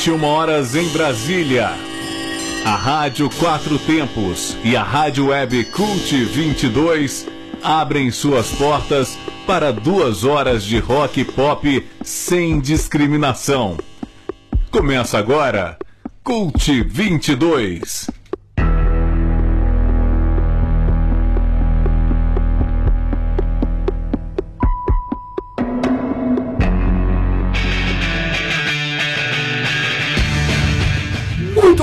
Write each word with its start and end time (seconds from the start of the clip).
21 0.00 0.24
horas 0.24 0.74
em 0.74 0.88
Brasília. 0.88 1.72
A 2.64 2.74
Rádio 2.74 3.28
Quatro 3.38 3.78
Tempos 3.78 4.56
e 4.64 4.74
a 4.74 4.82
Rádio 4.82 5.26
Web 5.26 5.62
Cult 5.66 6.24
22 6.24 7.28
abrem 7.62 8.10
suas 8.10 8.48
portas 8.52 9.18
para 9.46 9.70
duas 9.70 10.24
horas 10.24 10.64
de 10.64 10.78
rock 10.78 11.22
pop 11.22 11.86
sem 12.02 12.58
discriminação. 12.60 13.76
Começa 14.70 15.18
agora 15.18 15.78
Cult 16.24 16.82
22. 16.82 18.09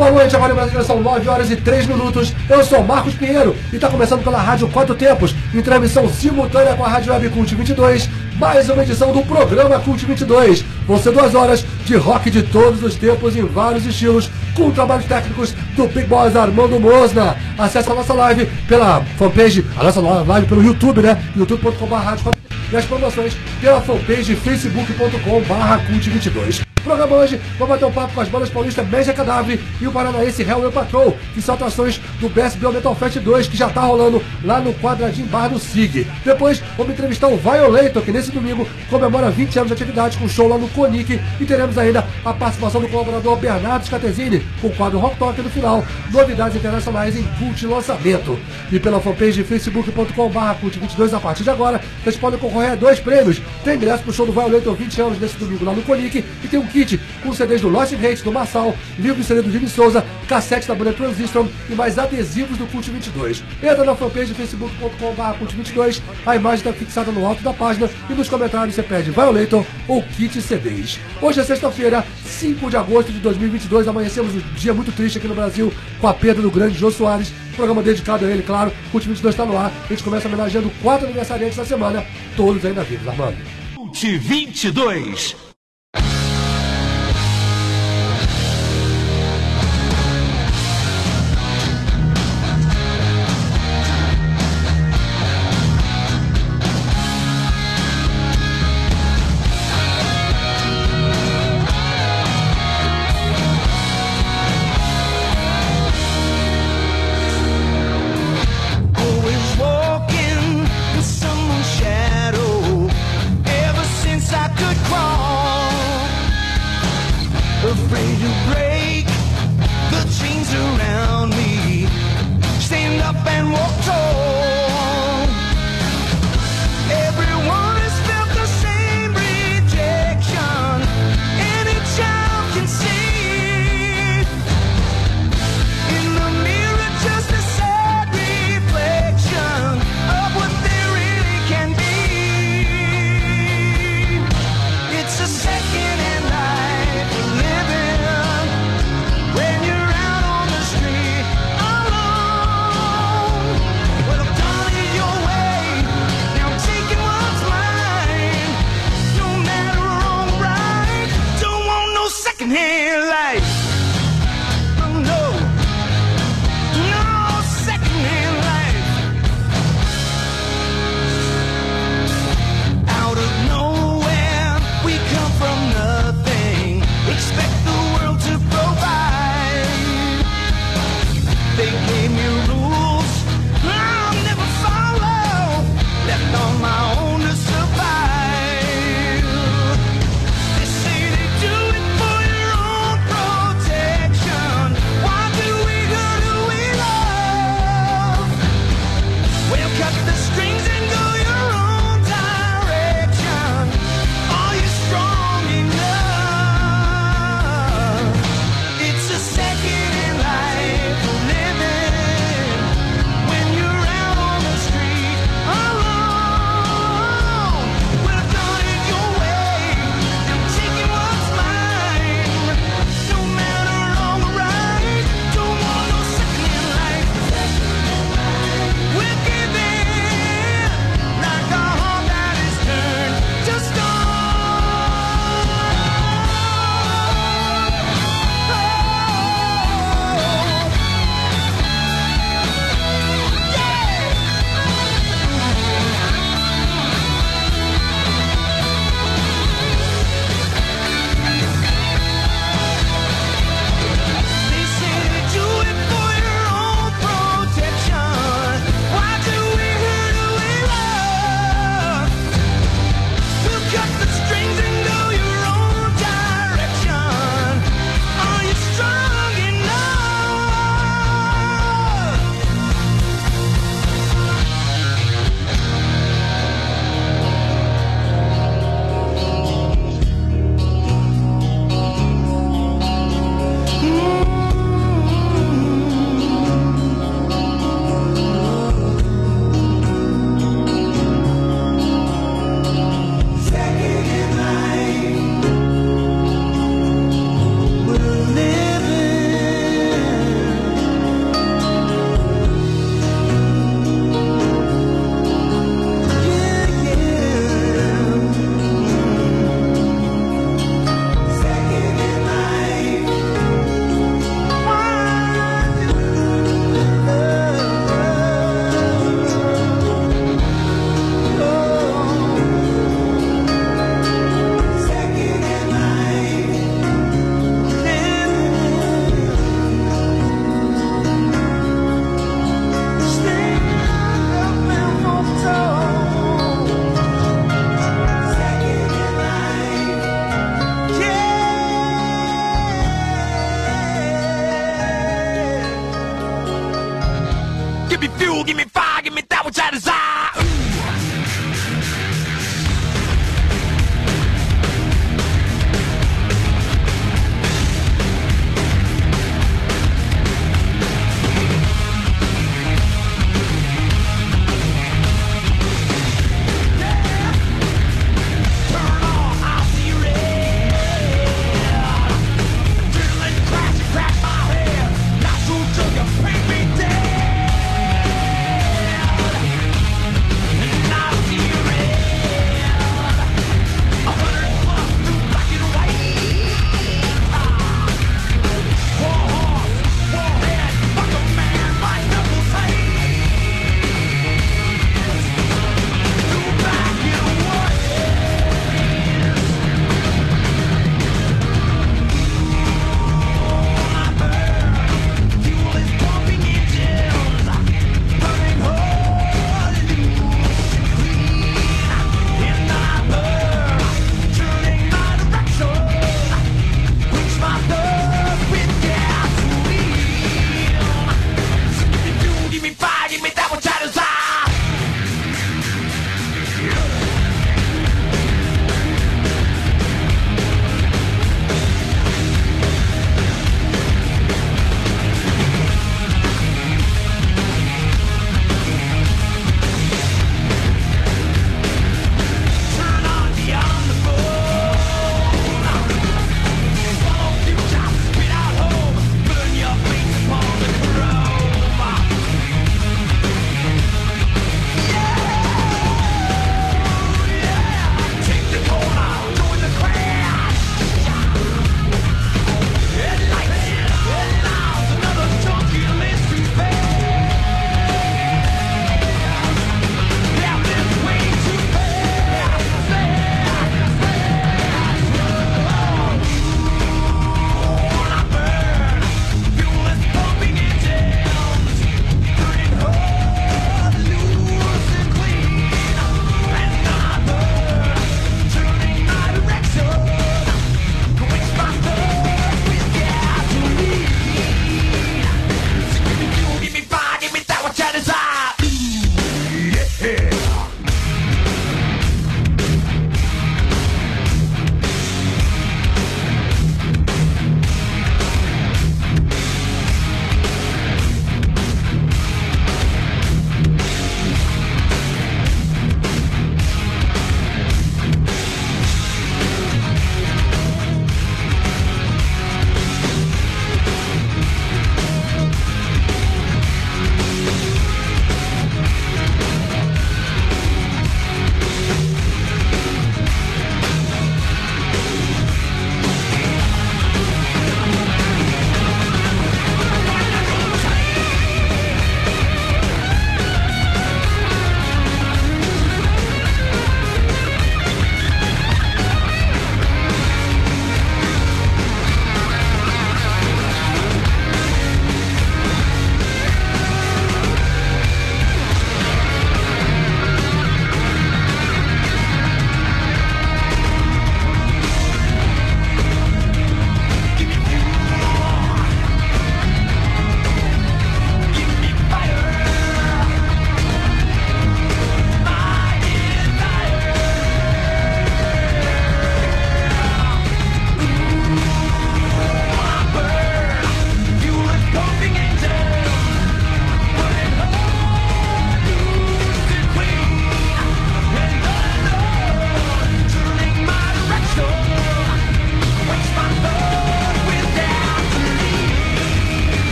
Boa 0.00 0.12
noite, 0.12 0.34
agora 0.34 0.54
Brasília 0.54 0.82
são 0.82 0.98
9 0.98 1.28
horas 1.28 1.50
e 1.50 1.56
3 1.56 1.86
minutos. 1.86 2.32
Eu 2.48 2.64
sou 2.64 2.82
Marcos 2.82 3.12
Pinheiro 3.12 3.54
e 3.70 3.76
está 3.76 3.86
começando 3.86 4.24
pela 4.24 4.40
Rádio 4.40 4.66
Quatro 4.68 4.94
Tempos, 4.94 5.34
em 5.54 5.60
transmissão 5.60 6.08
simultânea 6.08 6.74
com 6.74 6.86
a 6.86 6.88
Rádio 6.88 7.12
Web 7.12 7.28
Cult 7.28 7.54
22, 7.54 8.08
mais 8.36 8.70
uma 8.70 8.82
edição 8.82 9.12
do 9.12 9.20
programa 9.20 9.78
Cult 9.80 10.06
22. 10.06 10.64
Vão 10.86 10.98
ser 10.98 11.12
duas 11.12 11.34
horas 11.34 11.66
de 11.84 11.96
rock 11.96 12.30
de 12.30 12.42
todos 12.42 12.82
os 12.82 12.94
tempos 12.94 13.36
em 13.36 13.44
vários 13.44 13.84
estilos, 13.84 14.30
com 14.54 14.70
trabalhos 14.70 15.04
técnicos 15.04 15.52
do 15.76 15.86
Big 15.86 16.06
Boss 16.06 16.34
Armando 16.34 16.80
Mosna. 16.80 17.36
Acesse 17.58 17.90
a 17.90 17.94
nossa 17.94 18.14
live 18.14 18.46
pela 18.66 19.04
fanpage, 19.18 19.66
a 19.76 19.84
nossa 19.84 20.00
live 20.00 20.46
pelo 20.46 20.64
YouTube, 20.64 21.02
né? 21.02 21.22
youtube.com.br 21.36 22.30
e 22.72 22.76
as 22.76 22.86
promoções 22.86 23.36
pela 23.60 23.82
fanpage 23.82 24.34
facebook.com.br 24.34 25.92
cult22. 25.92 26.69
Programa 26.84 27.16
hoje, 27.16 27.38
vamos 27.58 27.74
bater 27.74 27.84
um 27.84 27.92
papo 27.92 28.14
com 28.14 28.20
as 28.22 28.28
bandas 28.28 28.48
paulistas 28.48 28.88
Média 28.88 29.12
Cadáver 29.12 29.60
e 29.80 29.86
o 29.86 29.92
paranaense 29.92 30.42
Hellway 30.42 30.72
Patrol, 30.72 31.16
que 31.34 31.42
são 31.42 31.54
atrações 31.54 32.00
do 32.18 32.28
Best 32.28 32.58
Metal 32.58 32.94
Fest 32.94 33.18
2, 33.18 33.48
que 33.48 33.56
já 33.56 33.68
tá 33.68 33.82
rolando 33.82 34.22
lá 34.42 34.60
no 34.60 34.72
quadradinho 34.74 35.26
bar 35.26 35.48
do 35.48 35.58
SIG. 35.58 36.06
Depois, 36.24 36.62
vamos 36.78 36.94
entrevistar 36.94 37.28
o 37.28 37.36
Violator, 37.36 38.02
que 38.02 38.10
nesse 38.10 38.30
domingo 38.30 38.66
comemora 38.88 39.30
20 39.30 39.58
anos 39.58 39.68
de 39.68 39.74
atividade 39.74 40.16
com 40.16 40.26
show 40.26 40.48
lá 40.48 40.56
no 40.56 40.68
Conic, 40.68 41.20
e 41.38 41.44
teremos 41.44 41.76
ainda 41.76 42.06
a 42.24 42.32
participação 42.32 42.80
do 42.80 42.88
colaborador 42.88 43.36
Bernardo 43.36 43.84
Scatesini, 43.84 44.42
com 44.60 44.68
o 44.68 44.74
quadro 44.74 44.98
Rock 44.98 45.18
Talk 45.18 45.40
no 45.42 45.50
final, 45.50 45.84
novidades 46.10 46.56
internacionais 46.56 47.14
em 47.14 47.24
cult 47.38 47.66
lançamento. 47.66 48.38
E 48.72 48.78
pela 48.78 49.00
fanpage 49.00 49.44
facebook.com.br 49.44 50.38
cult22 50.62 51.14
a 51.14 51.20
partir 51.20 51.42
de 51.42 51.50
agora, 51.50 51.80
vocês 52.02 52.16
podem 52.16 52.38
concorrer 52.38 52.72
a 52.72 52.74
dois 52.74 52.98
prêmios. 52.98 53.40
Tem 53.62 53.76
ingresso 53.76 54.02
pro 54.02 54.12
show 54.12 54.24
do 54.24 54.32
Violator 54.32 54.74
20 54.74 55.02
anos 55.02 55.20
nesse 55.20 55.36
domingo 55.36 55.64
lá 55.64 55.72
no 55.72 55.82
Conic, 55.82 56.24
e 56.42 56.48
tem 56.48 56.58
um 56.58 56.69
kit 56.70 57.00
com 57.22 57.32
CDs 57.32 57.60
do 57.60 57.68
Lost 57.68 57.92
Hate, 57.92 58.22
do 58.22 58.32
Massal, 58.32 58.76
livro 58.98 59.20
e 59.20 59.24
CD 59.24 59.42
do 59.42 59.50
Jimmy 59.50 59.68
Souza, 59.68 60.04
cassete 60.28 60.66
da 60.66 60.74
banda 60.74 60.92
Transistor 60.92 61.46
e 61.68 61.74
mais 61.74 61.98
adesivos 61.98 62.56
do 62.56 62.66
Cult 62.66 62.90
22. 62.90 63.42
Entra 63.62 63.84
na 63.84 63.94
fanpage 63.94 64.34
facebook.com.br 64.34 65.38
Cult 65.38 65.54
22, 65.54 66.02
a 66.24 66.36
imagem 66.36 66.58
está 66.58 66.72
fixada 66.72 67.10
no 67.10 67.26
alto 67.26 67.42
da 67.42 67.52
página 67.52 67.90
e 68.08 68.14
nos 68.14 68.28
comentários 68.28 68.74
você 68.74 68.82
pede 68.82 69.10
Violator 69.10 69.64
ou 69.88 70.02
kit 70.02 70.40
CDs. 70.40 70.98
Hoje 71.20 71.40
é 71.40 71.44
sexta-feira, 71.44 72.04
5 72.24 72.70
de 72.70 72.76
agosto 72.76 73.12
de 73.12 73.18
2022, 73.18 73.88
amanhecemos 73.88 74.34
um 74.34 74.54
dia 74.54 74.72
muito 74.72 74.92
triste 74.92 75.18
aqui 75.18 75.28
no 75.28 75.34
Brasil 75.34 75.72
com 76.00 76.08
a 76.08 76.14
perda 76.14 76.40
do 76.40 76.50
grande 76.50 76.78
Jô 76.78 76.90
Soares, 76.90 77.32
programa 77.56 77.82
dedicado 77.82 78.24
a 78.24 78.30
ele, 78.30 78.42
claro, 78.42 78.72
Cult 78.90 79.06
22 79.06 79.34
está 79.34 79.44
no 79.44 79.56
ar, 79.56 79.72
a 79.84 79.88
gente 79.88 80.02
começa 80.02 80.28
homenageando 80.28 80.70
quatro 80.82 81.06
aniversariantes 81.06 81.56
da 81.56 81.64
semana, 81.64 82.04
todos 82.36 82.64
ainda 82.64 82.82
vivos, 82.82 83.06
Armando. 83.08 83.36
Cult 83.74 84.18
22. 84.18 85.49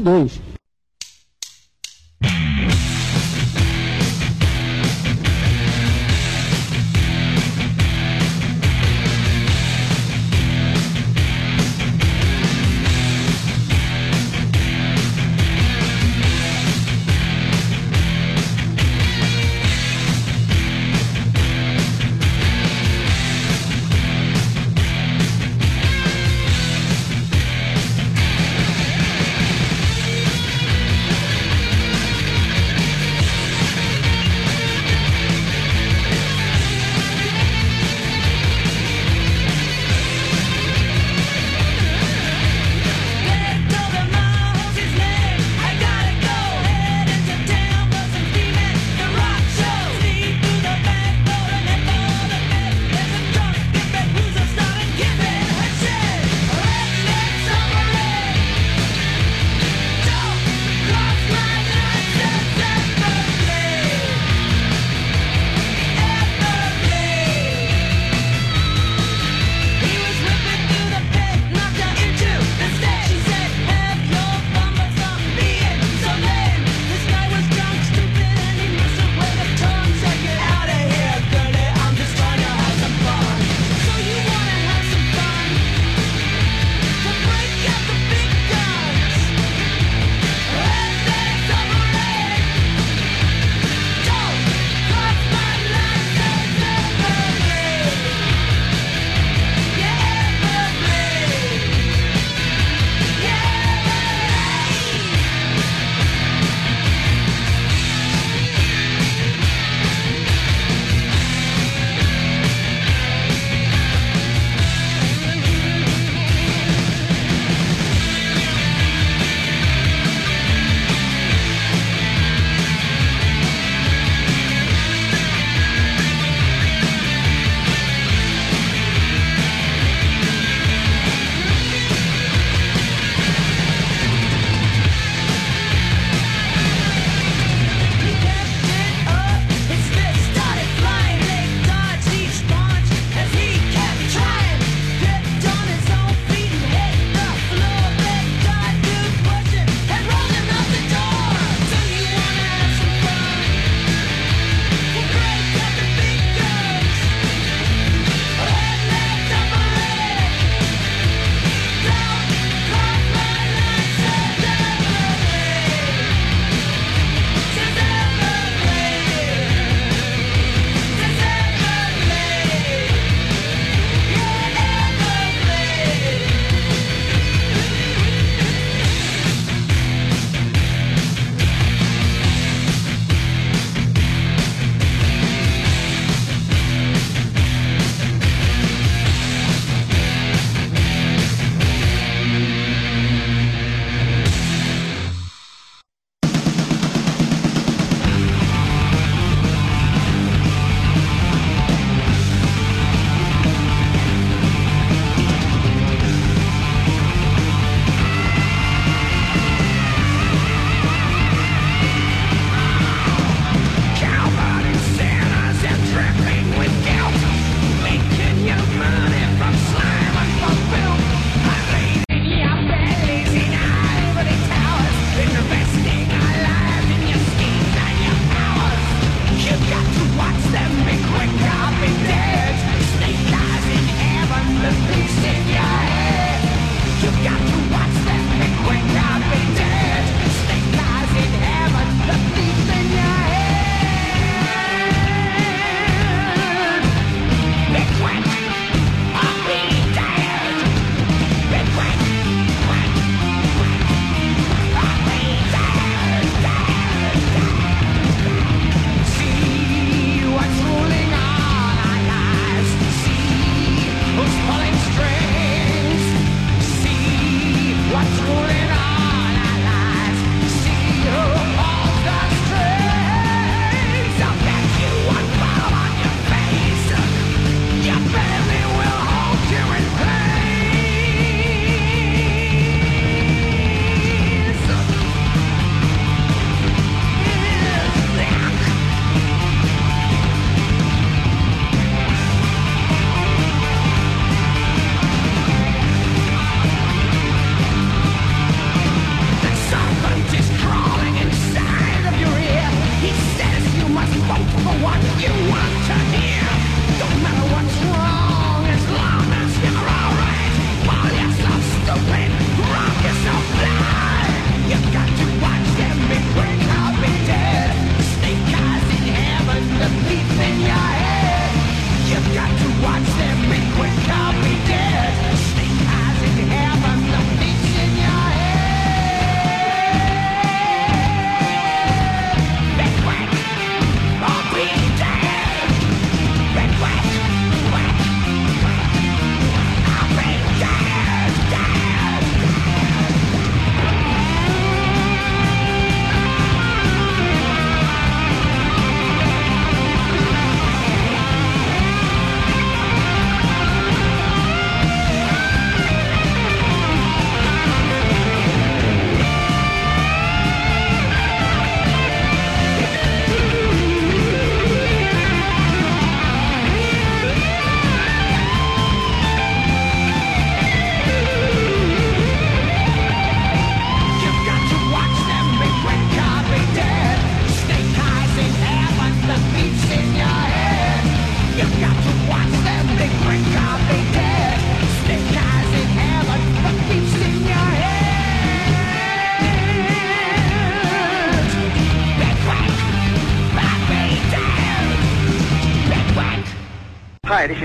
22. 0.00 0.53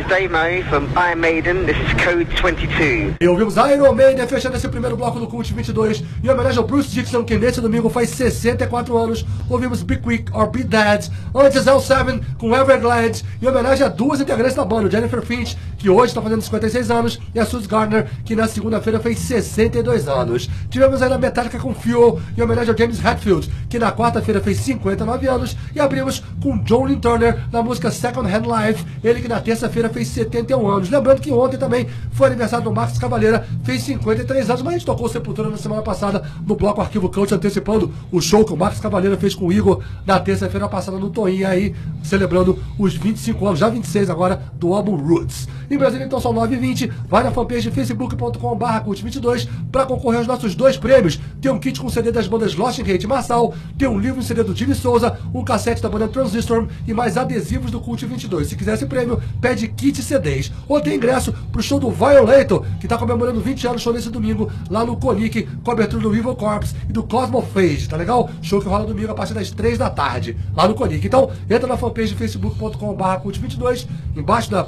From 0.10 0.88
Iron 0.98 1.20
Maiden. 1.20 1.66
This 1.68 1.78
is 1.78 1.94
Code 2.04 2.26
22. 2.42 3.18
E 3.22 3.28
ouvimos 3.28 3.56
Iron 3.58 3.94
Maiden 3.94 4.26
fechando 4.28 4.58
esse 4.58 4.68
primeiro 4.68 4.98
bloco 4.98 5.20
do 5.20 5.28
Cult 5.28 5.54
22 5.54 6.04
em 6.24 6.30
homenagem 6.32 6.58
ao 6.58 6.66
Bruce 6.66 6.90
Dixon, 6.90 7.24
que 7.24 7.38
nesse 7.38 7.62
domingo 7.62 7.92
faz 7.92 8.10
64 8.10 8.98
anos. 8.98 9.24
Ouvimos 9.48 9.84
Be 9.84 9.98
Quick 9.98 10.36
or 10.36 10.50
Be 10.50 10.64
Dead. 10.64 11.12
Antes 11.36 11.64
L7 11.64 12.24
com 12.40 12.56
Everglades 12.56 13.24
em 13.40 13.48
homenagem 13.48 13.86
a 13.86 13.90
duas 13.90 14.20
integrantes 14.20 14.56
da 14.56 14.66
banda, 14.66 14.90
Jennifer 14.90 15.22
Finch, 15.22 15.56
que 15.78 15.92
hoje 15.92 16.08
está 16.08 16.24
fazendo 16.24 16.42
56 16.42 16.90
anos, 16.90 17.20
e 17.34 17.40
a 17.40 17.46
Suze 17.46 17.68
Gardner, 17.68 18.08
que 18.26 18.36
na 18.36 18.48
segunda-feira 18.48 19.00
fez 19.00 19.20
62 19.20 20.08
anos. 20.08 20.50
Tivemos 20.72 21.04
ainda 21.04 21.20
Metallica 21.20 21.60
com 21.60 21.74
Fuel 21.74 22.20
em 22.36 22.42
homenagem 22.42 22.72
ao 22.72 22.78
James 22.78 23.00
Hetfield, 23.04 23.48
que 23.70 23.80
na 23.80 23.92
quarta-feira 23.92 24.42
fez 24.42 24.58
59 24.60 25.28
anos. 25.28 25.56
E 25.74 25.80
abrimos 25.80 26.24
com 26.42 26.58
John 26.64 26.94
Turner 26.96 27.48
na 27.52 27.62
música 27.62 27.92
Second 27.92 28.28
Hand 28.28 28.44
Life, 28.44 28.86
ele 29.04 29.22
que 29.22 29.28
na 29.28 29.40
terça-feira 29.40 29.90
fez 29.90 30.08
71 30.10 30.68
anos. 30.68 30.90
Lembrando 30.90 31.22
que 31.22 31.32
ontem 31.32 31.58
também 31.58 31.88
foi 32.12 32.28
aniversário 32.28 32.66
do 32.66 32.74
Marcos 32.74 32.98
Cavaleira, 32.98 33.48
fez 33.64 33.84
53 33.84 34.50
anos, 34.50 34.62
mas 34.62 34.74
a 34.74 34.78
gente 34.78 34.86
tocou 34.86 35.08
Sepultura 35.08 35.50
na 35.50 35.58
semana 35.58 35.82
passada 35.82 36.24
no 36.46 36.56
bloco 36.56 36.82
Arquivo 36.82 37.10
Cult, 37.10 37.34
antecipando 37.34 37.94
o 38.12 38.20
show 38.20 38.44
que 38.44 38.54
o 38.54 38.58
Marcos 38.58 38.80
Cavaleira 38.80 39.18
fez 39.18 39.36
com 39.36 39.48
o 39.48 39.54
Igor 39.54 39.82
na 40.06 40.20
terça-feira 40.20 40.68
passada 40.68 40.98
no 40.98 41.10
Toinho 41.10 41.48
aí, 41.48 41.76
celebrando 42.04 42.58
os 42.78 42.96
25 42.96 43.46
anos, 43.48 43.60
já 43.60 43.70
26 43.70 44.10
agora, 44.10 44.42
do 44.56 44.74
álbum 44.74 44.96
Roots. 44.96 45.48
Em 45.70 45.78
Brasília, 45.78 46.06
então, 46.06 46.20
são 46.20 46.34
9h20. 46.34 46.92
Vai 47.08 47.24
na 47.24 47.32
fanpage 47.32 47.70
facebook.com.br 47.70 48.66
cult22 48.86 49.48
para 49.72 49.86
concorrer 49.86 50.18
aos 50.18 50.28
nossos 50.28 50.56
dois 50.56 50.78
prêmios. 50.78 51.20
Tem 51.40 51.52
um 51.52 51.60
kit 51.60 51.80
com 51.80 51.90
CD 51.90 52.12
das 52.12 52.28
bandas 52.28 52.56
Lost 52.56 52.80
Hate 52.80 53.06
Marçal, 53.06 53.54
tem 53.78 53.88
um 53.88 54.00
livro 54.00 54.20
em 54.20 54.24
CD 54.24 54.44
do 54.44 54.56
Jimmy 54.56 54.76
Souza, 54.76 55.18
um 55.34 55.44
cassete 55.44 55.82
da 55.82 55.90
banda 55.90 56.08
Transistor 56.08 56.68
e 56.88 56.94
mais 56.94 57.18
adesivos 57.18 57.72
do 57.72 57.80
Cult 57.80 58.06
22. 58.06 58.48
Se 58.48 58.56
quiser 58.56 58.74
esse 58.74 58.86
prêmio, 58.86 59.22
pede 59.42 59.68
kit 59.68 60.02
CDs. 60.02 60.52
Ou 60.68 60.82
tem 60.82 60.96
ingresso 60.96 61.34
pro 61.52 61.62
show 61.62 61.80
do 61.80 61.90
Violator, 61.90 62.66
que 62.80 62.88
tá 62.88 62.98
comemorando 62.98 63.40
20 63.40 63.68
anos 63.68 63.82
show 63.82 63.94
nesse 63.94 64.10
domingo, 64.10 64.52
lá 64.70 64.84
no 64.86 64.98
Conic, 64.98 65.48
com 65.64 65.72
a 65.72 65.74
abertura 65.74 66.02
do 66.02 66.16
Evil 66.16 66.36
Corpse 66.36 66.76
e 66.90 66.94
do 66.94 67.04
Cosmophage, 67.04 67.88
tá 67.88 67.98
legal? 67.98 68.30
Show 68.42 68.62
que 68.62 68.68
rola 68.68 68.86
domingo 68.86 69.12
a 69.12 69.16
partir 69.16 69.34
das 69.34 69.52
3 69.52 69.78
da 69.78 69.90
tarde, 69.90 70.38
lá 70.56 70.68
no 70.68 70.76
Conic. 70.76 71.06
Então, 71.06 71.32
entra 71.50 71.68
na 71.68 71.78
fanpage 71.78 72.14
facebook.com.br 72.16 73.04
cult22, 73.24 73.88
embaixo 74.16 74.52
da, 74.52 74.68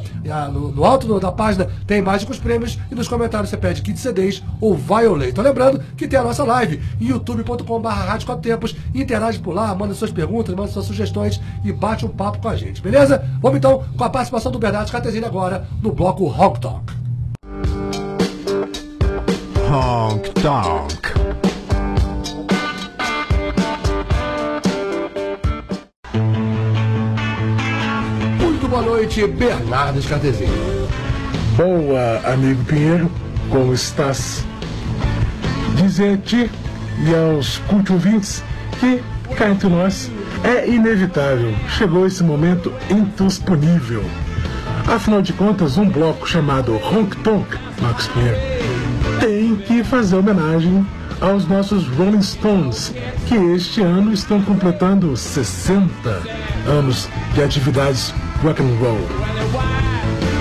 no, 0.52 0.72
no 0.72 0.86
alto 0.86 1.20
da 1.20 1.32
página 1.32 1.70
tem 1.86 2.00
imagem 2.00 2.26
com 2.26 2.34
os 2.34 2.40
prêmios 2.40 2.78
e 2.90 2.96
nos 2.96 3.08
comentários 3.08 3.50
você 3.50 3.58
pede 3.58 3.82
kit 3.82 4.00
CDs 4.00 4.44
ou 4.60 4.76
Violator. 4.76 5.44
Lembrando 5.44 5.84
que 5.98 6.08
tem 6.08 6.20
a 6.20 6.24
nossa 6.24 6.44
live 6.44 6.82
em 7.00 7.08
youtube.com.br 7.08 7.88
Rádio 7.88 8.26
Quatro 8.26 8.42
Tempos, 8.42 8.76
interage 8.94 9.40
por 9.40 9.54
lá, 9.54 9.74
manda 9.76 9.94
suas 9.94 10.12
perguntas, 10.12 10.54
manda 10.56 10.72
suas 10.72 10.86
sugestões 10.86 11.42
e 11.64 11.72
bate 11.72 12.06
um 12.06 12.10
papo 12.10 12.40
com 12.40 12.50
a 12.50 12.56
gente, 12.56 12.82
beleza? 12.82 13.24
Vamos 13.42 13.58
então 13.58 13.84
com 13.98 14.04
a 14.04 14.10
participação 14.10 14.52
do 14.52 14.60
Bernardo 14.60 14.92
Catesini 14.92 15.26
agora 15.26 15.68
no 15.82 15.92
bloco 15.92 16.26
Honk 16.26 16.60
Talk. 16.60 17.02
Honk 19.72 20.30
Tonk. 20.42 21.12
Muito 28.42 28.68
boa 28.68 28.82
noite, 28.82 29.26
Bernardo 29.28 30.02
Catesini. 30.10 30.52
Boa, 31.56 32.20
amigo 32.34 32.62
Pinheiro, 32.66 33.10
como 33.50 33.74
estás? 33.74 34.44
Dizer 35.78 36.16
a 36.16 36.18
ti 36.18 36.52
e 37.06 37.16
aos 37.16 37.60
culto 37.60 37.94
ouvintes 37.94 38.44
que, 38.82 39.00
cá 39.36 39.50
entre 39.50 39.70
nós, 39.70 40.12
é 40.44 40.68
inevitável. 40.68 41.54
Chegou 41.70 42.08
esse 42.08 42.24
momento 42.24 42.74
intransponível. 42.90 44.04
Afinal 44.88 45.22
de 45.22 45.32
contas, 45.34 45.78
um 45.78 45.88
bloco 45.88 46.28
chamado 46.28 46.74
Honk 46.78 47.16
Tonk, 47.18 47.56
Marcos 47.80 48.08
Pinheiro, 48.08 48.38
tem 49.20 49.56
que 49.56 49.84
fazer 49.84 50.16
homenagem 50.16 50.86
aos 51.22 51.48
nossos 51.48 51.88
Rolling 51.90 52.24
Stones, 52.24 52.92
que 53.28 53.36
este 53.36 53.82
ano 53.82 54.12
estão 54.12 54.42
completando 54.42 55.16
60 55.16 55.92
anos 56.68 57.08
de 57.36 57.44
atividades 57.44 58.12
rock 58.42 58.64
and 58.64 58.76
roll. 58.80 59.00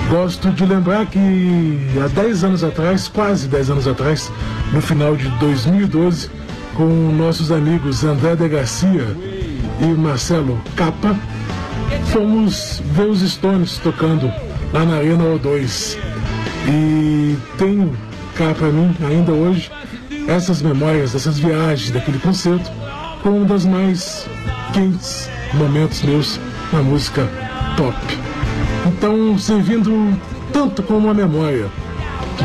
Gosto 0.09 0.49
de 0.49 0.65
lembrar 0.65 1.05
que 1.05 1.79
há 2.03 2.07
10 2.07 2.43
anos 2.43 2.63
atrás, 2.63 3.07
quase 3.07 3.47
10 3.47 3.69
anos 3.69 3.87
atrás, 3.87 4.31
no 4.73 4.81
final 4.81 5.15
de 5.15 5.29
2012, 5.39 6.41
com 6.75 6.85
nossos 6.85 7.51
amigos 7.51 8.03
André 8.03 8.35
de 8.35 8.47
Garcia 8.47 9.05
e 9.81 9.85
Marcelo 9.85 10.61
Capa, 10.75 11.15
fomos 12.05 12.81
ver 12.93 13.07
os 13.07 13.21
Stones 13.21 13.77
tocando 13.79 14.31
lá 14.73 14.85
na 14.85 14.97
Arena 14.97 15.23
O2. 15.23 15.97
E 16.67 17.37
tenho 17.57 17.95
cá 18.35 18.53
para 18.53 18.67
mim, 18.67 18.95
ainda 19.03 19.31
hoje, 19.31 19.71
essas 20.27 20.61
memórias, 20.61 21.13
dessas 21.13 21.39
viagens, 21.39 21.91
daquele 21.91 22.19
concerto, 22.19 22.71
como 23.23 23.41
um 23.41 23.45
dos 23.45 23.65
mais 23.65 24.27
quentes 24.73 25.29
momentos 25.53 26.01
meus 26.03 26.39
na 26.71 26.81
música 26.81 27.29
pop. 27.75 27.95
Então, 28.87 29.37
servindo 29.37 30.17
tanto 30.51 30.83
como 30.83 31.09
a 31.09 31.13
memória 31.13 31.69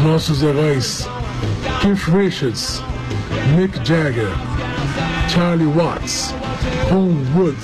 nossos 0.03 0.43
heróis 0.43 1.09
Keith 1.81 2.09
Richards, 2.09 2.83
Mick 3.57 3.75
Jagger, 3.87 4.29
Charlie 5.31 5.65
Watts, 5.65 6.35
Ron 6.91 7.17
Wood, 7.35 7.57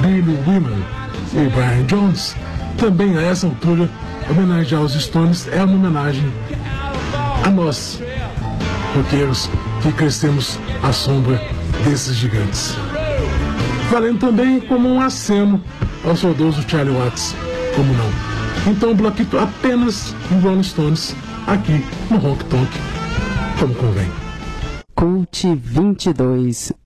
Billy 0.00 0.38
Wyman 0.46 0.84
e 1.32 1.48
Brian 1.50 1.84
Jones, 1.88 2.36
também 2.78 3.18
a 3.18 3.22
essa 3.22 3.48
altura, 3.48 3.90
homenagear 4.30 4.82
os 4.82 4.92
Stones 4.92 5.48
é 5.48 5.64
uma 5.64 5.74
homenagem 5.74 6.32
a 7.44 7.50
nós, 7.50 8.00
roqueiros 8.94 9.50
que 9.82 9.90
crescemos 9.90 10.60
à 10.80 10.92
sombra 10.92 11.42
desses 11.84 12.14
gigantes. 12.14 12.76
Valendo 13.90 14.20
também 14.20 14.60
como 14.60 14.88
um 14.88 15.00
aceno 15.00 15.60
ao 16.04 16.16
saudoso 16.16 16.64
Charlie 16.68 16.96
Watts, 16.96 17.34
como 17.74 17.92
não. 17.94 18.72
Então 18.72 18.94
bloquito 18.94 19.38
apenas 19.40 20.14
de 20.30 20.38
Rolling 20.38 20.62
Stones 20.62 21.16
aqui 21.48 21.84
no 22.08 22.24
Honk 22.24 22.44
Tonk, 22.44 22.70
como 23.58 23.74
convém. 23.74 24.23
Cult 25.04 25.34
22. 25.34 26.83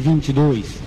22 0.00 0.77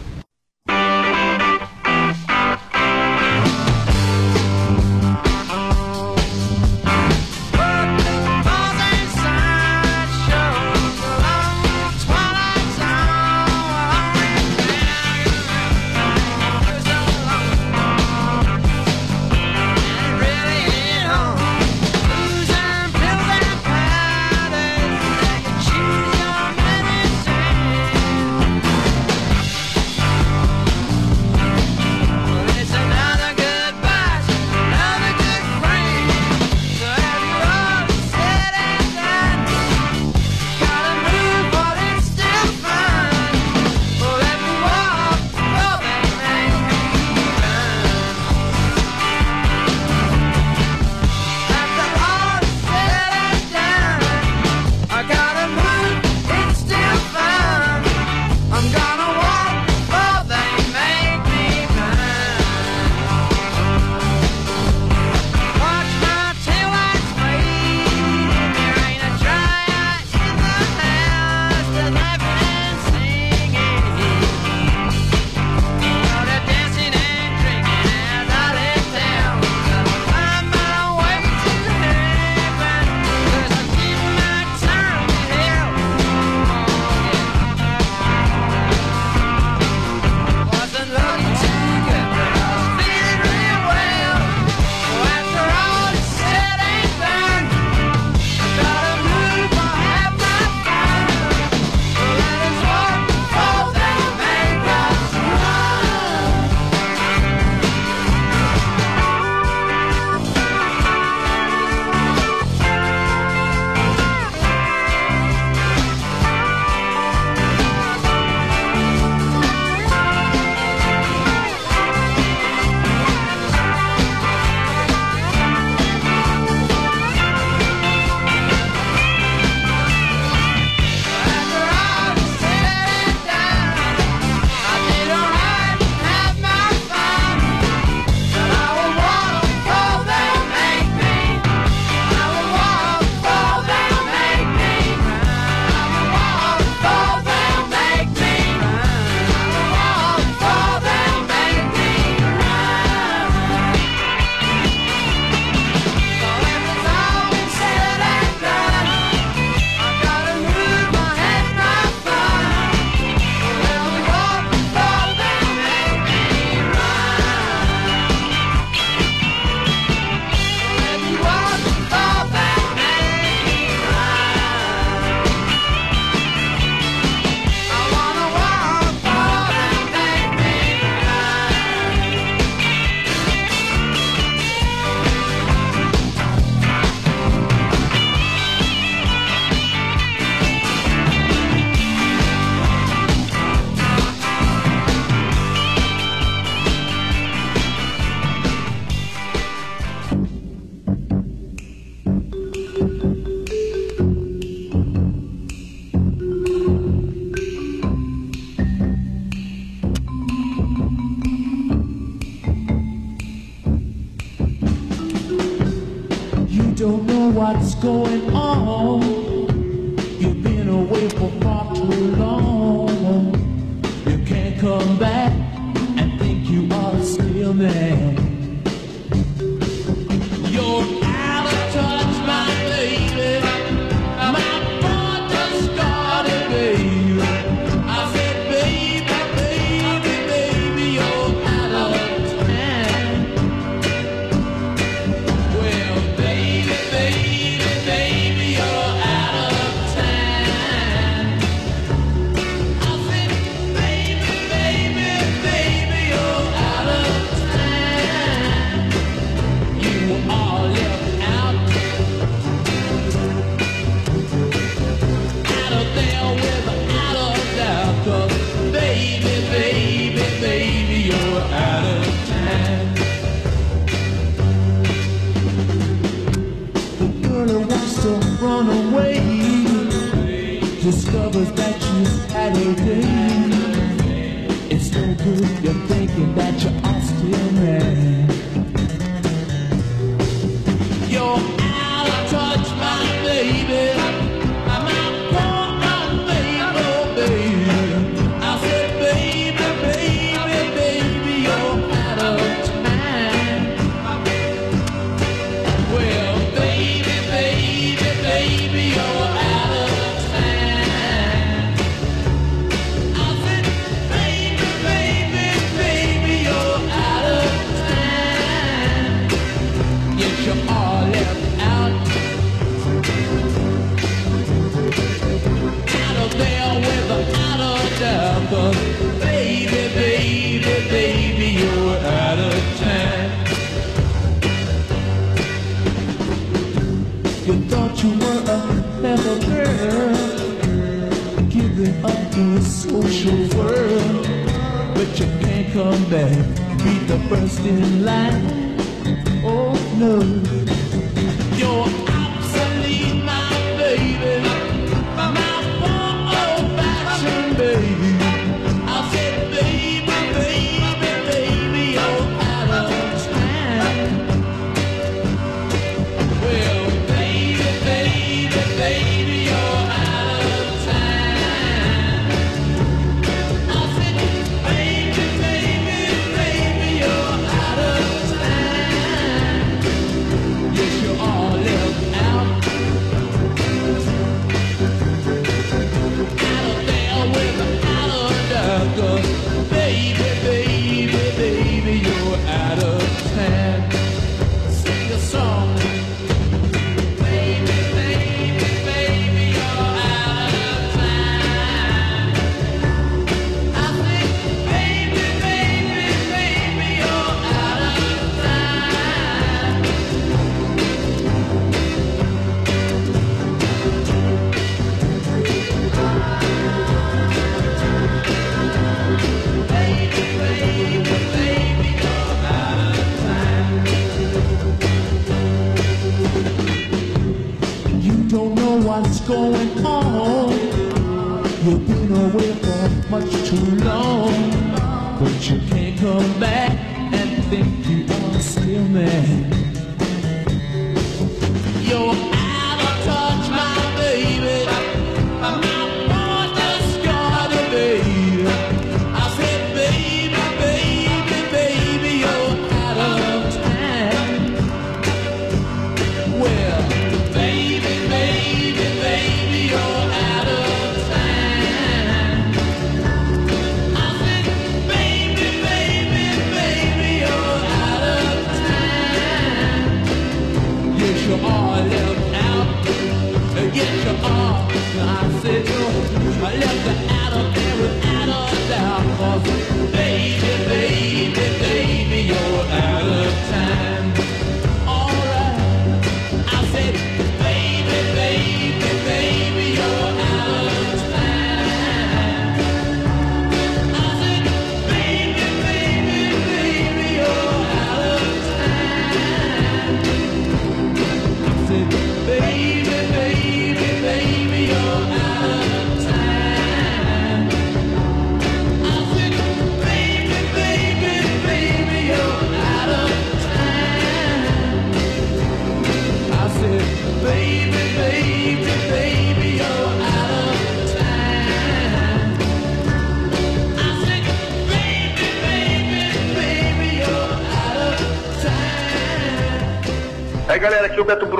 for 433.29 433.80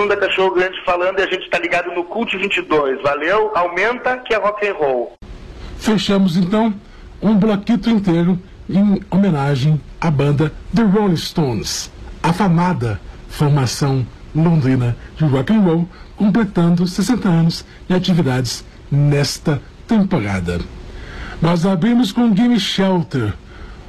da 0.07 0.17
Cachorro 0.17 0.53
Grande 0.53 0.79
falando 0.83 1.19
e 1.19 1.23
a 1.23 1.27
gente 1.27 1.49
tá 1.49 1.59
ligado 1.59 1.91
no 1.93 2.03
Cult 2.03 2.37
22. 2.37 3.01
Valeu, 3.01 3.51
aumenta 3.55 4.17
que 4.17 4.33
é 4.33 4.37
rock 4.37 4.67
and 4.67 4.73
roll. 4.73 5.13
Fechamos 5.77 6.37
então 6.37 6.73
um 7.21 7.35
bloquito 7.35 7.89
inteiro 7.89 8.39
em 8.69 9.01
homenagem 9.09 9.81
à 9.99 10.09
banda 10.09 10.53
The 10.73 10.83
Rolling 10.83 11.17
Stones, 11.17 11.91
afamada 12.23 12.99
formação 13.27 14.05
londrina 14.35 14.95
de 15.17 15.25
rock 15.25 15.53
and 15.53 15.61
roll, 15.61 15.89
completando 16.15 16.87
60 16.87 17.27
anos 17.27 17.65
de 17.87 17.95
atividades 17.95 18.63
nesta 18.89 19.61
temporada. 19.87 20.59
Nós 21.41 21.65
abrimos 21.65 22.11
com 22.11 22.35
Gimme 22.35 22.59
Shelter, 22.59 23.33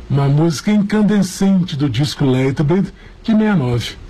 uma 0.09 0.29
música 0.29 0.71
incandescente 0.71 1.77
do 1.77 1.89
disco 1.89 2.25
Latebed 2.25 2.93
de 3.23 3.33
69. 3.33 4.02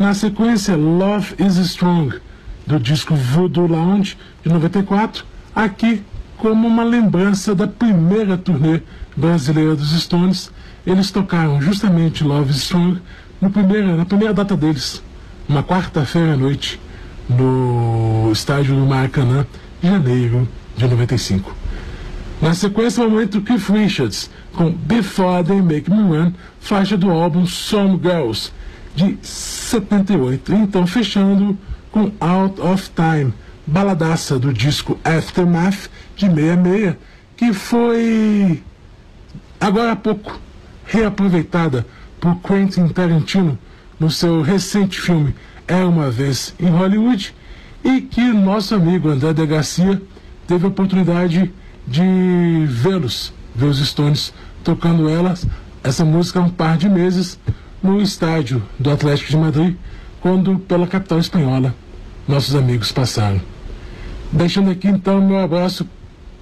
Na 0.00 0.14
sequência, 0.14 0.74
Love 0.76 1.34
is 1.38 1.58
Strong, 1.58 2.18
do 2.66 2.80
disco 2.80 3.14
Voodoo 3.14 3.66
Lounge 3.66 4.16
de 4.42 4.48
94, 4.48 5.26
aqui 5.54 6.02
como 6.38 6.66
uma 6.66 6.82
lembrança 6.82 7.54
da 7.54 7.66
primeira 7.66 8.38
turnê 8.38 8.80
brasileira 9.14 9.76
dos 9.76 9.90
Stones. 10.02 10.50
Eles 10.86 11.10
tocaram 11.10 11.60
justamente 11.60 12.24
Love 12.24 12.50
is 12.50 12.56
Strong 12.62 12.98
no 13.42 13.50
primeiro, 13.50 13.94
na 13.94 14.06
primeira 14.06 14.32
data 14.32 14.56
deles, 14.56 15.02
uma 15.46 15.62
quarta-feira 15.62 16.32
à 16.32 16.36
noite, 16.38 16.80
no 17.28 18.30
estádio 18.32 18.74
do 18.74 18.86
Maracanã, 18.86 19.46
de 19.82 19.86
janeiro 19.90 20.48
de 20.78 20.88
95. 20.88 21.54
Na 22.40 22.54
sequência, 22.54 23.04
o 23.04 23.10
momento 23.10 23.42
Keith 23.42 23.68
Richards, 23.68 24.30
com 24.54 24.72
Before 24.72 25.44
They 25.44 25.60
Make 25.60 25.90
Me 25.90 26.00
Run, 26.04 26.32
faixa 26.58 26.96
do 26.96 27.10
álbum 27.10 27.44
Some 27.44 28.00
Girls, 28.02 28.50
de 28.94 29.18
78. 29.22 30.52
Então, 30.52 30.86
fechando 30.86 31.56
com 31.90 32.12
Out 32.20 32.60
of 32.60 32.90
Time, 32.90 33.32
baladaça 33.66 34.38
do 34.38 34.52
disco 34.52 34.98
Aftermath, 35.04 35.90
de 36.16 36.26
66, 36.26 36.96
que 37.36 37.52
foi, 37.52 38.62
agora 39.60 39.92
há 39.92 39.96
pouco, 39.96 40.38
reaproveitada 40.86 41.86
por 42.20 42.36
Quentin 42.40 42.88
Tarantino 42.88 43.58
no 43.98 44.10
seu 44.10 44.42
recente 44.42 45.00
filme 45.00 45.34
Era 45.66 45.86
Uma 45.86 46.10
Vez 46.10 46.54
em 46.58 46.68
Hollywood, 46.68 47.34
e 47.82 48.00
que 48.02 48.20
nosso 48.20 48.74
amigo 48.74 49.08
André 49.08 49.32
de 49.32 49.46
Garcia 49.46 50.02
teve 50.46 50.66
a 50.66 50.68
oportunidade 50.68 51.50
de 51.86 52.66
vê-los, 52.68 53.32
ver 53.54 53.66
os 53.66 53.78
Stones 53.78 54.34
tocando 54.62 55.08
elas, 55.08 55.46
essa 55.82 56.04
música 56.04 56.40
há 56.40 56.42
um 56.42 56.50
par 56.50 56.76
de 56.76 56.88
meses, 56.88 57.38
no 57.82 58.00
estádio 58.00 58.62
do 58.78 58.90
Atlético 58.90 59.30
de 59.30 59.36
Madrid, 59.36 59.76
quando 60.20 60.58
pela 60.58 60.86
capital 60.86 61.18
espanhola 61.18 61.74
nossos 62.28 62.54
amigos 62.54 62.92
passaram. 62.92 63.40
Deixando 64.32 64.70
aqui 64.70 64.88
então 64.88 65.20
meu 65.20 65.38
abraço 65.38 65.86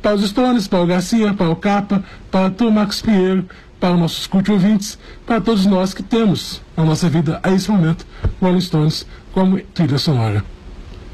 para 0.02 0.14
os 0.14 0.28
Stones, 0.28 0.68
para 0.68 0.82
o 0.82 0.86
Garcia, 0.86 1.32
para 1.34 1.48
o 1.48 1.56
Capa, 1.56 2.04
para 2.30 2.52
o 2.64 2.70
Max 2.70 3.00
Pinheiro, 3.00 3.46
para 3.80 3.94
os 3.94 4.00
nossos 4.00 4.26
culto 4.26 4.52
ouvintes, 4.52 4.98
para 5.26 5.40
todos 5.40 5.64
nós 5.66 5.94
que 5.94 6.02
temos 6.02 6.60
na 6.76 6.84
nossa 6.84 7.08
vida 7.08 7.40
a 7.42 7.50
esse 7.50 7.70
momento 7.70 8.06
Rolling 8.40 8.60
Stones 8.60 9.06
como 9.32 9.58
trilha 9.74 9.98
sonora. 9.98 10.44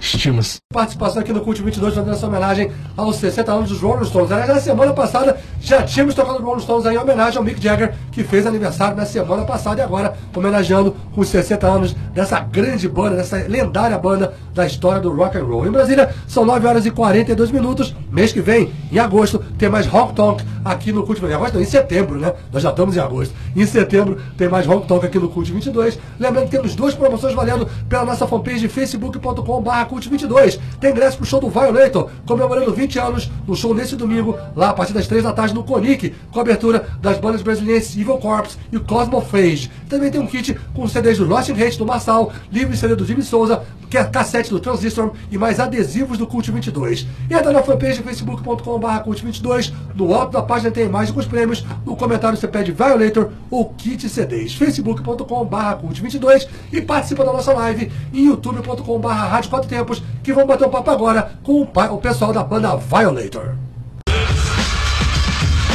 Estimas. 0.04 0.58
Participação 0.72 1.22
aqui 1.22 1.32
no 1.32 1.40
Cult 1.40 1.62
22 1.62 1.94
fazendo 1.94 2.12
essa 2.12 2.26
homenagem 2.26 2.70
aos 2.96 3.16
60 3.16 3.52
anos 3.52 3.68
dos 3.70 3.80
Rolling 3.80 4.04
Stones. 4.04 4.30
Aliás, 4.30 4.50
na 4.50 4.60
semana 4.60 4.92
passada 4.92 5.38
já 5.60 5.82
tínhamos 5.82 6.14
tocado 6.14 6.42
Rolling 6.42 6.60
Stones 6.60 6.84
aí 6.84 6.94
em 6.94 6.98
homenagem 6.98 7.38
ao 7.38 7.44
Mick 7.44 7.62
Jagger, 7.62 7.94
que 8.12 8.22
fez 8.22 8.46
aniversário 8.46 8.96
na 8.96 9.06
semana 9.06 9.44
passada 9.44 9.80
e 9.80 9.84
agora 9.84 10.14
homenageando 10.36 10.94
os 11.16 11.28
60 11.28 11.66
anos 11.66 11.96
dessa 12.12 12.38
grande 12.40 12.86
banda, 12.86 13.16
dessa 13.16 13.36
lendária 13.48 13.98
banda 13.98 14.34
da 14.52 14.66
história 14.66 15.00
do 15.00 15.12
rock 15.12 15.38
and 15.38 15.44
roll. 15.44 15.66
Em 15.66 15.70
Brasília, 15.70 16.14
são 16.28 16.44
9 16.44 16.66
horas 16.66 16.86
e 16.86 16.90
42 16.90 17.50
minutos. 17.50 17.94
Mês 18.10 18.32
que 18.32 18.40
vem, 18.40 18.72
em 18.92 18.98
agosto, 18.98 19.38
tem 19.58 19.68
mais 19.68 19.86
Rock 19.86 20.14
Talk 20.14 20.44
aqui 20.64 20.92
no 20.92 21.04
Cult 21.04 21.20
22. 21.20 21.32
Em 21.32 21.34
agosto, 21.34 21.60
em 21.60 21.64
setembro, 21.64 22.18
né? 22.18 22.32
Nós 22.52 22.62
já 22.62 22.70
estamos 22.70 22.96
em 22.96 23.00
agosto. 23.00 23.34
Em 23.56 23.66
setembro 23.66 24.20
tem 24.36 24.48
mais 24.48 24.66
Rock 24.66 24.86
Talk 24.86 25.06
aqui 25.06 25.18
no 25.18 25.28
Cult 25.28 25.50
22. 25.50 25.98
Lembrando 26.18 26.44
que 26.44 26.50
temos 26.50 26.74
duas 26.74 26.94
promoções 26.94 27.34
valendo 27.34 27.66
pela 27.88 28.04
nossa 28.04 28.26
fanpage 28.26 28.68
facebook.com.br 28.68 29.93
Cult 29.94 30.08
22. 30.08 30.58
Tem 30.80 30.90
ingresso 30.90 31.16
pro 31.16 31.26
show 31.26 31.40
do 31.40 31.48
Violator, 31.48 32.10
comemorando 32.26 32.72
20 32.72 32.98
anos 32.98 33.30
no 33.46 33.54
show 33.54 33.72
nesse 33.72 33.94
domingo, 33.94 34.36
lá 34.56 34.70
a 34.70 34.72
partir 34.72 34.92
das 34.92 35.06
3 35.06 35.22
da 35.22 35.32
tarde 35.32 35.54
no 35.54 35.62
Conic, 35.62 36.12
com 36.32 36.40
abertura 36.40 36.88
das 37.00 37.18
bandas 37.18 37.42
brasileiras 37.42 37.96
Evil 37.96 38.18
Corpse 38.18 38.58
e 38.72 38.78
Cosmophage. 38.78 39.70
Também 39.88 40.10
tem 40.10 40.20
um 40.20 40.26
kit 40.26 40.58
com 40.74 40.88
CDs 40.88 41.18
do 41.18 41.24
Lost 41.24 41.48
in 41.48 41.62
Hate 41.62 41.78
do 41.78 41.86
Marçal, 41.86 42.32
livre 42.50 42.76
CD 42.76 42.96
do 42.96 43.06
Jimmy 43.06 43.22
Souza, 43.22 43.62
que 43.88 43.98
é 43.98 44.02
cassete 44.02 44.50
do 44.50 44.58
Transistor 44.58 45.12
e 45.30 45.38
mais 45.38 45.60
adesivos 45.60 46.18
do 46.18 46.26
Cult 46.26 46.50
22. 46.50 47.06
Entra 47.30 47.52
na 47.52 47.62
fanpage 47.62 48.02
facebook.com.br 48.02 48.98
Cult 49.04 49.24
22. 49.24 49.72
No 49.94 50.12
alto 50.12 50.32
da 50.32 50.42
página 50.42 50.72
tem 50.72 50.86
imagem 50.86 51.14
com 51.14 51.20
os 51.20 51.26
prêmios. 51.26 51.64
No 51.86 51.94
comentário 51.96 52.36
você 52.36 52.48
pede 52.48 52.72
Violator 52.72 53.30
ou 53.48 53.72
kit 53.74 54.08
CDs. 54.08 54.54
facebook.com.br 54.54 55.74
Cult 55.80 56.02
22 56.02 56.48
e 56.72 56.82
participa 56.82 57.24
da 57.24 57.32
nossa 57.32 57.52
live 57.52 57.92
em 58.12 58.26
youtube.com.br 58.26 59.08
Rádio 59.08 59.50
Quatro 59.50 59.68
Tempos, 59.68 59.83
que 60.22 60.32
vamos 60.32 60.48
bater 60.48 60.66
um 60.66 60.70
papo 60.70 60.90
agora 60.90 61.32
com 61.42 61.60
o, 61.62 61.66
pa- 61.66 61.90
o 61.90 61.98
pessoal 61.98 62.32
da 62.32 62.42
banda 62.42 62.76
Violator. 62.76 63.54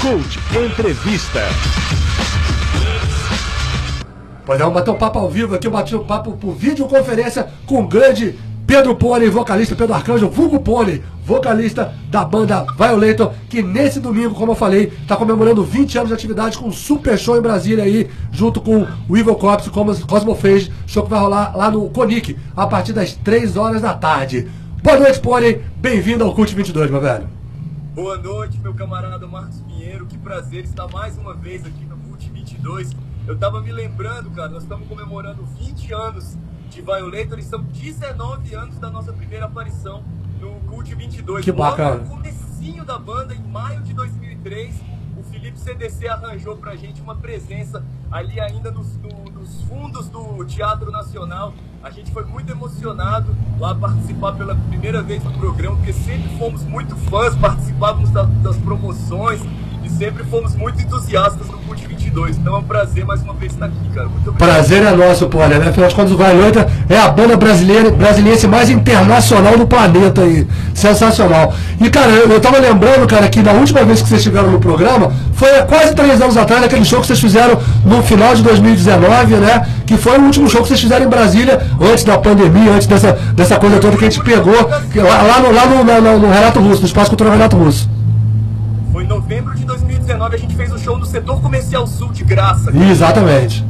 Cult 0.01 0.39
Entrevista. 0.65 1.41
Pois 4.45 4.59
é, 4.59 4.63
vamos 4.63 4.79
bater 4.79 4.91
um 4.91 4.95
papo 4.97 5.19
ao 5.19 5.29
vivo 5.29 5.53
aqui, 5.55 5.67
eu 5.67 5.71
bati 5.71 5.95
um 5.95 6.03
papo 6.03 6.31
por 6.33 6.53
videoconferência 6.55 7.47
com 7.67 7.81
o 7.83 7.87
grande 7.87 8.39
Pedro 8.69 8.95
Pone, 8.95 9.27
vocalista, 9.29 9.75
Pedro 9.75 9.95
Arcanjo, 9.95 10.29
vulgo 10.29 10.59
Pone, 10.59 11.01
vocalista 11.25 11.91
da 12.11 12.23
banda 12.23 12.67
Violator, 12.77 13.33
que 13.49 13.63
nesse 13.63 13.99
domingo, 13.99 14.35
como 14.35 14.51
eu 14.51 14.55
falei, 14.55 14.93
está 15.01 15.15
comemorando 15.17 15.63
20 15.63 15.97
anos 15.97 16.09
de 16.09 16.13
atividade 16.13 16.55
com 16.55 16.67
um 16.67 16.71
super 16.71 17.17
show 17.17 17.35
em 17.35 17.41
Brasília 17.41 17.83
aí, 17.83 18.07
junto 18.31 18.61
com 18.61 18.85
o 19.09 19.17
Evil 19.17 19.33
Corps 19.33 19.65
e 19.65 19.71
Cosmo- 19.71 20.05
Cosmophage, 20.05 20.71
show 20.85 21.01
que 21.01 21.09
vai 21.09 21.19
rolar 21.19 21.57
lá 21.57 21.71
no 21.71 21.89
Conic, 21.89 22.37
a 22.55 22.67
partir 22.67 22.93
das 22.93 23.15
3 23.15 23.57
horas 23.57 23.81
da 23.81 23.95
tarde. 23.95 24.47
Boa 24.83 24.99
noite, 24.99 25.19
Pone, 25.19 25.53
bem-vindo 25.77 26.23
ao 26.23 26.35
Cult 26.35 26.53
22, 26.53 26.91
meu 26.91 27.01
velho. 27.01 27.27
Boa 27.95 28.19
noite, 28.19 28.59
meu 28.59 28.75
camarada 28.75 29.25
Marcos 29.25 29.61
Pinheiro. 29.61 30.05
Que 30.05 30.15
prazer 30.19 30.63
estar 30.65 30.87
mais 30.89 31.17
uma 31.17 31.33
vez 31.33 31.65
aqui 31.65 31.85
no 31.85 31.97
Cult 31.97 32.29
22. 32.31 32.91
Eu 33.27 33.35
tava 33.35 33.61
me 33.61 33.71
lembrando, 33.71 34.29
cara, 34.29 34.49
nós 34.49 34.61
estamos 34.61 34.87
comemorando 34.87 35.43
20 35.59 35.91
anos 35.91 36.37
de 36.69 36.81
Violator 36.81 37.39
e 37.39 37.43
são 37.43 37.61
19 37.63 38.53
anos 38.55 38.77
da 38.79 38.89
nossa 38.89 39.11
primeira 39.11 39.45
aparição 39.45 40.03
no 40.39 40.51
Cult 40.69 40.93
22. 40.93 41.43
Que 41.45 41.51
bacana. 41.51 41.91
Logo 41.91 42.03
no 42.03 42.09
comecinho 42.09 42.85
da 42.85 42.97
banda, 42.97 43.33
em 43.35 43.43
maio 43.43 43.81
de 43.81 43.93
2003, 43.93 44.75
o 45.17 45.23
Felipe 45.23 45.59
CDC 45.59 46.07
arranjou 46.07 46.55
pra 46.57 46.75
gente 46.75 47.01
uma 47.01 47.15
presença 47.15 47.83
ali 48.11 48.39
ainda 48.39 48.71
nos, 48.71 48.95
no- 48.97 49.31
nos 49.31 49.61
fundos 49.63 50.07
do 50.09 50.43
Teatro 50.45 50.91
Nacional. 50.91 51.53
A 51.83 51.89
gente 51.89 52.11
foi 52.11 52.23
muito 52.25 52.51
emocionado 52.51 53.35
lá 53.59 53.73
participar 53.75 54.33
pela 54.33 54.55
primeira 54.55 55.01
vez 55.01 55.23
do 55.23 55.31
programa, 55.31 55.75
porque 55.77 55.93
sempre 55.93 56.37
fomos 56.37 56.63
muito 56.63 56.95
fãs, 56.95 57.35
participávamos 57.35 58.09
da- 58.11 58.23
das 58.23 58.57
promoções 58.57 59.41
e 59.89 59.97
sempre 59.97 60.23
fomos 60.25 60.55
muito 60.55 60.81
entusiastas 60.81 61.47
do 61.47 61.53
Cult 61.67 61.85
22. 61.87 62.37
Então 62.37 62.55
é 62.55 62.59
um 62.59 62.63
prazer 62.63 63.05
mais 63.05 63.21
uma 63.21 63.33
vez 63.33 63.53
estar 63.53 63.65
aqui, 63.65 63.75
cara. 63.93 64.07
Muito 64.07 64.29
obrigado. 64.29 64.37
Prazer 64.37 64.83
é 64.83 64.91
nosso, 64.91 65.27
Pone, 65.27 65.55
né? 65.55 65.69
Afinal 65.69 65.89
de 65.89 65.95
contas, 65.95 66.11
o 66.11 66.17
Violator 66.17 66.65
é 66.89 66.97
a 66.97 67.07
banda 67.09 67.35
brasileira, 67.37 67.89
brasiliense 67.91 68.47
mais 68.47 68.69
internacional 68.69 69.57
do 69.57 69.65
planeta 69.67 70.21
aí. 70.21 70.47
Sensacional. 70.73 71.53
E, 71.79 71.89
cara, 71.89 72.09
eu, 72.11 72.29
eu 72.29 72.39
tava 72.39 72.57
lembrando, 72.59 73.05
cara, 73.07 73.27
que 73.29 73.41
na 73.41 73.51
última 73.51 73.83
vez 73.83 74.01
que 74.01 74.07
vocês 74.07 74.19
estiveram 74.21 74.51
no 74.51 74.59
programa, 74.59 75.11
foi 75.33 75.49
há 75.59 75.63
quase 75.63 75.93
três 75.93 76.21
anos 76.21 76.37
atrás, 76.37 76.61
naquele 76.61 76.85
show 76.85 77.01
que 77.01 77.07
vocês 77.07 77.19
fizeram 77.19 77.59
no 77.85 78.01
final 78.03 78.33
de 78.35 78.41
2019, 78.43 79.35
né? 79.35 79.67
Que 79.85 79.97
foi 79.97 80.17
o 80.17 80.21
último 80.23 80.49
show 80.49 80.61
que 80.61 80.67
vocês 80.69 80.79
fizeram 80.81 81.05
em 81.05 81.09
Brasília, 81.09 81.59
antes 81.81 82.03
da 82.03 82.17
pandemia, 82.17 82.71
antes 82.73 82.87
dessa, 82.87 83.13
dessa 83.33 83.57
coisa 83.59 83.77
toda 83.79 83.97
que 83.97 84.05
a 84.05 84.09
gente 84.09 84.23
pegou, 84.23 84.53
lá, 84.53 85.39
no, 85.41 85.51
lá 85.51 85.65
no, 85.65 85.83
na- 85.83 85.99
no 86.17 86.29
Renato 86.31 86.59
Russo, 86.59 86.81
no 86.81 86.87
Espaço 86.87 87.09
Cultural 87.09 87.33
Renato 87.33 87.55
Russo. 87.57 87.89
Foi 88.99 89.05
em 89.05 89.07
novembro 89.07 89.55
de 89.55 89.63
2019 89.63 90.35
a 90.35 90.37
gente 90.37 90.57
fez 90.57 90.73
o 90.73 90.77
show 90.77 90.97
no 90.97 91.05
setor 91.05 91.41
comercial 91.41 91.87
sul 91.87 92.11
de 92.11 92.21
graça. 92.21 92.69
Exatamente. 92.75 93.65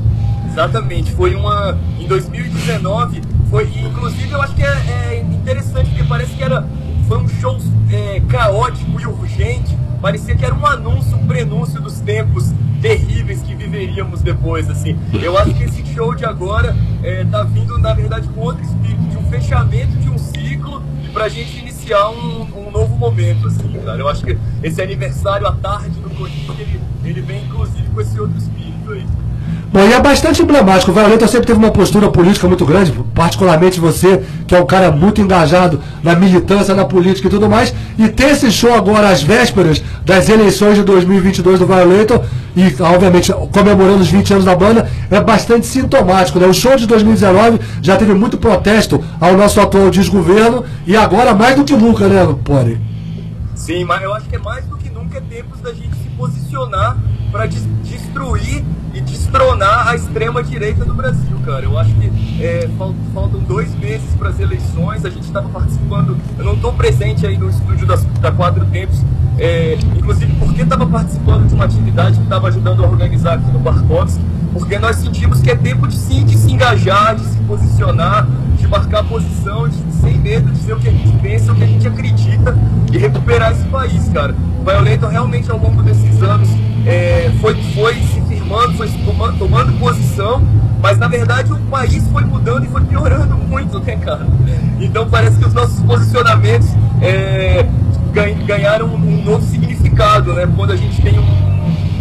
Exatamente, 0.49 1.11
foi 1.11 1.35
uma. 1.35 1.77
Em 1.99 2.07
2019, 2.07 3.21
foi. 3.47 3.65
Inclusive 3.65 4.31
eu 4.31 4.41
acho 4.41 4.55
que 4.55 4.63
é, 4.63 4.67
é 4.67 5.19
interessante, 5.19 5.87
porque 5.91 6.03
parece 6.05 6.33
que 6.33 6.43
era. 6.43 6.65
Foi 7.07 7.19
um 7.19 7.27
show 7.27 7.59
é, 7.91 8.19
caótico 8.27 8.99
e 8.99 9.05
urgente. 9.05 9.77
Parecia 10.01 10.35
que 10.35 10.43
era 10.43 10.55
um 10.55 10.65
anúncio, 10.65 11.15
um 11.15 11.27
prenúncio 11.27 11.79
dos 11.79 11.99
tempos 11.99 12.51
terríveis 12.81 13.43
que 13.43 13.53
viveríamos 13.53 14.23
depois, 14.23 14.67
assim. 14.67 14.97
Eu 15.13 15.37
acho 15.37 15.53
que 15.53 15.63
esse 15.63 15.85
show 15.93 16.15
de 16.15 16.25
agora 16.25 16.75
é, 17.03 17.23
tá 17.25 17.43
vindo, 17.43 17.77
na 17.77 17.93
verdade, 17.93 18.27
com 18.29 18.41
outro 18.41 18.63
espírito, 18.63 19.03
de 19.03 19.17
um 19.17 19.29
fechamento 19.29 19.95
de 19.97 20.09
um 20.09 20.17
ciclo 20.17 20.81
e 21.05 21.09
pra 21.09 21.29
gente 21.29 21.55
iniciar 21.59 21.78
um, 21.97 22.67
um 22.67 22.71
novo 22.71 22.95
momento, 22.95 23.47
assim, 23.47 23.79
cara. 23.83 23.99
Eu 23.99 24.07
acho 24.07 24.23
que 24.23 24.37
esse 24.61 24.81
aniversário 24.81 25.47
à 25.47 25.53
tarde 25.53 25.99
do 25.99 26.09
Corinthians, 26.11 26.59
ele, 26.59 26.81
ele 27.03 27.21
vem 27.21 27.43
inclusive 27.43 27.87
com 27.89 28.01
esse 28.01 28.19
outro 28.19 28.37
espírito 28.37 28.91
aí. 28.91 29.05
Bom, 29.71 29.81
e 29.81 29.93
é 29.93 29.99
bastante 30.01 30.41
emblemático. 30.41 30.89
O 30.89 30.93
Violeta 30.93 31.27
sempre 31.27 31.45
teve 31.45 31.59
uma 31.59 31.69
postura 31.69 32.09
política 32.09 32.47
muito 32.47 32.65
grande, 32.65 32.91
particularmente 33.13 33.79
você, 33.79 34.23
que 34.47 34.55
é 34.55 34.59
um 34.59 34.65
cara 34.65 34.91
muito 34.91 35.21
engajado 35.21 35.79
na 36.03 36.15
militância, 36.15 36.73
na 36.73 36.85
política 36.85 37.27
e 37.27 37.29
tudo 37.29 37.47
mais. 37.47 37.73
E 37.97 38.09
ter 38.09 38.31
esse 38.31 38.51
show 38.51 38.73
agora 38.73 39.09
às 39.09 39.21
vésperas 39.21 39.83
das 40.03 40.27
eleições 40.27 40.75
de 40.75 40.83
2022 40.83 41.59
do 41.59 41.67
Violator, 41.67 42.23
e 42.55 42.75
obviamente 42.81 43.31
comemorando 43.51 44.01
os 44.01 44.09
20 44.09 44.33
anos 44.33 44.45
da 44.45 44.55
banda, 44.55 44.89
é 45.11 45.21
bastante 45.21 45.67
sintomático. 45.67 46.39
Né? 46.39 46.47
O 46.47 46.53
show 46.53 46.75
de 46.75 46.87
2019 46.87 47.59
já 47.79 47.95
teve 47.95 48.15
muito 48.15 48.39
protesto 48.39 49.03
ao 49.21 49.37
nosso 49.37 49.61
atual 49.61 49.91
desgoverno, 49.91 50.65
e 50.87 50.97
agora 50.97 51.35
mais 51.35 51.55
do 51.55 51.63
que 51.63 51.75
nunca, 51.75 52.07
né, 52.07 52.27
Pony? 52.43 52.79
Sim, 53.53 53.83
mas 53.83 54.01
eu 54.01 54.11
acho 54.15 54.27
que 54.27 54.35
é 54.35 54.39
mais 54.39 54.65
do 54.65 54.77
que 54.77 54.89
nunca 54.89 55.19
é 55.19 55.21
tempos 55.21 55.59
da 55.61 55.69
gente 55.69 55.91
se 55.93 56.08
posicionar 56.23 56.97
para 57.31 57.45
destruir 57.45 58.63
e 58.93 58.99
destronar 59.01 59.87
a 59.87 59.95
extrema 59.95 60.43
direita 60.43 60.83
do 60.83 60.93
Brasil, 60.93 61.39
cara. 61.45 61.63
Eu 61.63 61.77
acho 61.79 61.93
que 61.95 62.43
é, 62.43 62.69
fal- 62.77 62.93
faltam 63.13 63.39
dois 63.39 63.73
meses 63.75 64.13
para 64.17 64.29
as 64.29 64.39
eleições. 64.39 65.05
A 65.05 65.09
gente 65.09 65.23
estava 65.23 65.47
participando. 65.47 66.17
Eu 66.37 66.43
não 66.43 66.53
estou 66.55 66.73
presente 66.73 67.25
aí 67.25 67.37
no 67.37 67.49
estúdio 67.49 67.87
das, 67.87 68.03
da 68.19 68.31
Quatro 68.31 68.65
Tempos, 68.65 68.99
é, 69.37 69.77
inclusive 69.97 70.33
porque 70.39 70.63
estava 70.63 70.85
participando 70.85 71.47
de 71.47 71.53
uma 71.55 71.65
atividade 71.65 72.17
que 72.17 72.23
estava 72.23 72.47
ajudando 72.49 72.83
a 72.83 72.87
organizar 72.87 73.35
aqui 73.35 73.49
no 73.51 73.59
Barkovski, 73.59 74.21
porque 74.53 74.77
nós 74.79 74.95
sentimos 74.97 75.41
que 75.41 75.49
é 75.51 75.55
tempo 75.55 75.87
de 75.87 75.95
sim 75.95 76.23
de 76.25 76.37
se 76.37 76.51
engajar, 76.51 77.15
de 77.15 77.23
se 77.25 77.37
posicionar, 77.39 78.27
de 78.57 78.67
marcar 78.67 79.03
posição, 79.03 79.67
de, 79.67 79.75
sem 80.01 80.17
medo 80.17 80.51
de 80.51 80.59
dizer 80.59 80.73
o 80.73 80.79
que 80.79 80.87
a 80.89 80.91
gente 80.91 81.17
pensa, 81.19 81.51
o 81.51 81.55
que 81.55 81.63
a 81.63 81.67
gente 81.67 81.87
acredita 81.87 82.57
e 82.91 82.97
recuperar 82.97 83.51
esse 83.51 83.63
país, 83.65 84.09
cara. 84.09 84.35
O 84.59 84.63
Violento 84.69 85.07
realmente 85.07 85.49
ao 85.49 85.57
longo 85.57 85.81
desses 85.83 86.21
anos 86.21 86.49
é, 86.85 87.31
foi, 87.41 87.55
foi 87.73 87.95
se 87.95 88.21
firmando, 88.27 88.73
foi 88.73 88.87
se 88.87 88.97
toma- 88.99 89.33
tomando 89.33 89.71
posição, 89.79 90.41
mas 90.81 90.97
na 90.97 91.07
verdade 91.07 91.51
o 91.53 91.57
país 91.69 92.05
foi 92.11 92.23
mudando 92.23 92.65
e 92.65 92.67
foi 92.67 92.81
piorando 92.81 93.35
muito, 93.47 93.79
né, 93.79 93.95
cara? 93.97 94.25
Então 94.79 95.07
parece 95.09 95.37
que 95.37 95.45
os 95.45 95.53
nossos 95.53 95.79
posicionamentos 95.81 96.67
é, 97.01 97.65
gan- 98.13 98.45
ganharam 98.45 98.87
um 98.87 99.23
novo 99.23 99.45
significado, 99.45 100.33
né? 100.33 100.47
Quando 100.55 100.71
a 100.71 100.75
gente 100.75 101.01
tem 101.01 101.17
um, 101.19 101.23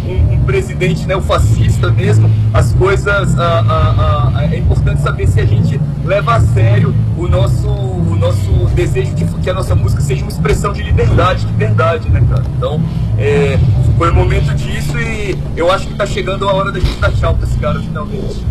um, 0.08 0.34
um 0.34 0.40
presidente 0.44 1.06
né, 1.06 1.14
o 1.16 1.20
fascista 1.20 1.90
mesmo, 1.90 2.30
as 2.52 2.72
coisas. 2.72 3.38
a- 3.38 3.60
a- 3.60 4.30
a- 4.38 4.44
é 4.44 4.58
importante 4.58 5.00
saber 5.02 5.26
se 5.26 5.40
a 5.40 5.44
gente 5.46 5.80
leva 6.04 6.34
a 6.36 6.40
sério 6.40 6.94
o 7.16 7.28
nosso, 7.28 7.68
o 7.68 8.16
nosso 8.18 8.50
desejo 8.74 9.14
de 9.14 9.24
que 9.24 9.50
a 9.50 9.54
nossa 9.54 9.74
música 9.74 10.00
seja 10.02 10.22
uma 10.22 10.30
expressão 10.30 10.72
de 10.72 10.82
liberdade, 10.82 11.44
de 11.46 11.52
verdade, 11.52 12.08
né, 12.10 12.22
cara? 12.28 12.42
Então, 12.56 12.80
é, 13.18 13.58
foi 13.98 14.10
o 14.10 14.14
momento 14.14 14.54
disso 14.54 14.96
e 14.98 15.36
eu 15.56 15.70
acho 15.72 15.88
que 15.88 15.94
tá 15.94 16.06
chegando 16.06 16.48
a 16.48 16.52
hora 16.52 16.70
da 16.72 16.78
gente 16.78 16.94
dar 17.00 17.10
tchau 17.10 17.34
pra 17.34 17.46
esse 17.48 17.58
cara 17.58 17.80
finalmente. 17.80 18.46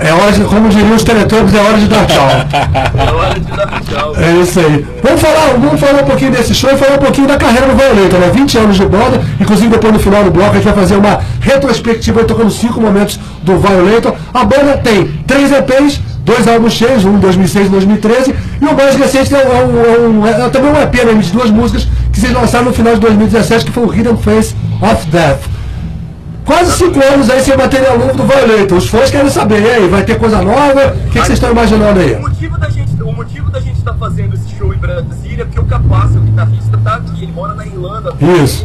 É 0.00 0.12
hora 0.12 0.32
de, 0.32 0.40
como 0.44 0.68
diriam 0.68 0.96
os 0.96 1.04
teletubbies, 1.04 1.54
é 1.54 1.60
hora 1.60 1.78
de 1.78 1.86
dar 1.86 2.06
tchau. 2.06 2.28
É 2.28 3.12
hora 3.12 3.38
de 3.38 3.52
dar 3.52 3.80
tchau. 3.82 4.16
É 4.16 4.32
isso 4.42 4.58
aí. 4.58 4.84
Vamos 5.02 5.20
falar, 5.20 5.52
vamos 5.58 5.78
falar 5.80 6.02
um 6.02 6.06
pouquinho 6.06 6.32
desse 6.32 6.54
show 6.54 6.70
e 6.72 6.76
falar 6.76 6.94
um 6.96 6.98
pouquinho 6.98 7.28
da 7.28 7.36
carreira 7.36 7.66
do 7.68 7.76
Violeta, 7.76 8.18
né? 8.18 8.30
20 8.34 8.58
anos 8.58 8.76
de 8.76 8.84
banda, 8.86 9.22
inclusive 9.40 9.68
depois 9.68 9.92
no 9.92 9.98
final 10.00 10.24
do 10.24 10.30
bloco 10.30 10.50
a 10.50 10.54
gente 10.54 10.64
vai 10.64 10.74
fazer 10.74 10.96
uma 10.96 11.20
retrospectiva 11.40 12.24
tocando 12.24 12.50
cinco 12.50 12.80
momentos 12.80 13.20
do 13.42 13.58
Violator. 13.58 14.14
A 14.34 14.44
banda 14.44 14.78
tem 14.78 15.06
três 15.26 15.52
EPs, 15.52 16.00
dois 16.24 16.48
álbuns 16.48 16.72
cheios, 16.72 17.04
um 17.04 17.14
em 17.14 17.20
2006 17.20 17.66
e 17.66 17.70
2013, 17.70 18.34
e 18.60 18.64
o 18.64 18.74
mais 18.74 18.96
recente 18.96 19.32
é, 19.34 19.38
um, 19.38 19.84
é 19.84 20.08
um- 20.08 20.26
é 20.26 20.48
também 20.48 20.70
um 20.72 20.80
EP 20.82 20.94
né, 21.04 21.12
de 21.14 21.30
duas 21.30 21.50
músicas 21.50 21.86
que 22.12 22.18
vocês 22.18 22.32
lançaram 22.32 22.64
no 22.64 22.72
final 22.72 22.94
de 22.94 23.00
2017, 23.00 23.66
que 23.66 23.70
foi 23.70 23.84
o 23.84 23.94
Hidden 23.94 24.16
Face 24.16 24.54
of 24.82 25.06
Death. 25.10 25.56
Quase 26.44 26.72
cinco 26.72 27.02
anos 27.02 27.28
aí 27.28 27.40
sem 27.40 27.56
material 27.56 27.98
novo 27.98 28.14
do 28.14 28.24
Violator. 28.24 28.78
Os 28.78 28.88
fãs 28.88 29.10
querem 29.10 29.30
saber, 29.30 29.62
e 29.62 29.68
aí, 29.68 29.88
vai 29.88 30.04
ter 30.04 30.16
coisa 30.16 30.40
nova? 30.40 30.94
O 30.94 31.10
que, 31.10 31.18
que 31.18 31.26
vocês 31.26 31.30
estão 31.30 31.50
imaginando 31.50 31.98
aí? 31.98 32.14
O 32.14 32.20
motivo 32.20 32.58
da 32.58 32.70
gente, 32.70 33.02
o 33.02 33.12
motivo 33.12 33.50
da 33.50 33.58
gente 33.58 33.78
estar 33.78 33.94
fazendo 33.94 34.34
esse 34.34 34.56
show 34.56 34.72
em 34.72 34.78
Brasília 34.78 35.42
é 35.42 35.44
porque 35.44 35.58
o 35.58 35.64
Capaz, 35.64 36.14
o 36.14 36.20
guitarrista, 36.20 36.78
tá 36.84 36.96
aqui. 36.96 37.24
Ele 37.24 37.32
mora 37.32 37.54
na 37.54 37.66
Irlanda 37.66 38.14
Isso. 38.44 38.64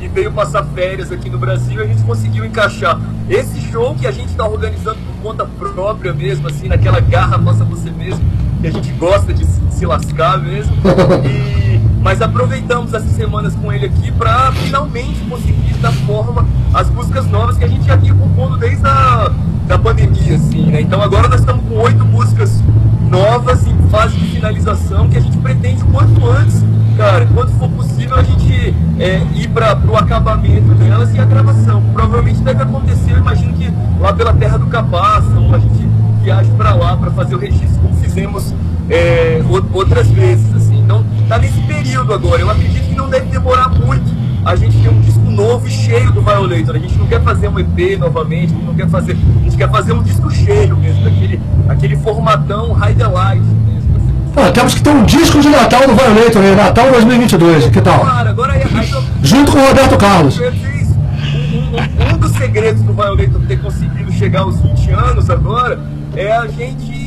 e 0.00 0.08
veio 0.08 0.32
passar 0.32 0.64
férias 0.74 1.12
aqui 1.12 1.28
no 1.28 1.38
Brasil 1.38 1.80
e 1.80 1.84
a 1.84 1.86
gente 1.86 2.02
conseguiu 2.02 2.46
encaixar 2.46 2.98
esse 3.28 3.60
show 3.70 3.94
que 3.94 4.06
a 4.06 4.10
gente 4.10 4.30
está 4.30 4.48
organizando 4.48 4.96
por 4.96 5.22
conta 5.22 5.44
própria 5.44 6.14
mesmo, 6.14 6.48
assim, 6.48 6.66
naquela 6.66 7.00
garra 7.00 7.38
faça 7.38 7.62
você 7.62 7.90
mesmo, 7.90 8.24
que 8.62 8.68
a 8.68 8.72
gente 8.72 8.90
gosta 8.92 9.34
de 9.34 9.44
se, 9.44 9.60
se 9.70 9.84
lascar 9.84 10.38
mesmo. 10.38 10.74
E, 11.28 11.67
mas 12.08 12.22
aproveitamos 12.22 12.94
essas 12.94 13.10
semanas 13.10 13.54
com 13.54 13.70
ele 13.70 13.84
aqui 13.84 14.10
para 14.10 14.50
finalmente 14.52 15.20
conseguir 15.28 15.74
dar 15.74 15.92
forma 15.92 16.46
às 16.72 16.88
músicas 16.88 17.26
novas 17.26 17.58
que 17.58 17.64
a 17.64 17.68
gente 17.68 17.84
já 17.84 17.96
vinha 17.96 18.14
compondo 18.14 18.56
desde 18.56 18.86
a 18.86 19.30
da 19.66 19.78
pandemia, 19.78 20.36
assim, 20.36 20.70
né? 20.70 20.80
Então 20.80 21.02
agora 21.02 21.28
nós 21.28 21.40
estamos 21.40 21.62
com 21.68 21.74
oito 21.80 22.02
músicas 22.06 22.62
novas 23.10 23.66
em 23.66 23.76
fase 23.90 24.16
de 24.16 24.26
finalização 24.26 25.06
que 25.10 25.18
a 25.18 25.20
gente 25.20 25.36
pretende 25.36 25.84
quanto 25.84 26.26
antes, 26.26 26.64
cara, 26.96 27.26
quando 27.34 27.50
for 27.58 27.68
possível 27.72 28.16
a 28.16 28.22
gente 28.22 28.74
é, 28.98 29.22
ir 29.34 29.48
para 29.48 29.78
o 29.86 29.94
acabamento 29.94 30.74
delas 30.76 31.14
e 31.14 31.18
a 31.20 31.26
gravação. 31.26 31.82
Provavelmente 31.92 32.40
deve 32.40 32.62
acontecer, 32.62 33.10
eu 33.12 33.18
imagino 33.18 33.52
que 33.52 33.70
lá 34.00 34.14
pela 34.14 34.32
Terra 34.32 34.56
do 34.56 34.66
Capaz, 34.68 35.26
ou 35.36 35.54
a 35.54 35.58
gente 35.58 35.86
viaje 36.22 36.50
para 36.52 36.72
lá 36.74 36.96
para 36.96 37.10
fazer 37.10 37.34
o 37.34 37.38
registro 37.38 37.78
como 37.82 37.94
fizemos 37.96 38.54
é, 38.88 39.42
ou- 39.50 39.62
outras 39.74 40.08
vezes, 40.08 40.56
assim. 40.56 40.77
Então 40.88 41.04
tá 41.28 41.36
nesse 41.38 41.60
período 41.60 42.14
agora. 42.14 42.40
Eu 42.40 42.50
acredito 42.50 42.88
que 42.88 42.94
não 42.94 43.10
deve 43.10 43.26
demorar 43.26 43.68
muito 43.68 44.10
a 44.42 44.56
gente 44.56 44.78
ter 44.78 44.88
um 44.88 44.98
disco 45.02 45.20
novo 45.20 45.66
e 45.68 45.70
cheio 45.70 46.10
do 46.12 46.22
Violator. 46.22 46.76
A 46.76 46.78
gente 46.78 46.96
não 46.96 47.06
quer 47.06 47.20
fazer 47.22 47.46
um 47.48 47.58
EP 47.58 47.98
novamente, 47.98 48.54
a 48.54 48.56
gente 48.56 48.64
não 48.64 48.74
quer 48.74 48.88
fazer. 48.88 49.12
A 49.12 49.44
gente 49.44 49.56
quer 49.58 49.70
fazer 49.70 49.92
um 49.92 50.02
disco 50.02 50.30
cheio 50.30 50.74
mesmo, 50.78 51.06
aquele, 51.06 51.40
aquele 51.68 51.96
formatão 51.98 52.72
high 52.72 52.94
delight 52.94 53.42
mesmo. 53.42 53.96
assim. 53.96 54.52
Temos 54.54 54.74
que 54.76 54.82
ter 54.82 54.88
um 54.90 55.04
disco 55.04 55.40
de 55.40 55.50
Natal 55.50 55.80
do 55.86 55.94
Violator, 55.94 56.40
né? 56.40 56.54
Natal 56.54 56.90
2022, 56.90 57.66
que 57.68 57.80
tal? 57.82 58.00
Claro, 58.00 58.28
agora 58.30 58.56
eu- 58.58 59.02
Junto 59.22 59.52
com 59.52 59.58
o 59.58 59.66
Roberto 59.68 59.98
Carlos. 59.98 60.40
Um, 60.40 60.44
um- 60.46 62.14
um 62.14 62.18
dos 62.18 62.32
segredos 62.32 62.80
do 62.80 62.94
Violator 62.94 63.42
ter 63.46 63.60
conseguido 63.60 64.10
chegar 64.12 64.40
aos 64.40 64.58
20 64.62 64.90
anos 64.90 65.28
agora 65.28 65.78
é 66.16 66.32
a 66.32 66.46
gente 66.46 66.97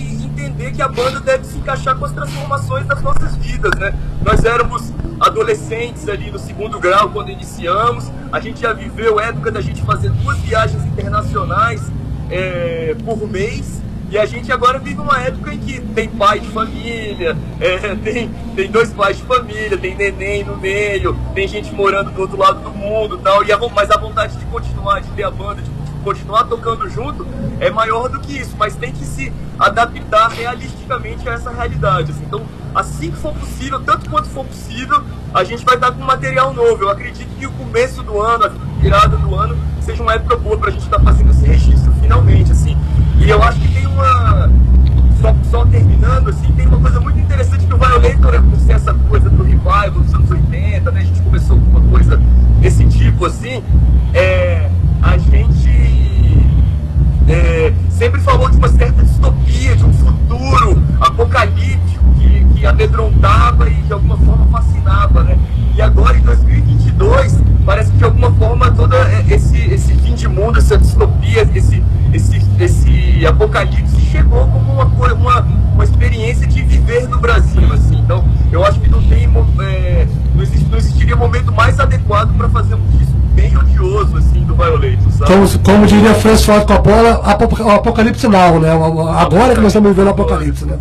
entender 0.62 0.72
que 0.72 0.82
a 0.82 0.88
banda 0.88 1.20
deve 1.20 1.46
se 1.46 1.58
encaixar 1.58 1.98
com 1.98 2.06
as 2.06 2.12
transformações 2.12 2.86
das 2.86 3.02
nossas 3.02 3.36
vidas, 3.38 3.72
né? 3.80 3.94
Nós 4.24 4.44
éramos 4.46 4.94
adolescentes 5.20 6.08
ali 6.08 6.30
no 6.32 6.40
segundo 6.40 6.80
grau 6.80 7.10
quando 7.10 7.30
iniciamos, 7.30 8.12
a 8.32 8.40
gente 8.40 8.62
já 8.62 8.72
viveu 8.72 9.20
a 9.20 9.26
época 9.26 9.52
da 9.52 9.62
gente 9.62 9.82
fazer 9.82 10.10
duas 10.10 10.38
viagens 10.40 10.84
internacionais 10.86 11.82
é, 12.30 12.96
por 13.04 13.28
mês. 13.28 13.82
E 14.10 14.18
a 14.18 14.26
gente 14.26 14.52
agora 14.52 14.78
vive 14.78 15.00
uma 15.00 15.18
época 15.22 15.54
em 15.54 15.58
que 15.58 15.80
tem 15.80 16.10
pai 16.10 16.42
de 16.42 16.48
família, 16.50 17.38
é, 17.62 17.96
tem, 18.04 18.30
tem 18.56 18.70
dois 18.70 18.92
pais 18.92 19.18
de 19.18 19.24
família, 19.24 19.78
tem 19.78 19.96
neném 19.96 20.44
no 20.44 20.58
meio, 20.58 21.18
tem 21.34 21.48
gente 21.48 21.74
morando 21.74 22.12
do 22.12 22.22
outro 22.22 22.38
lado 22.38 22.60
do 22.60 22.72
mundo 22.72 23.18
tal. 23.20 23.46
E 23.46 23.54
a, 23.54 23.58
mas 23.74 23.90
a 23.90 23.98
vontade 23.98 24.36
de 24.36 24.46
continuar, 24.48 25.00
de 25.00 25.10
ter 25.12 25.24
a 25.24 25.32
banda, 25.32 25.62
de 25.62 25.70
continuar 26.02 26.46
tocando 26.46 26.90
junto, 26.90 27.26
é 27.60 27.70
maior 27.70 28.10
do 28.10 28.20
que 28.20 28.38
isso. 28.38 28.56
Mas 28.58 28.76
tem 28.76 28.92
que 28.92 29.06
se 29.06 29.32
adaptar 29.60 30.30
realisticamente 30.30 31.28
a 31.28 31.34
essa 31.34 31.52
realidade. 31.52 32.12
assim. 32.12 32.24
Então, 32.26 32.42
assim 32.74 33.12
que 33.12 33.18
for 33.18 33.34
possível, 33.34 33.80
tanto 33.82 34.10
quanto 34.10 34.28
for 34.30 34.46
possível, 34.46 35.04
a 35.34 35.44
gente 35.44 35.64
vai 35.64 35.76
estar 35.76 35.92
com 35.92 36.04
material 36.04 36.54
novo. 36.54 36.84
Eu 36.84 36.90
acredito 36.90 37.30
que 37.38 37.46
o 37.46 37.52
começo 37.52 38.02
do 38.04 38.20
ano, 38.20 38.46
a 38.46 38.50
virada 38.82 39.18
do 39.18 39.36
ano, 39.36 39.58
seja 39.82 40.02
uma 40.02 40.14
época 40.14 40.38
boa 40.38 40.58
pra 40.58 40.72
gente 40.72 40.84
estar 40.84 41.00
fazendo 41.00 41.32
esse 41.32 41.46
registro 41.46 41.92
finalmente, 42.02 42.52
assim. 42.52 42.78
E 43.20 43.30
eu 43.30 43.42
acho 43.42 43.60
que 43.60 43.74
tem 43.74 43.86
uma. 43.88 44.50
Só, 45.22 45.36
só 45.52 45.66
terminando, 45.68 46.30
assim, 46.30 46.52
tem 46.54 46.66
uma 46.66 46.80
coisa 46.80 47.00
muito 47.00 47.20
interessante 47.20 47.68
que 47.68 47.74
o 47.74 47.78
Violator, 47.78 48.42
ser 48.66 48.74
essa 48.74 48.94
coisa 48.94 49.30
do 49.30 49.44
revival 49.44 49.92
dos 49.92 50.14
anos 50.16 50.32
80, 50.32 50.92
né? 50.92 51.02
A 51.02 51.04
gente 51.04 51.22
começou 51.22 51.60
com 51.60 51.78
uma 51.78 51.82
coisa 51.92 52.18
desse 52.60 52.84
tipo, 52.86 53.26
assim. 53.26 53.64
É, 54.14 54.72
a 55.02 55.18
gente 55.18 55.70
é, 57.28 57.74
sempre 58.02 58.20
falou 58.22 58.50
de 58.50 58.58
uma 58.58 58.68
certa 58.68 59.04
distopia, 59.04 59.76
de 59.76 59.86
um 59.86 59.94
futuro 59.94 60.82
apocalíptico 61.00 62.04
que, 62.18 62.46
que 62.56 62.66
amedrontava 62.66 63.70
e 63.70 63.76
de 63.76 63.94
alguma 63.94 64.18
forma 64.18 64.48
fascinava, 64.48 65.24
né? 65.24 65.38
E 65.76 65.82
agora 65.84 66.18
em 66.18 66.22
2022 66.22 67.38
parece 67.64 67.92
que 67.92 67.98
de 68.00 68.04
alguma 68.04 68.32
forma 68.32 68.72
todo 68.72 68.96
esse, 69.30 69.56
esse 69.72 69.94
fim 69.98 70.16
de 70.16 70.28
mundo, 70.28 70.58
essa 70.58 70.80
distopia, 70.80 71.48
esse, 71.54 71.84
esse, 72.12 72.42
esse 72.60 73.24
apocalipse 73.28 74.02
chegou 74.12 74.48
como 74.48 74.74
uma, 74.74 74.86
uma, 75.14 75.42
uma 75.76 75.84
experiência 75.84 76.48
de 76.48 76.64
viver 76.64 77.08
no 77.08 77.20
Brasil, 77.20 77.72
assim. 77.72 78.00
Então 78.00 78.26
eu 78.52 78.66
acho 78.66 78.80
que 78.80 78.90
não 78.90 79.04
tem 79.04 79.26
é, 79.60 80.08
não, 80.34 80.42
existe- 80.42 80.68
não 80.72 80.78
existiria 80.80 81.16
momento 81.16 81.52
mais 81.54 81.80
adequado 81.80 82.36
para 82.36 82.50
fazer 82.50 82.74
um 82.74 82.82
disco 82.98 83.12
bem 83.36 83.56
odioso 83.56 84.18
assim 84.18 84.44
do 84.44 84.56
Violator, 84.56 85.12
sabe? 85.12 85.32
Como, 85.32 85.60
como 85.60 85.88
diria 85.88 86.14
Ford 86.46 86.66
Coppola, 86.66 87.22
apo- 87.24 87.46
o 87.64 87.91
Apocalipse 87.92 88.28
Now, 88.28 88.60
né? 88.60 88.72
Agora 89.18 89.54
que 89.54 89.60
nós 89.60 89.68
estamos 89.68 89.90
vivendo 89.90 90.08
o 90.08 90.12
Apocalipse, 90.12 90.66
né? 90.66 90.78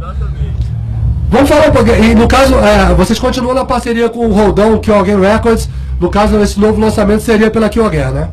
Vamos 1.29 1.49
falar 1.49 1.69
um 1.69 1.73
pouquinho. 1.73 2.05
E 2.05 2.15
no 2.15 2.27
caso, 2.29 2.55
é, 2.57 2.95
vocês 2.95 3.19
continuam 3.19 3.55
na 3.55 3.65
parceria 3.65 4.09
com 4.09 4.27
o 4.27 4.33
Roldão, 4.33 4.79
Kill 4.79 4.95
Again 4.99 5.21
Records. 5.21 5.69
No 6.01 6.09
caso, 6.09 6.37
esse 6.39 6.59
novo 6.59 6.81
lançamento 6.81 7.23
seria 7.23 7.51
pela 7.51 7.67
Again, 7.67 8.11
né? 8.13 8.31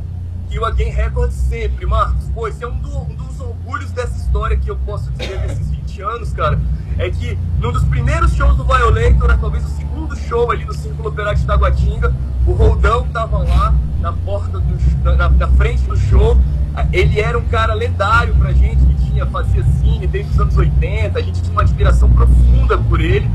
o 0.59 0.65
Again 0.65 0.89
Records 0.89 1.35
sempre, 1.35 1.85
Marcos. 1.85 2.25
Pô, 2.33 2.47
esse 2.47 2.63
é 2.63 2.67
um, 2.67 2.75
do- 2.79 2.97
um 2.97 3.13
dos 3.15 3.39
orgulhos 3.39 3.91
dessa 3.91 4.17
história 4.17 4.57
que 4.57 4.69
eu 4.71 4.75
posso 4.85 5.11
dizer 5.11 5.37
desses 5.39 5.69
20 5.69 6.01
anos, 6.01 6.33
cara. 6.33 6.59
É 6.97 7.09
que 7.11 7.37
num 7.59 7.71
dos 7.71 7.83
primeiros 7.83 8.33
shows 8.33 8.55
do 8.57 8.63
Violator, 8.63 9.37
talvez 9.39 9.63
o 9.63 9.69
segundo 9.77 10.15
show 10.15 10.49
ali 10.49 10.65
no 10.65 10.73
Círculo 10.73 11.09
Operário 11.09 11.37
de 11.37 11.45
Taguatinga, 11.45 12.11
o 12.47 12.53
Roldão 12.53 13.05
tava 13.13 13.37
lá 13.39 13.73
na 14.01 14.13
porta 14.13 14.59
do 14.59 15.15
na, 15.15 15.29
na 15.29 15.47
frente 15.49 15.83
do 15.83 15.95
show. 15.95 16.35
Ele 16.91 17.19
era 17.19 17.37
um 17.37 17.45
cara 17.45 17.73
lendário 17.73 18.35
pra 18.35 18.51
gente, 18.51 18.85
que 18.85 19.05
tinha, 19.05 19.25
fazia 19.25 19.63
cine 19.79 20.05
desde 20.07 20.31
os 20.31 20.39
anos 20.39 20.55
80, 20.55 21.17
a 21.17 21.21
gente 21.21 21.41
tinha 21.41 21.51
uma 21.51 21.61
admiração 21.61 22.09
profunda 22.09 22.77
por 22.77 22.99
ele. 23.01 23.29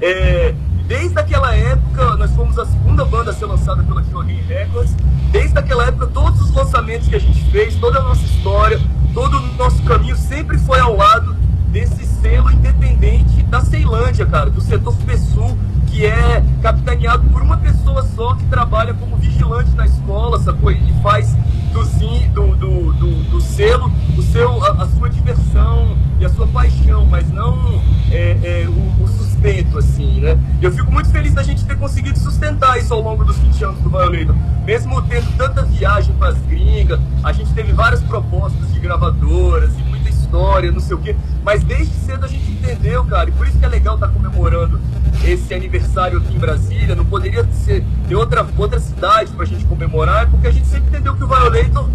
É, 0.00 0.54
desde 0.86 1.18
aquela 1.18 1.54
época, 1.54 2.16
nós 2.16 2.34
fomos 2.34 2.58
a 2.58 2.66
segunda 2.66 3.04
banda 3.04 3.30
a 3.30 3.34
ser 3.34 3.46
lançada 3.46 3.82
pela 3.82 4.02
Kyogen 4.02 4.42
Records. 4.42 4.94
Desde 5.30 5.58
aquela 5.58 5.86
época, 5.86 6.06
todos 6.06 6.40
os 6.40 6.54
lançamentos 6.54 7.08
que 7.08 7.16
a 7.16 7.20
gente 7.20 7.44
fez, 7.50 7.74
toda 7.76 7.98
a 7.98 8.02
nossa 8.02 8.24
história, 8.24 8.80
todo 9.12 9.38
o 9.38 9.54
nosso 9.56 9.82
caminho 9.82 10.16
sempre 10.16 10.58
foi 10.58 10.78
ao 10.80 10.96
lado 10.96 11.34
desse 11.68 12.06
selo 12.06 12.50
independente 12.50 13.42
da 13.44 13.60
Ceilândia, 13.60 14.24
cara, 14.26 14.50
do 14.50 14.60
setor 14.60 14.94
PSUL, 15.04 15.56
que 15.86 16.06
é 16.06 16.42
capitaneado 16.62 17.24
por 17.30 17.42
uma 17.42 17.56
pessoa 17.58 18.02
só 18.14 18.34
que 18.34 18.44
trabalha 18.46 18.94
como 18.94 19.16
vigilante 19.16 19.70
na 19.74 19.86
escola, 19.86 20.38
sacou? 20.40 20.70
E 20.70 20.94
faz 21.02 21.36
do, 21.76 21.84
zin- 21.84 22.28
do, 22.32 22.56
do, 22.56 22.92
do, 22.94 23.10
do 23.30 23.40
selo 23.40 23.92
o 24.16 24.22
seu, 24.22 24.64
a, 24.64 24.82
a 24.84 24.86
sua 24.88 25.10
diversão 25.10 25.94
e 26.18 26.24
a 26.24 26.28
sua 26.30 26.46
paixão, 26.46 27.04
mas 27.04 27.30
não 27.30 27.82
é, 28.10 28.38
é, 28.42 28.66
o, 28.68 29.02
o 29.04 29.06
sustento, 29.08 29.78
assim, 29.78 30.20
né? 30.20 30.38
Eu 30.62 30.72
fico 30.72 30.90
muito 30.90 31.10
feliz 31.10 31.34
da 31.34 31.42
gente 31.42 31.64
ter 31.66 31.76
conseguido 31.76 32.18
sustentar 32.18 32.78
isso 32.78 32.94
ao 32.94 33.02
longo 33.02 33.22
dos 33.24 33.36
20 33.36 33.64
anos 33.64 33.80
do 33.80 33.90
Violator. 33.90 34.34
Mesmo 34.64 35.02
tendo 35.02 35.36
tanta 35.36 35.62
viagem 35.64 36.14
para 36.16 36.28
as 36.28 36.38
gringas, 36.46 36.98
a 37.22 37.32
gente 37.32 37.52
teve 37.52 37.72
várias 37.72 38.02
propostas 38.02 38.72
de 38.72 38.80
gravadoras 38.80 39.70
e 39.78 39.82
história, 40.26 40.72
não 40.72 40.80
sei 40.80 40.96
o 40.96 40.98
quê. 40.98 41.16
Mas 41.42 41.62
desde 41.62 41.94
cedo 41.94 42.24
a 42.24 42.28
gente 42.28 42.50
entendeu, 42.50 43.04
cara, 43.04 43.30
e 43.30 43.32
por 43.32 43.46
isso 43.46 43.58
que 43.58 43.64
é 43.64 43.68
legal 43.68 43.94
estar 43.94 44.08
comemorando 44.08 44.80
esse 45.24 45.54
aniversário 45.54 46.18
aqui 46.18 46.34
em 46.34 46.38
Brasília. 46.38 46.94
Não 46.94 47.04
poderia 47.04 47.46
ser 47.52 47.82
de 48.06 48.14
outra, 48.14 48.46
outra 48.56 48.80
cidade 48.80 49.32
pra 49.32 49.44
gente 49.44 49.64
comemorar, 49.64 50.28
porque 50.28 50.48
a 50.48 50.50
gente 50.50 50.66
sempre 50.66 50.88
entendeu 50.88 51.14
que 51.14 51.24
o 51.24 51.28
Violator 51.28 51.88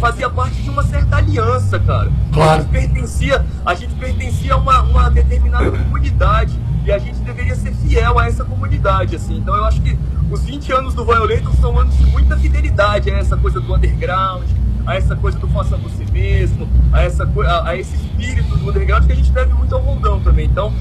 fazia 0.00 0.28
parte 0.28 0.60
de 0.62 0.68
uma 0.68 0.82
certa 0.82 1.16
aliança, 1.16 1.78
cara. 1.78 2.10
Claro. 2.32 2.52
A 2.52 2.56
gente 2.58 2.70
pertencia, 2.70 3.46
a 3.64 3.74
gente 3.74 3.94
pertencia 3.94 4.54
a 4.54 4.56
uma, 4.56 4.82
uma 4.82 5.10
determinada 5.10 5.70
comunidade 5.70 6.58
e 6.84 6.92
a 6.92 6.98
gente 6.98 7.18
deveria 7.20 7.54
ser 7.54 7.72
fiel 7.72 8.18
a 8.18 8.26
essa 8.26 8.44
comunidade, 8.44 9.16
assim. 9.16 9.38
Então 9.38 9.54
eu 9.56 9.64
acho 9.64 9.80
que 9.80 9.98
os 10.30 10.42
20 10.42 10.72
anos 10.72 10.94
do 10.94 11.04
Violator 11.04 11.54
são 11.56 11.78
anos 11.78 11.96
de 11.96 12.04
muita 12.06 12.36
fidelidade 12.36 13.10
a 13.10 13.18
essa 13.18 13.36
coisa 13.36 13.60
do 13.60 13.74
underground, 13.74 14.44
a 14.86 14.96
essa 14.96 15.16
coisa 15.16 15.38
do 15.38 15.48
faça 15.48 15.76
você 15.76 16.04
mesmo, 16.12 16.68
a, 16.92 17.02
essa, 17.02 17.24
a, 17.24 17.70
a 17.70 17.76
esse 17.76 17.94
espírito 17.96 18.56
do 18.56 18.70
underground 18.70 19.04
que 19.04 19.12
a 19.12 19.16
gente 19.16 19.32
deve 19.32 19.52
muito 19.54 19.74
ao 19.74 19.80
Rondão 19.80 20.20
também. 20.20 20.46
Então, 20.46 20.72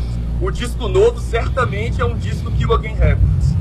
o 0.42 0.52
disco 0.52 0.88
novo 0.88 1.20
certamente 1.20 2.00
é 2.02 2.06
um 2.06 2.16
disco 2.16 2.50
o 2.50 2.74
Again 2.74 2.96
Records. 2.96 3.56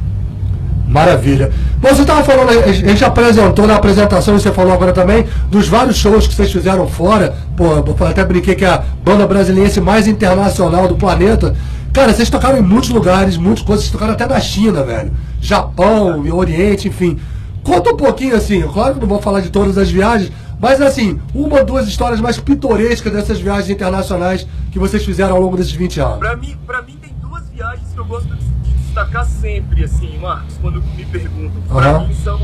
Maravilha. 0.86 1.50
Bom, 1.80 1.88
você 1.88 2.02
estava 2.02 2.22
falando, 2.22 2.50
a 2.50 2.72
gente 2.72 3.04
apresentou 3.04 3.66
na 3.66 3.76
apresentação, 3.76 4.36
e 4.36 4.40
você 4.40 4.52
falou 4.52 4.72
agora 4.72 4.92
também, 4.92 5.26
dos 5.50 5.66
vários 5.66 5.96
shows 5.96 6.26
que 6.26 6.34
vocês 6.34 6.52
fizeram 6.52 6.86
fora. 6.86 7.34
Pô, 7.56 7.72
até 8.04 8.24
brinquei 8.24 8.54
que 8.54 8.64
é 8.64 8.68
a 8.68 8.84
banda 9.02 9.26
brasileira 9.26 9.80
mais 9.80 10.06
internacional 10.06 10.86
do 10.86 10.96
planeta. 10.96 11.54
Cara, 11.92 12.12
vocês 12.12 12.28
tocaram 12.28 12.58
em 12.58 12.62
muitos 12.62 12.90
lugares, 12.90 13.36
muitas 13.36 13.64
coisas, 13.64 13.84
vocês 13.84 13.92
tocaram 13.92 14.12
até 14.12 14.26
na 14.26 14.40
China, 14.40 14.82
velho. 14.82 15.10
Japão, 15.40 16.22
Oriente, 16.32 16.88
enfim. 16.88 17.18
Conta 17.64 17.90
um 17.90 17.96
pouquinho 17.96 18.36
assim, 18.36 18.60
claro 18.62 18.94
que 18.94 19.00
não 19.00 19.08
vou 19.08 19.20
falar 19.20 19.40
de 19.40 19.50
todas 19.50 19.76
as 19.78 19.90
viagens, 19.90 20.30
mas 20.60 20.80
assim, 20.80 21.18
uma 21.34 21.58
ou 21.60 21.64
duas 21.64 21.88
histórias 21.88 22.20
mais 22.20 22.38
pitorescas 22.38 23.12
dessas 23.12 23.40
viagens 23.40 23.70
internacionais 23.70 24.46
que 24.70 24.78
vocês 24.78 25.04
fizeram 25.04 25.34
ao 25.34 25.40
longo 25.42 25.56
desses 25.56 25.72
20 25.72 25.98
anos. 26.00 26.18
Pra 26.18 26.36
mim, 26.36 26.56
pra 26.66 26.82
mim 26.82 26.96
tem 27.00 27.12
duas 27.20 27.48
viagens 27.48 27.88
que 27.92 27.98
eu 27.98 28.04
gosto 28.04 28.28
de, 28.28 28.44
de 28.44 28.70
destacar 28.84 29.24
sempre, 29.24 29.82
assim, 29.84 30.16
Marcos, 30.18 30.56
quando 30.60 30.82
me 30.82 31.04
perguntam. 31.06 31.62
Pra 31.68 31.90
Aham. 31.90 32.06
mim 32.08 32.14
são 32.22 32.38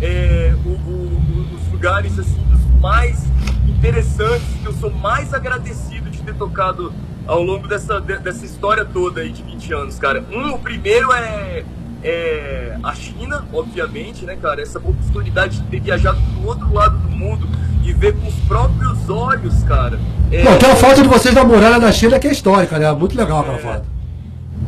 é, 0.00 0.54
o- 0.64 0.68
o- 0.68 1.48
os 1.56 1.72
lugares 1.72 2.16
assim, 2.18 2.40
dos 2.50 2.80
mais 2.80 3.24
interessantes, 3.66 4.46
que 4.62 4.66
eu 4.66 4.72
sou 4.74 4.90
mais 4.90 5.32
agradecido 5.34 6.10
de 6.10 6.18
ter 6.22 6.34
tocado 6.34 6.92
ao 7.26 7.42
longo 7.42 7.66
dessa, 7.66 8.00
de- 8.00 8.18
dessa 8.18 8.44
história 8.44 8.84
toda 8.84 9.20
aí 9.22 9.30
de 9.32 9.42
20 9.42 9.72
anos, 9.72 9.98
cara. 9.98 10.24
Um, 10.32 10.52
o 10.54 10.58
primeiro 10.58 11.12
é, 11.12 11.64
é 12.02 12.76
a 12.82 12.94
China, 12.94 13.44
obviamente, 13.52 14.24
né, 14.24 14.36
cara? 14.40 14.62
Essa 14.62 14.78
oportunidade 14.78 15.60
de 15.60 15.62
ter 15.64 15.80
viajado 15.80 16.18
do 16.20 16.46
outro 16.46 16.72
lado 16.72 16.96
do 16.98 17.10
mundo 17.10 17.48
e 17.82 17.92
ver 17.92 18.14
com 18.14 18.28
os 18.28 18.34
próprios 18.46 19.08
olhos, 19.08 19.62
cara. 19.64 19.98
É, 20.30 20.44
Não, 20.44 20.52
uma 20.58 20.76
foto 20.76 21.02
de 21.02 21.08
vocês 21.08 21.34
na 21.34 21.44
muralha 21.44 21.80
da 21.80 21.90
China 21.90 22.18
que 22.18 22.28
é 22.28 22.32
histórica, 22.32 22.78
né? 22.78 22.90
Muito 22.92 23.16
legal 23.16 23.40
aquela 23.40 23.58
foto. 23.58 23.86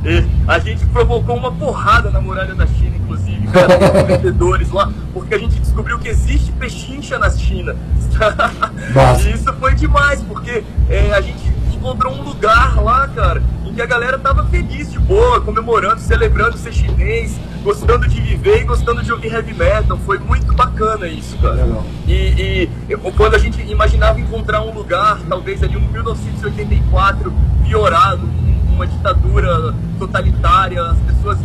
E 0.05 0.25
a 0.49 0.59
gente 0.59 0.87
provocou 0.87 1.37
uma 1.37 1.53
porrada 1.53 2.11
na 2.11 2.21
muralha 2.21 2.55
da 2.55 2.67
China, 2.67 2.97
inclusive, 2.97 3.47
cara, 3.49 3.77
com 3.77 3.99
os 3.99 4.03
vendedores 4.17 4.71
lá, 4.71 4.91
porque 5.13 5.35
a 5.35 5.39
gente 5.39 5.59
descobriu 5.61 5.99
que 5.99 6.09
existe 6.09 6.51
pechincha 6.53 7.19
na 7.19 7.31
China. 7.31 7.77
E 9.25 9.33
isso 9.33 9.53
foi 9.55 9.75
demais, 9.75 10.23
porque 10.23 10.65
é, 10.89 11.13
a 11.13 11.21
gente 11.21 11.43
encontrou 11.73 12.13
um 12.13 12.23
lugar 12.23 12.83
lá, 12.83 13.07
cara, 13.09 13.43
em 13.81 13.87
que 13.87 13.93
a 13.93 13.99
galera 13.99 14.19
tava 14.19 14.45
feliz, 14.47 14.93
de 14.93 14.99
boa, 14.99 15.41
comemorando, 15.41 16.01
celebrando 16.01 16.59
ser 16.59 16.71
chinês, 16.73 17.41
gostando 17.63 18.07
de 18.07 18.21
viver 18.21 18.61
e 18.61 18.65
gostando 18.65 19.03
de 19.03 19.11
ouvir 19.11 19.33
heavy 19.33 19.55
metal. 19.55 19.99
Foi 20.05 20.19
muito 20.19 20.53
bacana 20.55 21.07
isso, 21.09 21.37
cara. 21.39 21.67
E, 22.07 22.69
e 22.89 22.97
quando 23.17 23.37
a 23.37 23.39
gente 23.39 23.61
imaginava 23.63 24.21
encontrar 24.21 24.61
um 24.63 24.73
lugar, 24.75 25.19
talvez 25.29 25.63
ali 25.63 25.77
um 25.79 25.89
1984 25.93 27.33
piorado, 27.65 28.27
um- 28.27 28.75
uma 28.75 28.87
ditadura 28.87 29.75
totalitária, 29.99 30.83
as 30.83 30.99
pessoas 30.99 31.39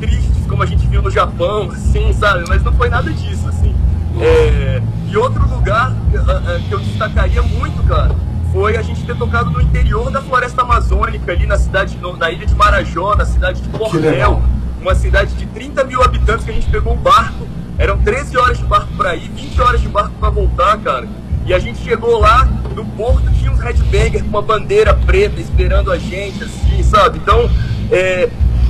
tristes 0.00 0.46
como 0.48 0.62
a 0.62 0.66
gente 0.66 0.86
viu 0.86 1.02
no 1.02 1.10
Japão, 1.10 1.70
assim, 1.70 2.12
sabe? 2.12 2.44
Mas 2.48 2.62
não 2.62 2.72
foi 2.72 2.88
nada 2.88 3.12
disso, 3.12 3.48
assim. 3.48 3.74
É, 4.20 4.82
e 5.08 5.16
outro 5.16 5.46
lugar 5.48 5.92
ah, 5.92 6.42
ah, 6.46 6.60
que 6.68 6.72
eu 6.72 6.78
destacaria 6.80 7.42
muito, 7.42 7.82
cara, 7.84 8.14
foi 8.52 8.76
a 8.76 8.82
gente 8.82 9.04
ter 9.04 9.16
tocado 9.16 9.50
no 9.50 9.60
interior 9.60 10.10
da 10.10 10.20
floresta 10.22 10.62
amazônica, 10.62 11.32
ali 11.32 11.46
na 11.46 11.58
cidade, 11.58 11.98
na 12.18 12.30
ilha 12.30 12.46
de 12.46 12.54
Marajó, 12.54 13.14
na 13.14 13.24
cidade 13.24 13.60
de. 13.60 13.68
Cordel, 13.68 14.42
uma 14.80 14.94
cidade 14.94 15.34
de 15.34 15.46
30 15.46 15.84
mil 15.84 16.02
habitantes 16.02 16.44
que 16.44 16.50
a 16.50 16.54
gente 16.54 16.68
pegou 16.68 16.94
um 16.94 16.96
barco. 16.96 17.46
Eram 17.78 17.98
13 17.98 18.36
horas 18.38 18.58
de 18.58 18.64
barco 18.64 18.88
pra 18.96 19.14
ir, 19.14 19.28
20 19.28 19.60
horas 19.60 19.80
de 19.80 19.88
barco 19.88 20.12
pra 20.18 20.30
voltar, 20.30 20.78
cara. 20.78 21.06
E 21.44 21.52
a 21.52 21.58
gente 21.58 21.78
chegou 21.78 22.18
lá, 22.18 22.44
no 22.74 22.84
porto 22.84 23.30
tinha 23.32 23.52
uns 23.52 23.60
headbanger 23.60 24.22
com 24.22 24.28
uma 24.30 24.42
bandeira 24.42 24.94
preta 24.94 25.40
esperando 25.40 25.92
a 25.92 25.98
gente, 25.98 26.42
assim, 26.42 26.82
sabe? 26.82 27.18
Então, 27.18 27.48
é, 27.90 28.28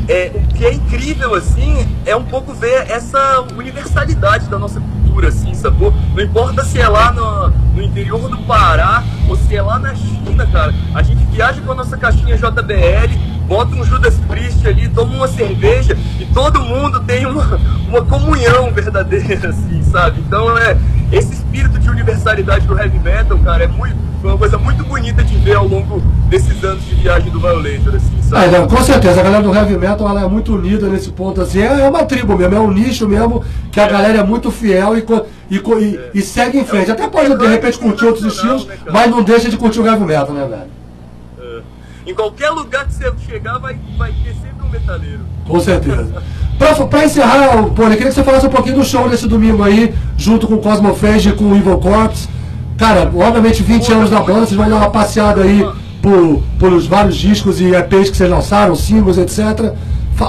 é, 0.09 0.31
o 0.35 0.55
que 0.55 0.65
é 0.67 0.75
incrível, 0.75 1.35
assim, 1.35 1.87
é 2.05 2.15
um 2.15 2.25
pouco 2.25 2.53
ver 2.53 2.91
essa 2.91 3.47
universalidade 3.57 4.49
da 4.49 4.59
nossa 4.59 4.81
cultura, 4.81 5.06
assim, 5.25 5.55
sacou? 5.55 5.95
Não 6.15 6.23
importa 6.23 6.65
se 6.65 6.79
é 6.81 6.89
lá 6.89 7.13
no, 7.13 7.49
no 7.75 7.83
interior 7.83 8.29
do 8.29 8.39
Pará 8.39 9.03
ou 9.29 9.37
se 9.37 9.57
é 9.57 9.63
lá 9.63 9.79
na 9.79 9.95
China, 9.95 10.47
cara. 10.47 10.75
A 10.95 11.03
gente 11.03 11.25
viaja 11.27 11.61
com 11.63 11.73
a 11.73 11.75
nossa 11.77 11.97
caixinha 11.97 12.37
JBL, 12.37 13.47
bota 13.47 13.75
um 13.75 13.85
Judas 13.85 14.19
Priest 14.29 14.67
ali, 14.67 14.89
toma 14.89 15.15
uma 15.15 15.29
cerveja 15.29 15.97
e 16.19 16.27
todo 16.27 16.61
mundo 16.61 17.01
tem 17.01 17.27
uma, 17.27 17.59
uma 17.89 18.05
comunhão 18.05 18.71
verdadeira, 18.73 19.51
assim, 19.51 19.83
sabe? 19.83 20.21
Então 20.21 20.57
é 20.59 20.77
esse 21.13 21.35
espírito 21.35 21.79
de 21.79 21.89
universalidade 21.89 22.67
do 22.67 22.79
heavy 22.79 22.99
metal, 22.99 23.39
cara, 23.39 23.65
é 23.65 23.69
muito, 23.69 23.97
foi 24.27 24.33
uma 24.33 24.39
coisa 24.39 24.59
muito 24.59 24.83
bonita 24.85 25.23
de 25.23 25.37
ver 25.37 25.55
ao 25.55 25.69
longo 25.69 26.03
desses 26.29 26.65
anos 26.65 26.85
de 26.85 26.97
viagem 26.97 27.31
do 27.31 27.39
Violator, 27.39 27.95
assim, 27.95 28.19
É, 28.19 28.23
sabe? 28.23 28.59
não, 28.59 28.67
com 28.67 28.83
certeza, 28.83 29.21
a 29.21 29.23
galera 29.23 29.41
do 29.43 29.55
heavy 29.55 29.79
metal 29.79 30.09
ela 30.09 30.23
é 30.25 30.29
muito 30.29 30.53
unida 30.57 30.89
nesse 30.89 31.11
ponto, 31.13 31.41
assim, 31.41 31.61
é 31.61 31.83
é 31.83 31.89
uma 31.89 32.05
tribo 32.05 32.37
mesmo, 32.37 32.53
é 32.57 32.59
um 32.59 32.73
nicho 32.73 33.07
mesmo, 33.09 33.45
que 33.71 33.79
a 33.79 33.87
galera 33.87 34.19
é 34.19 34.25
muito 34.25 34.51
fiel 34.51 34.99
e, 34.99 35.03
co- 35.03 35.25
e, 35.49 35.61
co- 35.61 35.79
e, 35.79 36.01
e 36.13 36.23
segue 36.23 36.59
em 36.59 36.65
frente. 36.65 36.91
Até 36.91 37.07
pode, 37.07 37.37
de 37.39 37.47
repente, 37.47 37.79
curtir 37.79 38.05
outros 38.05 38.25
estilos, 38.35 38.67
mas 38.91 39.09
não 39.09 39.23
deixa 39.23 39.49
de 39.49 39.57
curtir 39.57 39.79
o 39.79 39.87
heavy 39.87 40.05
metal, 40.05 40.33
né, 40.35 40.45
velho? 40.45 41.63
Em 42.05 42.15
qualquer 42.15 42.51
lugar 42.51 42.85
que 42.87 42.95
você 42.95 43.13
chegar, 43.29 43.59
vai, 43.59 43.79
vai 43.97 44.11
ter 44.25 44.33
sempre 44.35 44.67
um 44.67 44.71
metaleiro. 44.71 45.21
Com 45.47 45.61
certeza. 45.61 46.23
Pra, 46.59 46.75
pra 46.87 47.05
encerrar, 47.05 47.57
eu 47.59 47.71
queria 47.73 47.97
que 47.97 48.13
você 48.13 48.25
falasse 48.25 48.47
um 48.47 48.51
pouquinho 48.51 48.77
do 48.77 48.85
show 48.85 49.09
desse 49.09 49.29
domingo 49.29 49.63
aí, 49.63 49.95
junto 50.17 50.49
com 50.49 50.55
o 50.55 50.59
Cosmofage 50.59 51.29
e 51.29 51.33
com 51.33 51.45
o 51.45 51.57
Evil 51.57 51.79
Corpse. 51.79 52.29
Cara, 52.77 53.11
obviamente 53.15 53.63
20 53.63 53.93
anos 53.93 54.11
da 54.11 54.21
banda, 54.21 54.41
vocês 54.41 54.55
vão 54.55 54.69
dar 54.69 54.77
uma 54.77 54.91
passeada 54.91 55.43
aí 55.43 55.67
por, 56.03 56.43
pelos 56.59 56.87
vários 56.87 57.17
discos 57.17 57.61
e 57.61 57.75
EPs 57.75 58.11
que 58.11 58.17
vocês 58.17 58.31
lançaram, 58.31 58.77
singles, 58.77 59.19
etc. 59.19 59.75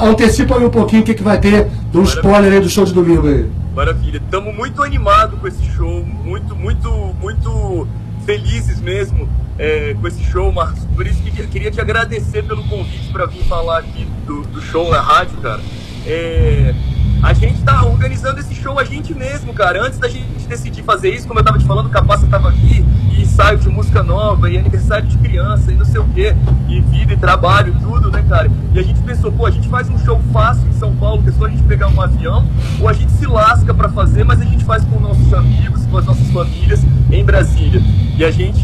Antecipa 0.03 0.57
aí 0.57 0.65
um 0.65 0.69
pouquinho 0.69 1.01
o 1.01 1.05
que, 1.05 1.13
que 1.13 1.23
vai 1.23 1.39
ter, 1.39 1.67
do 1.91 2.01
spoiler 2.03 2.53
aí 2.53 2.59
do 2.59 2.69
show 2.69 2.85
de 2.85 2.93
domingo 2.93 3.27
aí. 3.27 3.49
Maravilha. 3.75 4.17
Estamos 4.17 4.55
muito 4.55 4.81
animados 4.81 5.39
com 5.39 5.47
esse 5.47 5.63
show, 5.75 6.03
muito, 6.03 6.55
muito, 6.55 6.89
muito 7.21 7.87
felizes 8.25 8.81
mesmo 8.81 9.29
é, 9.59 9.95
com 9.99 10.07
esse 10.07 10.23
show, 10.23 10.51
Marcos. 10.51 10.83
Por 10.95 11.05
isso 11.05 11.21
que 11.21 11.39
eu 11.39 11.47
queria 11.47 11.69
te 11.69 11.79
agradecer 11.79 12.43
pelo 12.43 12.63
convite 12.63 13.11
para 13.11 13.25
vir 13.25 13.43
falar 13.43 13.79
aqui 13.79 14.07
do, 14.25 14.41
do 14.43 14.61
show 14.61 14.89
na 14.89 14.99
rádio, 14.99 15.37
cara. 15.37 15.61
É, 16.05 16.73
a 17.21 17.33
gente 17.33 17.61
tá 17.63 17.83
organizando 17.85 18.39
esse 18.39 18.53
show 18.55 18.77
a 18.79 18.83
gente 18.83 19.13
mesmo, 19.13 19.53
cara. 19.53 19.83
Antes 19.83 19.99
da 19.99 20.07
gente 20.07 20.47
decidir 20.47 20.83
fazer 20.83 21.13
isso, 21.13 21.27
como 21.27 21.39
eu 21.39 21.43
tava 21.43 21.57
te 21.57 21.65
falando, 21.65 21.87
o 21.87 21.89
Capaça 21.89 22.25
tava 22.27 22.49
aqui, 22.49 22.85
e 23.11 23.21
ensaio 23.21 23.57
de 23.57 23.69
música 23.69 24.01
nova, 24.01 24.49
e 24.49 24.57
aniversário 24.57 25.07
de 25.07 25.17
criança, 25.17 25.71
e 25.71 25.75
não 25.75 25.85
sei 25.85 25.99
o 25.99 26.07
quê, 26.09 26.35
e 26.67 26.79
vida 26.81 27.13
e 27.13 27.17
trabalho, 27.17 27.75
tudo, 27.81 28.09
né, 28.09 28.23
cara? 28.27 28.49
E 28.73 28.79
a 28.79 28.83
gente 28.83 29.01
pensou, 29.01 29.31
pô, 29.31 29.45
a 29.45 29.51
gente 29.51 29.67
faz 29.67 29.89
um 29.89 29.97
show 29.99 30.19
fácil 30.31 30.67
em 30.67 30.73
São 30.73 30.95
Paulo, 30.95 31.21
que 31.23 31.29
é 31.29 31.31
só 31.33 31.45
a 31.45 31.49
gente 31.49 31.63
pegar 31.63 31.87
um 31.89 32.01
avião, 32.01 32.47
ou 32.79 32.87
a 32.87 32.93
gente 32.93 33.11
se 33.11 33.25
lasca 33.25 33.73
pra 33.73 33.89
fazer, 33.89 34.23
mas 34.23 34.41
a 34.41 34.45
gente 34.45 34.63
faz 34.63 34.83
com 34.85 34.99
nossos 34.99 35.33
amigos, 35.33 35.85
com 35.85 35.97
as 35.97 36.05
nossas 36.05 36.29
famílias 36.29 36.81
em 37.11 37.23
Brasília. 37.23 37.81
E 38.17 38.23
a 38.23 38.31
gente 38.31 38.63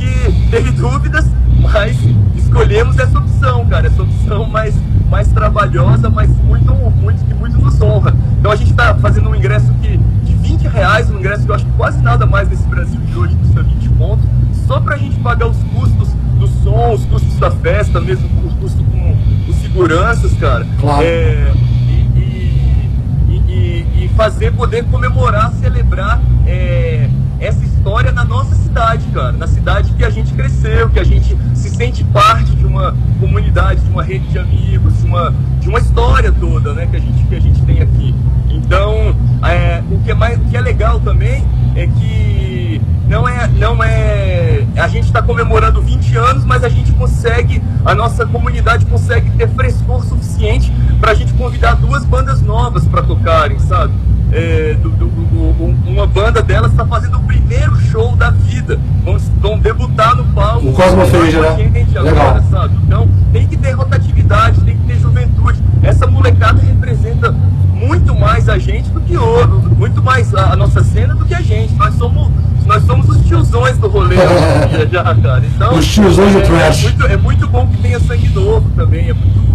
teve 0.50 0.72
dúvidas, 0.74 1.26
mas 1.60 1.98
escolhemos 2.36 2.98
essa 2.98 3.18
opção, 3.18 3.66
cara, 3.68 3.88
essa 3.88 4.02
opção 4.02 4.46
mais, 4.46 4.76
mais 5.10 5.28
trabalhosa, 5.30 6.10
mas 6.10 6.30
muito, 6.44 6.74
muito, 6.74 7.26
que 7.26 7.34
muito 7.34 7.58
nos 7.58 7.82
honra. 7.82 8.14
Então 8.44 8.52
a 8.52 8.58
gente 8.58 8.72
está 8.72 8.94
fazendo 8.96 9.30
um 9.30 9.36
ingresso 9.36 9.72
que, 9.82 9.96
de 9.98 10.36
20 10.36 10.64
reais, 10.68 11.10
um 11.10 11.18
ingresso 11.18 11.46
que 11.46 11.50
eu 11.52 11.56
acho 11.56 11.66
que 11.66 11.72
quase 11.78 12.02
nada 12.02 12.26
mais 12.26 12.50
nesse 12.50 12.68
Brasil 12.68 13.00
de 13.00 13.18
hoje 13.18 13.34
custa 13.38 13.64
20 13.64 13.88
pontos, 13.92 14.26
só 14.68 14.82
pra 14.82 14.98
gente 14.98 15.18
pagar 15.22 15.48
os 15.48 15.56
custos 15.74 16.10
do 16.38 16.46
som, 16.62 16.92
os 16.92 17.06
custos 17.06 17.38
da 17.38 17.50
festa, 17.50 18.02
mesmo 18.02 18.28
os 18.46 18.54
custos 18.56 18.86
com 18.86 19.16
os 19.50 19.56
seguranças, 19.62 20.34
cara. 20.34 20.68
Claro. 20.78 21.06
É, 21.06 21.54
e, 21.88 22.20
e- 22.20 23.44
e- 23.48 24.04
e 24.04 24.12
fazer, 24.14 24.52
poder 24.52 24.84
comemorar, 24.92 25.50
celebrar 25.54 26.20
é, 26.46 27.08
essa 27.40 27.64
história 27.64 28.12
na 28.12 28.24
nossa 28.24 28.56
cidade, 28.56 29.06
cara. 29.14 29.32
Na 29.34 29.48
cidade 29.48 29.92
que 29.94 30.04
a 30.04 30.10
gente 30.10 30.34
cresceu, 30.34 30.90
que 30.90 31.00
a 31.00 31.04
gente 31.04 31.38
se 31.54 31.70
sente 31.70 32.04
parte 32.06 32.56
de 32.56 32.66
uma 32.66 32.96
comunidade, 33.20 33.82
de 33.82 33.90
uma 33.90 34.04
rede 34.04 34.28
de 34.28 34.40
amigos, 34.40 34.98
de 35.00 35.06
uma, 35.06 35.34
de 35.60 35.70
uma 35.70 35.80
história 35.80 36.32
toda, 36.32 36.74
né, 36.74 36.88
que 36.90 36.98
a 36.98 37.00
gente, 37.00 37.24
que 37.26 37.36
a 37.36 37.40
gente 37.40 37.62
tem 37.64 37.82
aqui. 37.82 38.16
Então, 38.50 39.16
é, 39.44 39.82
o, 39.92 40.00
que 40.00 40.12
é 40.12 40.14
mais, 40.14 40.38
o 40.38 40.42
que 40.46 40.56
é 40.56 40.62
legal 40.62 41.00
também 41.00 41.44
é 41.76 41.88
que 41.88 42.82
não 43.08 43.28
é, 43.28 43.48
não 43.48 43.84
é. 43.84 44.64
A 44.78 44.88
gente 44.88 45.06
está 45.06 45.22
comemorando 45.22 45.82
20 45.82 46.16
anos, 46.18 46.46
mas 46.46 46.64
a 46.64 46.70
gente 46.70 46.92
consegue, 46.94 47.62
a 47.86 47.94
nossa 47.94 48.26
comunidade 48.26 48.86
consegue 48.86 49.30
ter 49.32 49.48
frescor 49.50 50.04
suficiente 50.06 50.72
para 51.00 51.12
a 51.12 51.14
gente 51.14 51.34
convidar 51.34 51.76
duas 51.76 52.06
bandas 52.06 52.42
novas 52.42 52.88
para 52.88 53.02
tocarem, 53.04 53.60
sabe? 53.60 53.94
É, 54.32 54.76
do- 54.82 54.90
do- 54.90 55.08
do- 55.10 55.64
um- 55.64 55.78
uma 55.86 56.08
banda 56.08 56.42
delas 56.42 56.72
está 56.72 56.86
fazendo 56.86 57.20
primeiro 57.24 57.76
show 57.78 58.16
da 58.16 58.30
vida. 58.30 58.80
Vão, 59.04 59.18
vão 59.40 59.60
debutar 59.60 60.16
no 60.16 60.26
palco. 60.34 60.68
O 60.68 60.74
Cosmo 60.74 61.06
Fringe, 61.08 61.38
com 61.38 61.44
a 61.44 61.52
né? 61.52 61.72
gente 61.74 61.98
Legal. 61.98 62.28
agora, 62.28 62.44
sabe? 62.50 62.76
Então 62.86 63.10
tem 63.32 63.48
que 63.48 63.58
ter 63.58 63.72
rotatividade, 63.72 64.62
tem 64.62 64.78
que 64.78 64.88
ter 64.88 65.00
juventude. 65.00 65.62
Essa 65.82 66.08
molecada 66.08 66.62
representa 66.62 67.32
muito 67.74 68.16
mais 68.16 68.48
a 68.48 68.58
gente 68.58 68.90
do 68.90 69.02
que 69.02 69.18
outro, 69.18 69.60
muito 69.76 70.02
mais 70.02 70.34
a, 70.34 70.54
a 70.54 70.56
nossa 70.56 70.84
cena 70.84 71.14
do 71.16 71.26
que 71.26 71.34
a 71.34 71.42
gente. 71.42 71.74
Nós 71.76 71.94
somos, 71.96 72.30
nós 72.66 72.84
somos 72.86 73.10
os 73.10 73.26
tiozões 73.26 73.78
do 73.78 73.88
rolê 73.88 74.16
dia 74.16 74.88
já, 74.92 75.16
cara. 75.16 75.44
Então, 75.46 75.76
Os 75.76 75.86
tiozões 75.86 76.34
do 76.34 76.40
é, 76.40 76.42
trash. 76.42 76.86
É 76.86 76.90
muito, 76.90 77.06
é 77.08 77.18
muito 77.18 77.48
bom 77.48 77.68
que 77.68 77.78
tenha 77.78 78.00
sangue 78.00 78.30
novo 78.30 78.70
também, 78.76 79.10
é 79.10 79.14
muito 79.14 79.54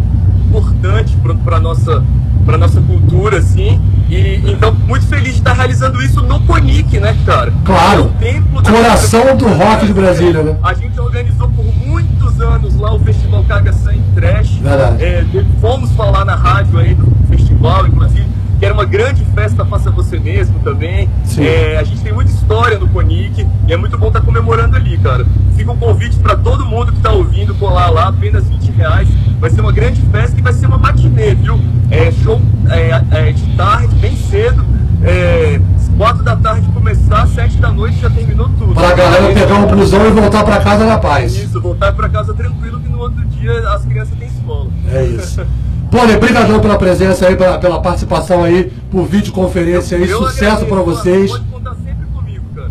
importante 0.48 1.16
pra 1.44 1.60
nossa 1.60 2.02
para 2.44 2.56
nossa 2.56 2.80
cultura 2.80 3.38
assim 3.38 3.78
e 4.08 4.42
então 4.46 4.72
muito 4.86 5.06
feliz 5.06 5.32
de 5.34 5.38
estar 5.40 5.52
realizando 5.52 6.00
isso 6.02 6.22
no 6.22 6.40
Conic 6.40 6.98
né 6.98 7.14
cara 7.26 7.52
Claro. 7.64 8.10
Coração 8.64 9.36
do 9.36 9.46
rock 9.48 9.86
de 9.86 9.92
Brasília, 9.92 10.42
né? 10.42 10.56
a 10.62 10.72
gente 10.74 10.98
organizou 10.98 11.48
por 11.50 11.64
muitos 11.86 12.40
anos 12.40 12.74
lá 12.76 12.94
o 12.94 12.98
Festival 13.00 13.44
Caga 13.44 13.72
Sangue 13.72 14.02
Trash. 14.14 14.50
Verdade. 14.56 15.04
É, 15.04 15.24
fomos 15.60 15.92
falar 15.92 16.24
na 16.24 16.34
rádio 16.34 16.78
aí 16.78 16.94
do 16.94 17.10
festival, 17.28 17.86
inclusive, 17.86 18.26
que 18.58 18.64
era 18.64 18.74
uma 18.74 18.84
grande 18.84 19.24
festa 19.34 19.64
Faça 19.64 19.90
Você 19.90 20.18
Mesmo 20.18 20.58
também. 20.60 21.08
É, 21.38 21.78
a 21.78 21.84
gente 21.84 22.00
tem 22.00 22.12
muita 22.12 22.30
história 22.30 22.78
no 22.78 22.88
Conic 22.88 23.46
e 23.66 23.72
é 23.72 23.76
muito 23.76 23.96
bom 23.98 24.08
estar 24.08 24.20
comemorando 24.20 24.76
ali, 24.76 24.96
cara. 24.98 25.26
Fica 25.56 25.72
um 25.72 25.76
convite 25.76 26.16
para 26.18 26.36
todo 26.36 26.64
mundo 26.66 26.92
que 26.92 26.98
está 26.98 27.12
ouvindo 27.12 27.54
colar 27.54 27.90
lá, 27.90 28.08
apenas 28.08 28.48
20 28.48 28.70
reais. 28.72 29.08
Vai 29.40 29.50
ser 29.50 29.60
uma 29.60 29.72
grande 29.72 30.00
festa 30.12 30.37
e 30.38 30.42
vai 30.42 30.52
ser 30.52 30.66
uma 30.66 30.78
matinê, 30.78 31.34
viu? 31.34 31.58
É, 31.90 32.12
show 32.12 32.40
é, 32.70 33.02
é, 33.10 33.32
de 33.32 33.56
tarde, 33.56 33.94
bem 33.96 34.16
cedo. 34.16 34.64
É, 35.02 35.60
quatro 35.96 36.22
da 36.22 36.36
tarde 36.36 36.68
começar, 36.68 37.26
sete 37.28 37.56
da 37.58 37.70
noite 37.72 37.98
já 38.00 38.08
terminou 38.08 38.48
tudo. 38.58 38.74
Pra 38.74 38.94
galera 38.94 39.34
pegar 39.34 39.56
um 39.56 39.66
blusão 39.66 40.06
e 40.06 40.10
voltar 40.10 40.44
pra 40.44 40.60
casa 40.60 40.84
na 40.84 40.98
paz. 40.98 41.36
Isso, 41.36 41.60
voltar 41.60 41.92
pra 41.92 42.08
casa 42.08 42.32
tranquilo 42.34 42.80
que 42.80 42.88
no 42.88 42.98
outro 42.98 43.24
dia 43.26 43.52
as 43.70 43.84
crianças 43.84 44.16
têm 44.16 44.28
escola. 44.28 44.70
É 44.92 45.04
isso. 45.04 45.44
Pônei, 45.90 46.16
brigadão 46.16 46.60
pela 46.60 46.76
presença 46.76 47.26
aí, 47.26 47.34
pela, 47.34 47.58
pela 47.58 47.80
participação 47.80 48.44
aí, 48.44 48.70
por 48.90 49.06
videoconferência 49.06 49.96
aí, 49.96 50.08
Eu 50.08 50.18
sucesso 50.26 50.68
mano. 50.68 50.84
vocês. 50.84 51.30
Pode 51.30 51.44
contar 51.44 51.74
sempre 51.76 52.06
comigo, 52.14 52.44
cara. 52.54 52.70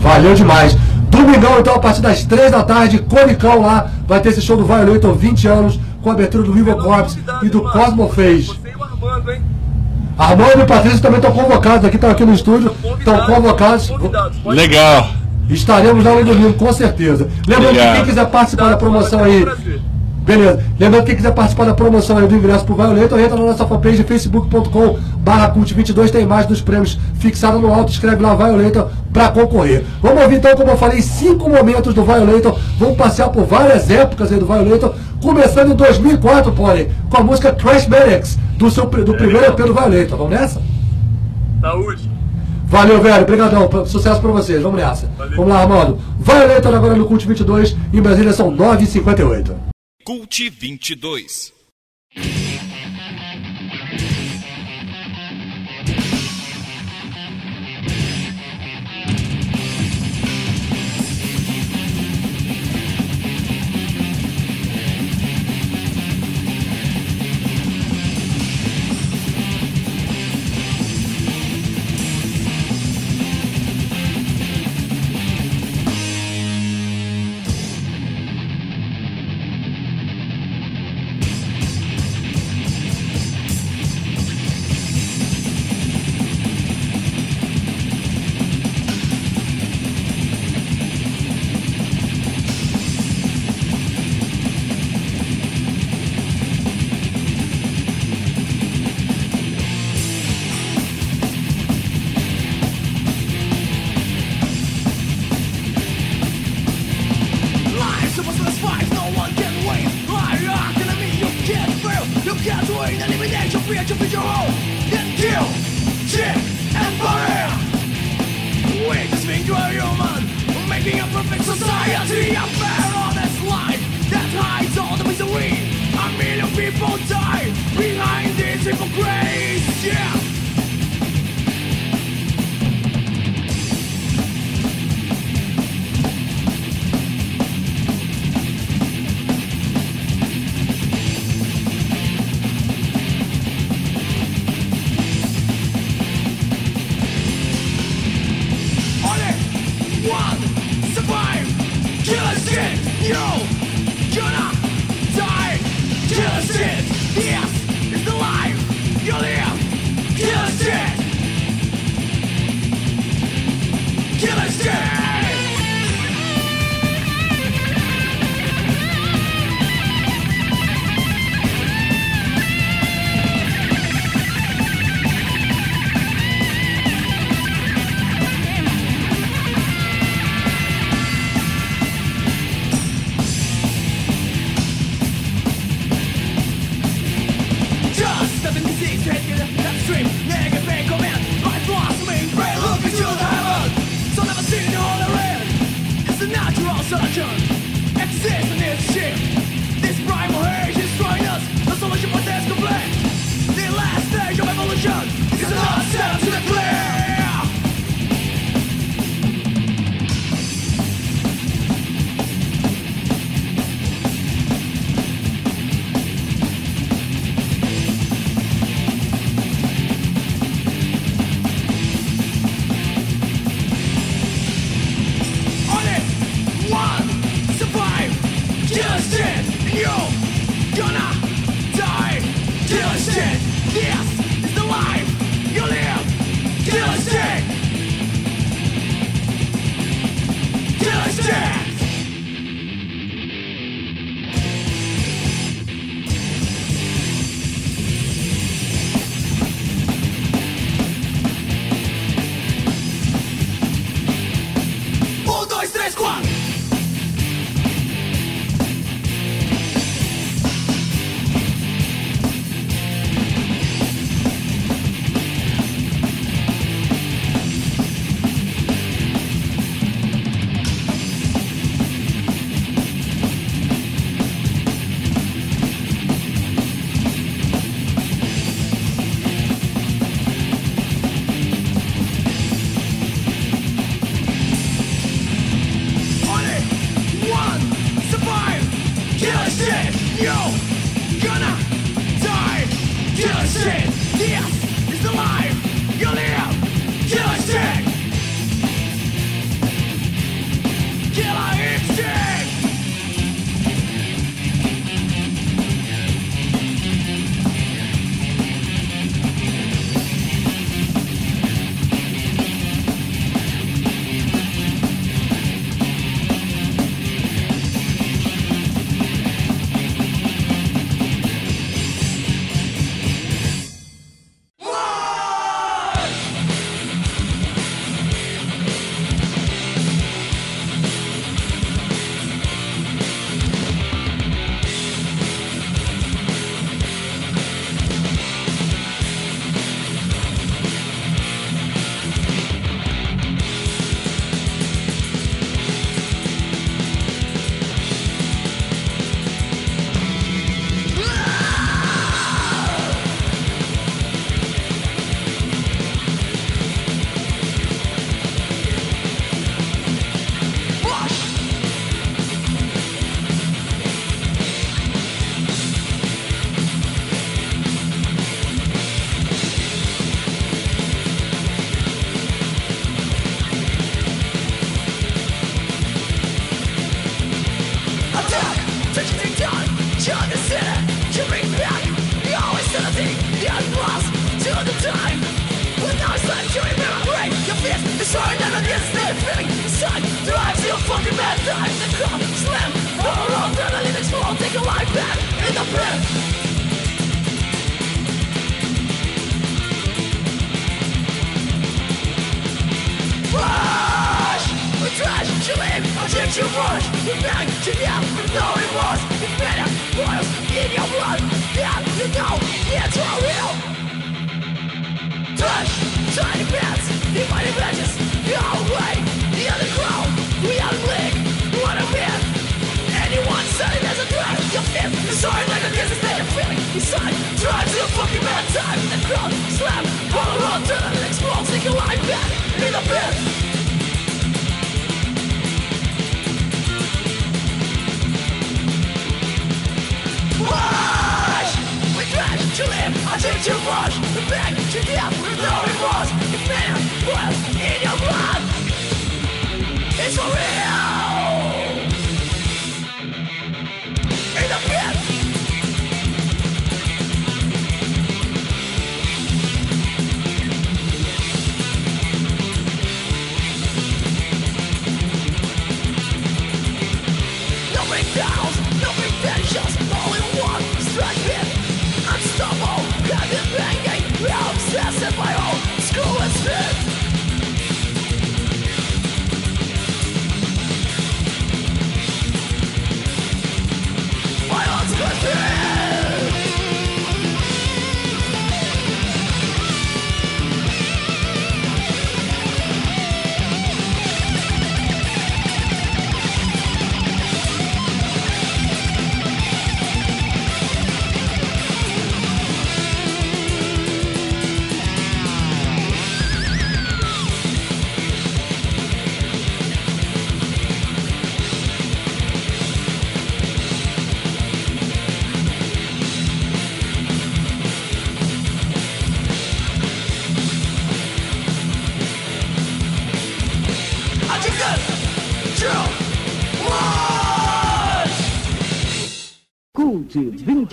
Valeu 0.00 0.34
demais. 0.34 0.76
Domingão, 1.08 1.60
então, 1.60 1.74
a 1.74 1.78
partir 1.78 2.02
das 2.02 2.24
3 2.24 2.50
da 2.50 2.62
tarde, 2.62 2.98
Conicão 2.98 3.62
lá, 3.62 3.90
vai 4.06 4.20
ter 4.20 4.30
esse 4.30 4.42
show 4.42 4.56
do 4.56 4.64
Violator 4.64 5.14
20 5.14 5.48
anos, 5.48 5.80
com 6.06 6.10
a 6.10 6.12
abertura 6.12 6.44
do 6.44 6.52
Vivo 6.52 6.72
Corps 6.76 7.18
e 7.42 7.48
do 7.48 7.62
Cosmo 7.62 8.08
Fez. 8.08 8.48
Armando, 10.16 10.62
e 10.62 10.64
Patrícia 10.64 11.00
também 11.00 11.16
estão 11.18 11.32
convocados 11.32 11.84
aqui, 11.84 11.96
estão 11.96 12.10
aqui 12.10 12.24
no 12.24 12.32
estúdio, 12.32 12.72
estão 12.96 13.26
convocados. 13.26 13.90
Convidados. 13.90 14.38
Pode 14.38 14.56
Legal. 14.56 15.08
Estaremos 15.50 16.04
lá 16.04 16.14
no 16.14 16.24
domingo, 16.24 16.52
com 16.52 16.72
certeza. 16.72 17.28
Lembrando 17.48 17.74
que 17.74 17.92
quem 17.96 18.04
quiser 18.04 18.24
participar 18.26 18.70
da 18.70 18.76
promoção 18.76 19.24
aí. 19.24 19.44
Beleza. 20.26 20.60
Lembrando 20.78 21.02
que 21.02 21.06
quem 21.06 21.16
quiser 21.16 21.32
participar 21.32 21.66
da 21.66 21.74
promoção 21.74 22.18
aí 22.18 22.26
do 22.26 22.34
ingresso 22.34 22.64
pro 22.64 22.74
Violeta, 22.74 23.20
entra 23.20 23.36
na 23.36 23.44
nossa 23.44 23.64
fanpage 23.64 24.02
facebook.com 24.02 24.98
barra 25.18 25.54
cult22, 25.54 26.10
tem 26.10 26.22
imagem 26.22 26.48
dos 26.48 26.60
prêmios 26.60 26.98
fixada 27.20 27.56
no 27.58 27.72
alto, 27.72 27.92
escreve 27.92 28.20
lá 28.20 28.34
Violeta 28.34 28.88
pra 29.12 29.28
concorrer. 29.28 29.84
Vamos 30.02 30.20
ouvir 30.24 30.36
então, 30.36 30.56
como 30.56 30.72
eu 30.72 30.76
falei, 30.76 31.00
cinco 31.00 31.48
momentos 31.48 31.94
do 31.94 32.02
Violeta. 32.02 32.52
Vamos 32.76 32.96
passear 32.96 33.28
por 33.28 33.44
várias 33.44 33.88
épocas 33.88 34.32
aí 34.32 34.38
do 34.40 34.46
Violeta, 34.46 34.92
começando 35.22 35.72
em 35.72 35.76
2004, 35.76 36.50
Pony, 36.52 36.88
com 37.08 37.16
a 37.18 37.22
música 37.22 37.52
Trash 37.52 37.86
Medics, 37.86 38.36
do, 38.58 38.68
seu, 38.68 38.84
do 38.86 39.14
primeiro 39.14 39.46
EP 39.46 39.56
do 39.58 39.72
Violeta. 39.72 40.16
Vamos 40.16 40.32
nessa? 40.32 40.60
Saúde. 41.60 42.10
Valeu, 42.66 43.00
velho. 43.00 43.22
Obrigadão. 43.22 43.86
Sucesso 43.86 44.20
pra 44.20 44.32
vocês. 44.32 44.60
Vamos 44.60 44.80
nessa. 44.80 45.08
Valeu. 45.16 45.36
Vamos 45.36 45.52
lá, 45.52 45.62
Armando. 45.62 45.98
Violeta 46.18 46.68
agora 46.68 46.96
no 46.96 47.06
Cult 47.06 47.26
22. 47.26 47.76
Em 47.92 48.02
Brasília 48.02 48.32
são 48.32 48.50
9h58. 48.50 49.65
Cult 50.06 50.30
22. 50.30 51.52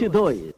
22. 0.10 0.53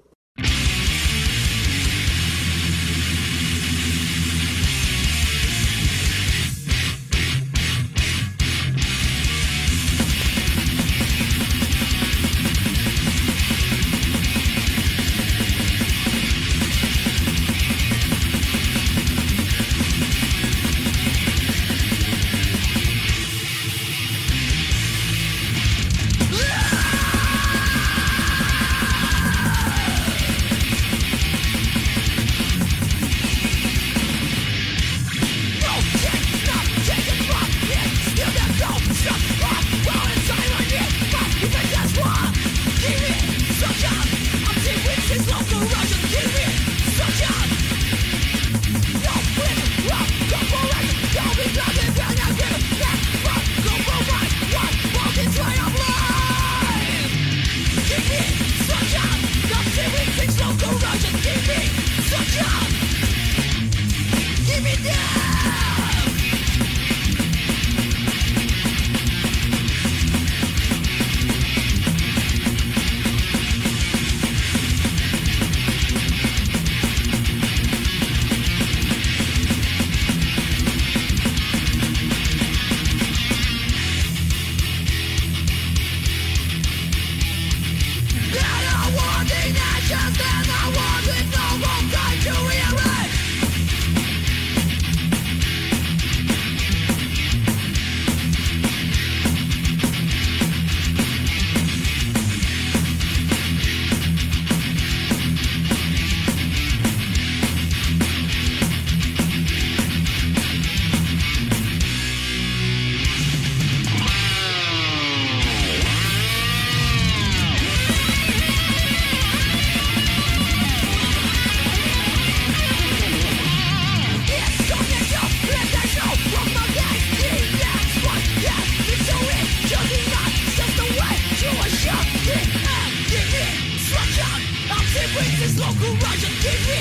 Russia, 136.06 136.30
give 136.44 136.62
me 136.70 136.80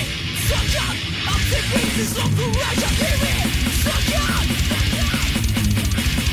some 0.49 0.67
I'm 1.29 1.41
sick 1.49 1.65
with 1.73 1.97
this 1.97 2.11
slow 2.13 2.29
for 2.37 2.49
give 3.01 3.19
me 3.25 3.35
some 3.83 4.05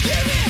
Give 0.04 0.28
me. 0.28 0.41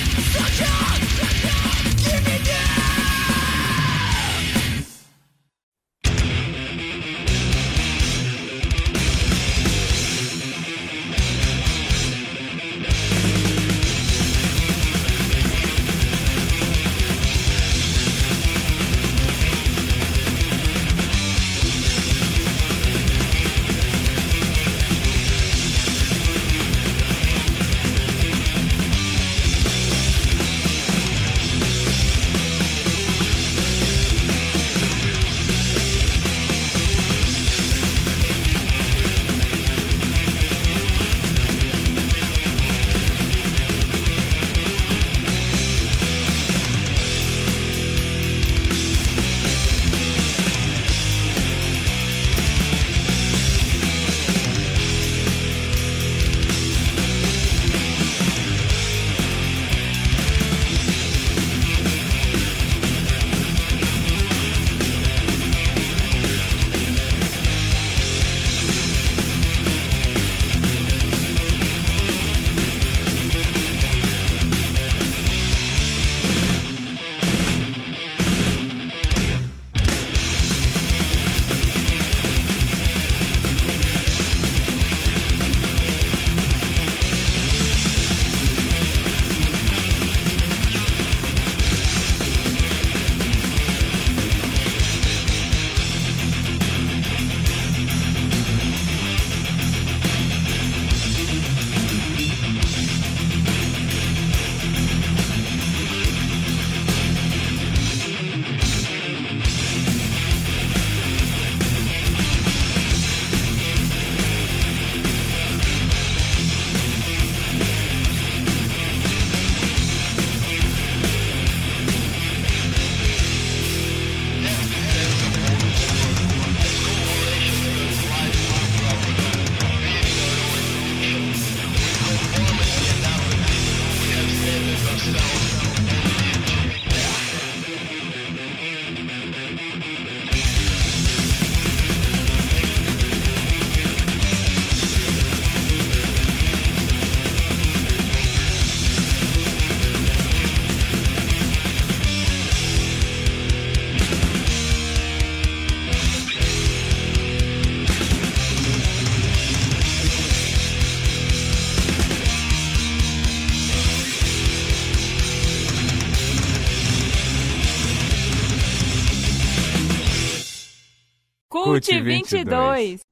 Cult 171.81 172.03
22. 172.47 173.10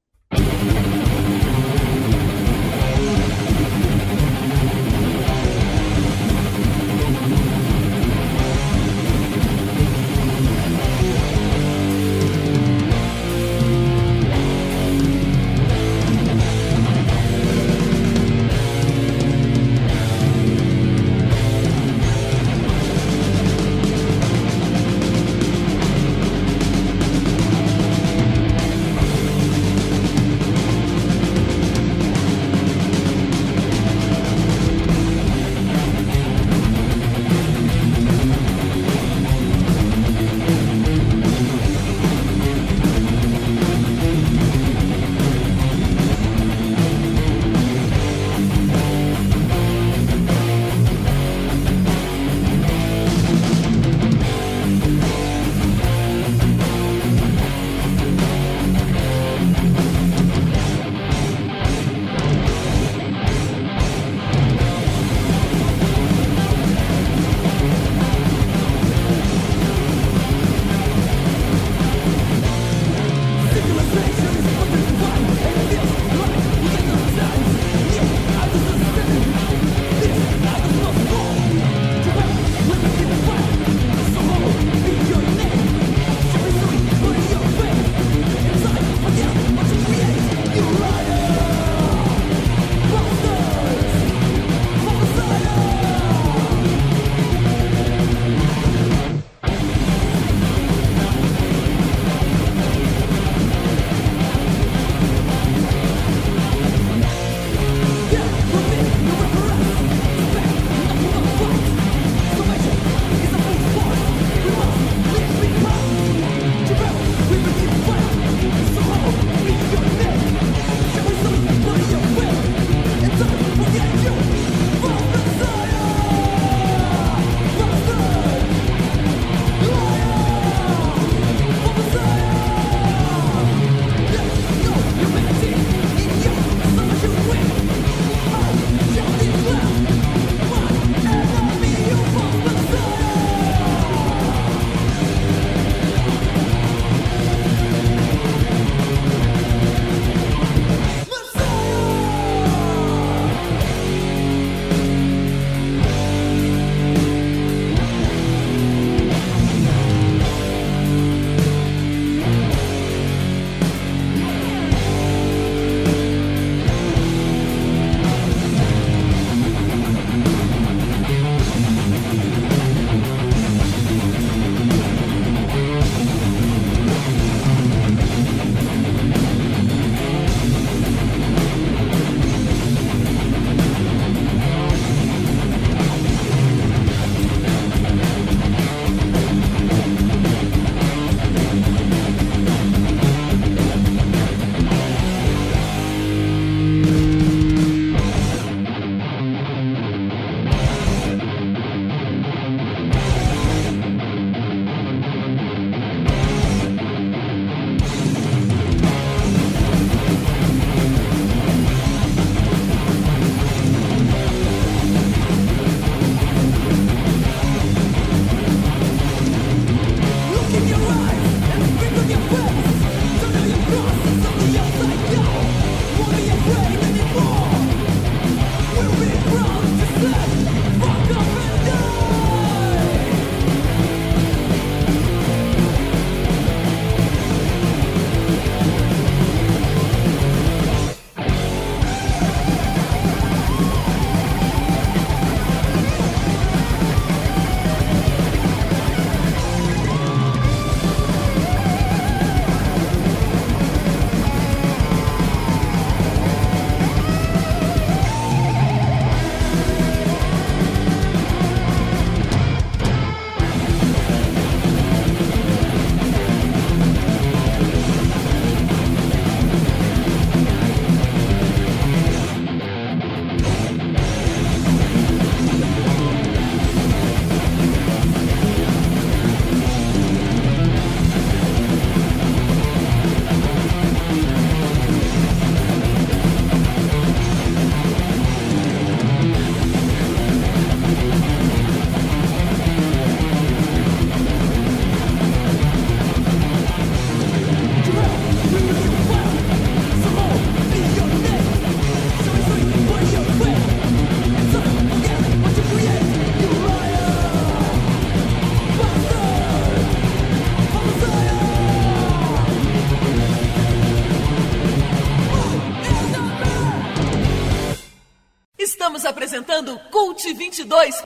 Apresentando 319.30 319.80
Cult 319.92 320.34
22. 320.34 321.04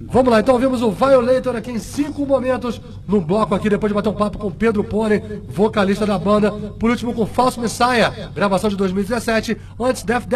Vamos 0.00 0.30
lá, 0.30 0.40
então 0.40 0.54
ouvimos 0.54 0.82
o 0.82 0.90
Violator 0.90 1.56
aqui 1.56 1.70
em 1.70 1.78
cinco 1.78 2.24
momentos 2.24 2.80
no 3.06 3.20
bloco 3.20 3.54
aqui, 3.54 3.68
depois 3.68 3.90
de 3.90 3.94
bater 3.94 4.08
um 4.08 4.14
papo 4.14 4.38
com 4.38 4.50
Pedro 4.50 4.84
Pone, 4.84 5.18
vocalista 5.48 6.06
da 6.06 6.18
banda. 6.18 6.52
Por 6.52 6.90
último 6.90 7.14
com 7.14 7.26
False 7.26 7.58
Messiah, 7.58 8.30
gravação 8.34 8.68
de 8.68 8.76
2017. 8.76 9.56
Antes 9.78 10.02
Death 10.02 10.26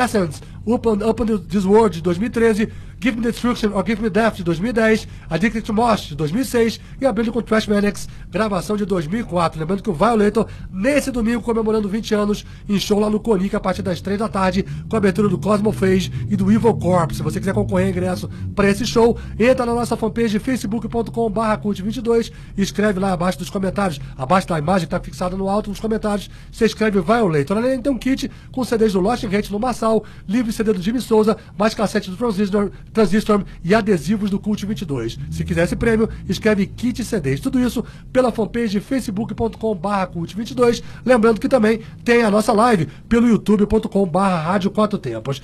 on, 0.88 1.08
Up 1.08 1.22
on 1.22 1.38
This 1.38 1.64
World 1.64 1.96
de 1.96 2.02
2013. 2.02 2.72
Give 3.00 3.16
Me 3.16 3.22
Destruction 3.22 3.70
or 3.74 3.84
Give 3.86 4.02
Me 4.02 4.10
Death 4.10 4.36
de 4.36 4.44
2010. 4.44 5.06
Addicted 5.30 5.64
to 5.64 5.72
Mosh 5.72 6.08
de 6.08 6.14
2006. 6.16 6.80
E 7.00 7.06
abrindo 7.06 7.32
com 7.32 7.40
Trash 7.40 7.66
Manics, 7.66 8.08
gravação 8.30 8.76
de 8.76 8.84
2004. 8.84 9.58
Lembrando 9.58 9.82
que 9.82 9.90
o 9.90 9.94
Violator, 9.94 10.46
nesse 10.70 11.10
domingo, 11.10 11.42
comemorando 11.42 11.88
20 11.88 12.14
anos, 12.14 12.44
em 12.68 12.78
show 12.78 12.98
lá 12.98 13.08
no 13.08 13.20
Conic 13.20 13.54
a 13.54 13.60
partir 13.60 13.82
das 13.82 14.00
3 14.00 14.18
da 14.18 14.28
tarde, 14.28 14.64
com 14.88 14.96
a 14.96 14.98
abertura 14.98 15.28
do 15.28 15.38
Cosmo 15.38 15.72
Phase 15.72 16.10
e 16.28 16.36
do 16.36 16.50
Evil 16.50 16.74
Corp. 16.74 17.12
Se 17.12 17.22
você 17.22 17.38
quiser 17.38 17.54
concorrer 17.54 17.86
a 17.86 17.90
ingresso 17.90 18.28
para 18.54 18.68
esse 18.68 18.86
show, 18.86 19.18
entra 19.38 19.64
na 19.64 19.74
nossa 19.74 19.96
fanpage 19.96 20.38
facebook.com.br 20.38 21.40
cult22 21.62 22.32
e 22.56 22.62
escreve 22.62 22.98
lá 22.98 23.12
abaixo 23.12 23.38
dos 23.38 23.50
comentários, 23.50 24.00
abaixo 24.16 24.48
da 24.48 24.58
imagem 24.58 24.88
que 24.88 24.94
está 24.94 25.00
fixada 25.00 25.36
no 25.36 25.48
alto 25.48 25.70
nos 25.70 25.80
comentários, 25.80 26.30
você 26.50 26.64
escreve 26.64 27.00
Violator. 27.00 27.56
Além 27.56 27.80
tem 27.80 27.92
um 27.92 27.98
kit 27.98 28.30
com 28.52 28.64
CDs 28.64 28.92
do 28.92 29.00
Lost 29.00 29.24
Hate 29.24 29.52
no 29.52 29.58
Massal, 29.58 30.04
livre 30.26 30.52
CD 30.52 30.72
do 30.72 30.82
Jimmy 30.82 31.00
Souza, 31.00 31.36
mais 31.58 31.74
cassete 31.74 32.10
do 32.10 32.16
Transistor, 32.16 32.70
Transistor 32.92 33.44
e 33.64 33.74
adesivos 33.74 34.30
do 34.30 34.38
Cult 34.38 34.64
22. 34.64 35.18
Se 35.30 35.44
quiser 35.44 35.64
esse 35.64 35.76
prêmio, 35.76 36.08
escreve 36.28 36.66
kit 36.66 37.04
CDs. 37.04 37.40
Tudo 37.40 37.60
isso 37.60 37.84
pela 38.12 38.32
fanpage 38.32 38.80
facebook.com.br 38.80 39.88
cult22. 40.14 40.82
Lembrando 41.04 41.40
que 41.40 41.48
também 41.48 41.80
tem 42.04 42.22
a 42.22 42.30
nossa 42.30 42.52
live 42.52 42.86
pelo 43.08 43.28
youtube.com.br 43.28 44.18
rádio 44.18 44.70
quatro 44.70 44.98
tempos. 44.98 45.42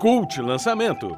Cult 0.00 0.40
Lançamento. 0.40 1.16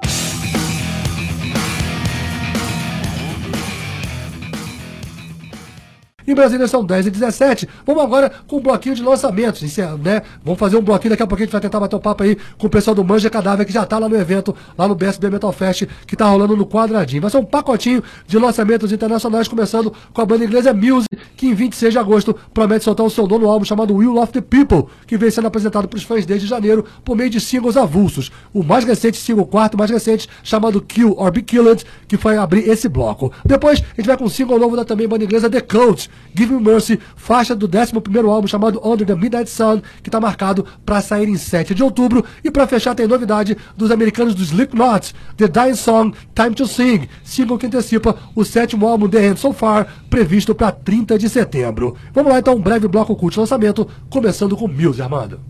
Em 6.31 6.35
Brasília 6.35 6.69
são 6.69 6.85
10 6.85 7.09
e 7.09 7.11
17. 7.11 7.69
Vamos 7.85 8.05
agora 8.05 8.31
com 8.47 8.59
um 8.59 8.61
bloquinho 8.61 8.95
de 8.95 9.03
lançamentos, 9.03 9.63
isso 9.63 9.81
é, 9.81 9.97
né? 9.97 10.23
Vamos 10.45 10.61
fazer 10.61 10.77
um 10.77 10.81
bloquinho, 10.81 11.11
daqui 11.11 11.25
a 11.25 11.27
pouco 11.27 11.43
a 11.43 11.45
gente 11.45 11.51
vai 11.51 11.61
tentar 11.61 11.81
bater 11.81 11.97
um 11.97 11.99
papo 11.99 12.23
aí 12.23 12.37
com 12.57 12.69
o 12.69 12.71
pessoal 12.71 12.95
do 12.95 13.03
Manja 13.03 13.29
Cadáver, 13.29 13.67
que 13.67 13.73
já 13.73 13.85
tá 13.85 13.99
lá 13.99 14.09
no 14.09 14.15
evento, 14.15 14.55
lá 14.79 14.87
no 14.87 14.95
BSB 14.95 15.29
Metal 15.29 15.51
Fest, 15.51 15.89
que 16.07 16.15
tá 16.15 16.27
rolando 16.27 16.57
no 16.57 16.65
quadradinho. 16.65 17.21
Vai 17.21 17.33
ser 17.33 17.39
um 17.39 17.45
pacotinho 17.45 18.01
de 18.29 18.39
lançamentos 18.39 18.93
internacionais, 18.93 19.49
começando 19.49 19.93
com 20.13 20.21
a 20.21 20.25
banda 20.25 20.45
inglesa 20.45 20.73
Muse, 20.73 21.09
que 21.37 21.49
em 21.49 21.55
26 21.55 21.95
de 21.95 21.99
agosto 21.99 22.37
promete 22.55 22.85
soltar 22.85 23.05
o 23.05 23.11
seu 23.11 23.27
nono 23.27 23.49
álbum 23.49 23.65
chamado 23.65 23.93
Will 23.93 24.17
of 24.19 24.33
the 24.33 24.41
People, 24.41 24.85
que 25.09 25.17
vem 25.17 25.33
sendo 25.33 25.49
apresentado 25.49 25.89
para 25.89 25.97
os 25.97 26.05
fãs 26.05 26.25
desde 26.25 26.47
janeiro 26.47 26.85
por 27.05 27.17
meio 27.17 27.29
de 27.29 27.41
singles 27.41 27.77
avulsos. 27.77 28.31
O 28.55 28.63
mais 28.63 28.85
recente 28.85 29.17
single, 29.17 29.43
o 29.43 29.49
quarto 29.49 29.77
mais 29.77 29.91
recente, 29.91 30.29
chamado 30.45 30.81
Kill 30.81 31.13
or 31.19 31.33
Be 31.33 31.43
Killed, 31.43 31.85
que 32.07 32.17
vai 32.17 32.37
abrir 32.37 32.69
esse 32.69 32.89
bloco. 32.89 33.33
Depois, 33.45 33.81
a 33.81 33.97
gente 33.97 34.07
vai 34.07 34.17
com 34.17 34.27
um 34.27 34.31
single 34.31 34.61
novo 34.61 34.77
da 34.77 34.85
também 34.85 35.09
banda 35.09 35.25
inglesa 35.25 35.51
The 35.51 35.61
Cult, 35.61 36.09
Give 36.35 36.55
Me 36.55 36.61
Mercy, 36.61 36.99
faixa 37.17 37.55
do 37.55 37.67
11 37.67 38.29
álbum 38.29 38.47
chamado 38.47 38.81
Under 38.85 39.07
the 39.07 39.15
Midnight 39.15 39.51
Sun, 39.51 39.81
que 40.03 40.09
está 40.09 40.21
marcado 40.21 40.67
para 40.85 41.01
sair 41.01 41.29
em 41.29 41.37
7 41.37 41.75
de 41.75 41.83
outubro. 41.83 42.25
E 42.45 42.51
para 42.51 42.67
fechar, 42.67 42.95
tem 42.95 43.07
novidade 43.07 43.57
dos 43.77 43.91
americanos 43.91 44.35
do 44.35 44.43
Slipknot, 44.43 45.15
The 45.37 45.49
Dying 45.49 45.75
Song, 45.75 46.17
Time 46.35 46.55
to 46.55 46.67
Sing, 46.67 47.09
single 47.25 47.59
que 47.59 47.67
antecipa 47.67 48.17
o 48.35 48.45
sétimo 48.45 48.87
álbum 48.87 49.09
The 49.09 49.27
End 49.27 49.41
So 49.41 49.53
Far, 49.53 49.87
previsto 50.09 50.55
para 50.55 50.73
30 50.73 51.19
de 51.19 51.29
setembro. 51.29 51.97
Vamos 52.13 52.33
lá 52.33 52.39
então, 52.39 52.55
um 52.55 52.61
breve 52.61 52.89
bloco 52.89 53.17
cult 53.17 53.39
lançamento, 53.39 53.87
começando 54.09 54.57
com 54.57 54.69
Muse, 54.69 55.03
Armando. 55.03 55.41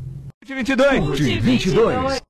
22. 0.46 1.18
22. 1.18 2.29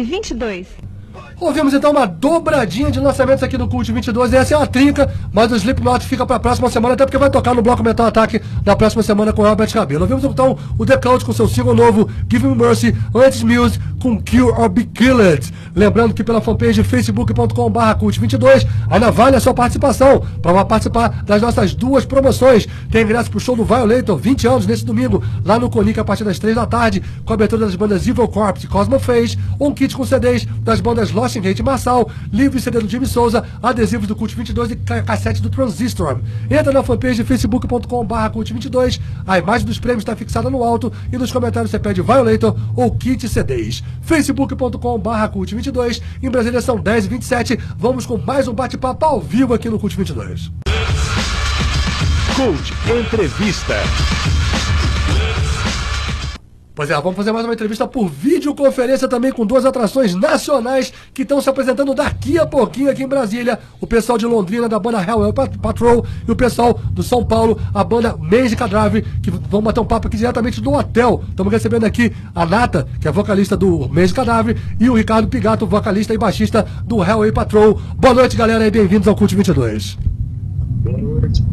Cult 0.00 0.04
22. 0.04 0.66
Ouvimos 1.40 1.74
então 1.74 1.90
uma 1.90 2.06
dobradinha 2.06 2.90
de 2.90 3.00
lançamentos 3.00 3.42
aqui 3.42 3.56
no 3.58 3.68
Cult 3.68 3.90
22. 3.90 4.32
Essa 4.32 4.54
é 4.54 4.56
uma 4.56 4.66
trinca, 4.66 5.12
mas 5.32 5.50
o 5.50 5.56
Slipknot 5.56 6.06
fica 6.06 6.24
pra 6.26 6.38
próxima 6.38 6.70
semana, 6.70 6.94
até 6.94 7.04
porque 7.04 7.18
vai 7.18 7.30
tocar 7.30 7.54
no 7.54 7.62
Bloco 7.62 7.82
Metal 7.82 8.06
Attack 8.06 8.40
na 8.64 8.76
próxima 8.76 9.02
semana 9.02 9.32
com 9.32 9.42
o 9.42 9.46
Albert 9.46 9.72
Cabelo. 9.72 10.02
Ouvimos 10.02 10.24
então 10.24 10.56
o 10.78 10.86
The 10.86 10.96
Cult 10.96 11.24
com 11.24 11.32
seu 11.32 11.48
single 11.48 11.74
novo 11.74 12.08
Give 12.30 12.46
Me 12.46 12.54
Mercy, 12.54 12.94
antes 13.14 13.42
Muse 13.42 13.80
com 14.00 14.20
Kill 14.20 14.48
or 14.48 14.68
Be 14.68 14.84
Killed. 14.84 15.52
Lembrando 15.74 16.12
que 16.14 16.24
pela 16.24 16.40
fanpage 16.40 16.82
facebook.com.br 16.82 17.44
Cult22 18.00 18.66
ainda 18.90 19.10
vale 19.10 19.36
a 19.36 19.40
sua 19.40 19.54
participação 19.54 20.20
para 20.42 20.64
participar 20.64 21.22
das 21.24 21.40
nossas 21.40 21.74
duas 21.74 22.04
promoções. 22.04 22.66
Tem 22.90 23.02
ingresso 23.04 23.30
pro 23.30 23.38
show 23.38 23.54
do 23.54 23.64
Violator, 23.64 24.16
20 24.16 24.48
anos 24.48 24.66
nesse 24.66 24.84
domingo, 24.84 25.22
lá 25.44 25.58
no 25.58 25.70
Colica 25.70 26.00
a 26.00 26.04
partir 26.04 26.24
das 26.24 26.38
3 26.38 26.56
da 26.56 26.66
tarde, 26.66 27.02
com 27.24 27.32
a 27.32 27.34
abertura 27.34 27.66
das 27.66 27.76
bandas 27.76 28.06
Evil 28.06 28.26
Corpse 28.26 28.66
e 28.66 28.68
Cosmo 28.68 28.98
Face, 28.98 29.38
um 29.60 29.70
kit 29.72 29.94
com 29.96 30.04
CDs 30.04 30.46
das 30.62 30.80
bandas 30.80 31.12
Lost 31.12 31.36
in 31.36 31.46
Hate 31.48 31.60
e 31.60 31.64
Marçal, 31.64 32.10
livre 32.32 32.60
CD 32.60 32.80
do 32.80 32.88
Jimmy 32.88 33.06
Souza, 33.06 33.44
adesivos 33.62 34.08
do 34.08 34.16
Cult 34.16 34.34
22 34.34 34.72
e 34.72 34.76
ca- 34.76 35.02
cassete 35.02 35.40
do 35.40 35.50
Transistor. 35.50 36.18
Entra 36.50 36.72
na 36.72 36.82
fanpage 36.82 37.22
facebook.com.br 37.22 38.14
Cult22, 38.34 39.00
a 39.26 39.38
imagem 39.38 39.66
dos 39.66 39.78
prêmios 39.78 40.02
está 40.02 40.16
fixada 40.16 40.50
no 40.50 40.64
alto 40.64 40.92
e 41.12 41.18
nos 41.18 41.30
comentários 41.30 41.70
você 41.70 41.78
pede 41.78 42.02
Violator 42.02 42.56
ou 42.74 42.90
kit 42.92 43.28
CDs. 43.28 43.82
facebook.com.br 44.02 44.78
Cult22, 45.32 46.02
em 46.22 46.30
Brasília 46.30 46.60
são 46.60 46.78
10h27, 46.78 47.58
vamos 47.76 48.06
com 48.06 48.16
mais 48.18 48.48
um 48.48 48.52
bate-papo 48.52 49.04
ao 49.04 49.20
vivo 49.20 49.54
aqui 49.54 49.68
no 49.68 49.78
Cult 49.78 49.96
22. 49.96 50.50
Cult 52.36 52.72
Entrevista. 52.98 53.76
Pois 56.80 56.88
é, 56.88 56.94
vamos 56.94 57.14
fazer 57.14 57.30
mais 57.30 57.44
uma 57.44 57.52
entrevista 57.52 57.86
por 57.86 58.08
videoconferência 58.08 59.06
também 59.06 59.30
com 59.30 59.44
duas 59.44 59.66
atrações 59.66 60.14
nacionais 60.14 60.90
que 61.12 61.20
estão 61.20 61.38
se 61.38 61.50
apresentando 61.50 61.92
daqui 61.94 62.38
a 62.38 62.46
pouquinho 62.46 62.90
aqui 62.90 63.02
em 63.02 63.06
Brasília. 63.06 63.58
O 63.78 63.86
pessoal 63.86 64.16
de 64.16 64.24
Londrina, 64.24 64.66
da 64.66 64.78
banda 64.78 64.96
Hell 64.98 65.30
Pat- 65.30 65.58
Patrol, 65.58 66.06
e 66.26 66.30
o 66.30 66.34
pessoal 66.34 66.80
do 66.92 67.02
São 67.02 67.22
Paulo, 67.22 67.60
a 67.74 67.84
banda 67.84 68.16
Magic 68.16 68.56
Drive, 68.66 69.02
que 69.22 69.30
vão 69.30 69.60
bater 69.60 69.78
um 69.80 69.84
papo 69.84 70.08
aqui 70.08 70.16
diretamente 70.16 70.58
do 70.58 70.72
hotel. 70.72 71.22
Estamos 71.28 71.52
recebendo 71.52 71.84
aqui 71.84 72.14
a 72.34 72.46
Nata, 72.46 72.88
que 72.98 73.06
é 73.06 73.12
vocalista 73.12 73.58
do 73.58 73.86
Magic 73.86 74.18
Drive, 74.18 74.56
e 74.80 74.88
o 74.88 74.94
Ricardo 74.94 75.28
Pigato, 75.28 75.66
vocalista 75.66 76.14
e 76.14 76.16
baixista 76.16 76.66
do 76.86 77.04
Hell 77.04 77.30
Patrol. 77.30 77.78
Boa 77.98 78.14
noite, 78.14 78.38
galera, 78.38 78.66
e 78.66 78.70
bem-vindos 78.70 79.06
ao 79.06 79.14
Cult 79.14 79.36
22. 79.36 79.98
Boa 80.82 80.96
noite. 80.96 81.44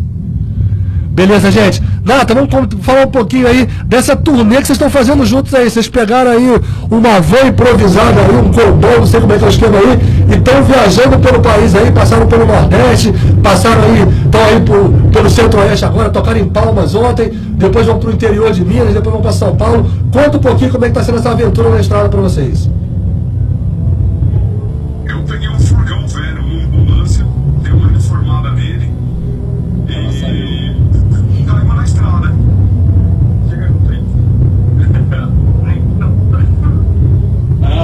Beleza, 1.17 1.49
gente? 1.49 1.81
Nata, 2.05 2.31
vamos 2.35 2.51
falar 2.81 3.07
um 3.07 3.09
pouquinho 3.09 3.47
aí 3.47 3.67
dessa 3.85 4.15
turnê 4.15 4.57
que 4.57 4.67
vocês 4.67 4.75
estão 4.75 4.87
fazendo 4.87 5.25
juntos 5.25 5.51
aí. 5.51 5.67
Vocês 5.67 5.89
pegaram 5.89 6.29
aí 6.29 6.61
uma 6.91 7.19
van 7.19 7.47
improvisada 7.47 8.21
aí, 8.21 8.35
um 8.37 8.51
cordão, 8.53 8.99
não 8.99 9.05
sei 9.07 9.19
como 9.19 9.33
é 9.33 9.37
que 9.39 9.43
é 9.43 9.47
o 9.47 9.49
esquema 9.49 9.79
aí, 9.79 9.99
e 10.29 10.35
estão 10.35 10.63
viajando 10.63 11.17
pelo 11.17 11.39
país 11.39 11.73
aí, 11.73 11.91
passaram 11.91 12.27
pelo 12.27 12.45
Nordeste, 12.45 13.11
passaram 13.41 13.81
aí, 13.81 14.07
estão 14.25 14.41
aí 14.45 14.59
por- 14.59 14.91
pelo 15.11 15.27
Centro-Oeste 15.27 15.85
agora, 15.85 16.09
tocaram 16.11 16.39
em 16.39 16.45
Palmas 16.49 16.93
ontem, 16.93 17.31
depois 17.33 17.87
vão 17.87 17.97
pro 17.97 18.11
interior 18.11 18.51
de 18.51 18.63
Minas, 18.63 18.93
depois 18.93 19.11
vão 19.11 19.21
para 19.23 19.31
São 19.31 19.55
Paulo. 19.55 19.89
Conta 20.13 20.37
um 20.37 20.39
pouquinho 20.39 20.69
como 20.71 20.85
é 20.85 20.89
que 20.89 20.93
tá 20.93 21.03
sendo 21.03 21.17
essa 21.17 21.31
aventura 21.31 21.71
na 21.71 21.79
estrada 21.79 22.07
para 22.09 22.21
vocês. 22.21 22.69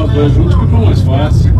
carro, 0.08 0.20
vai 0.20 0.30
junto, 0.30 0.60
fica 0.60 0.78
mais 0.78 1.02
fácil. 1.02 1.53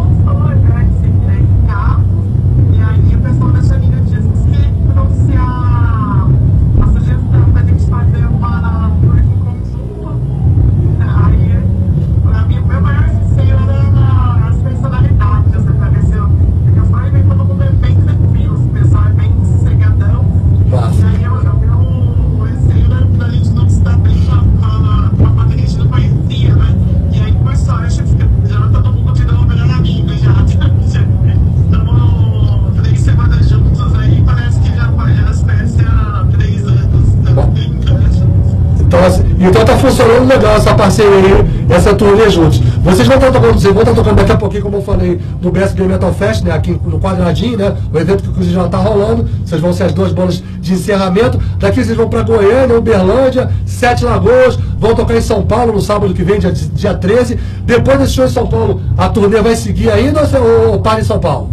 Então 39.44 39.66
tá 39.66 39.78
funcionando 39.78 40.28
legal 40.28 40.56
essa 40.56 40.74
parceria 40.74 41.46
essa 41.70 41.94
turnê 41.94 42.30
juntos. 42.30 42.60
Vocês 42.84 43.08
vão 43.08 43.18
estar 43.18 43.32
tocando, 43.32 43.54
vocês 43.54 43.74
vão 43.74 43.84
estar 43.84 43.96
tocando 43.96 44.16
daqui 44.16 44.32
a 44.32 44.38
pouquinho, 44.38 44.64
como 44.64 44.78
eu 44.78 44.82
falei, 44.82 45.20
no 45.42 45.52
Game 45.52 45.88
Metal 45.88 46.14
Fest, 46.14 46.44
né? 46.44 46.52
Aqui 46.52 46.80
no 46.86 47.00
quadradinho, 47.00 47.58
né? 47.58 47.76
O 47.94 47.98
evento 47.98 48.24
que 48.24 48.30
inclusive 48.30 48.56
já 48.56 48.68
tá 48.68 48.78
rolando. 48.78 49.28
Vocês 49.46 49.62
vão 49.62 49.74
ser 49.74 49.84
as 49.84 49.94
duas 49.94 50.12
bandas 50.12 50.44
de 50.60 50.74
encerramento. 50.74 51.40
Daqui 51.58 51.84
vocês 51.84 51.96
vão 51.96 52.10
para 52.10 52.22
Goiânia, 52.22 52.78
Uberlândia, 52.78 53.50
Sete 53.66 54.04
Lagoas, 54.04 54.58
vão 54.78 54.96
tocar 54.96 55.16
em 55.16 55.22
São 55.22 55.44
Paulo 55.44 55.74
no 55.74 55.82
sábado 55.82 56.14
que 56.14 56.24
vem, 56.24 56.40
dia, 56.40 56.52
dia 56.52 56.94
13. 56.94 57.40
Depois 57.66 58.00
desse 58.00 58.14
show 58.14 58.26
em 58.26 58.30
São 58.30 58.48
Paulo, 58.48 58.82
a 58.98 59.10
turnê 59.10 59.42
vai 59.42 59.56
seguir 59.56 59.90
ainda 59.90 60.22
ou, 60.40 60.74
ou 60.74 60.80
para 60.80 61.00
em 61.00 61.04
São 61.04 61.20
Paulo? 61.20 61.53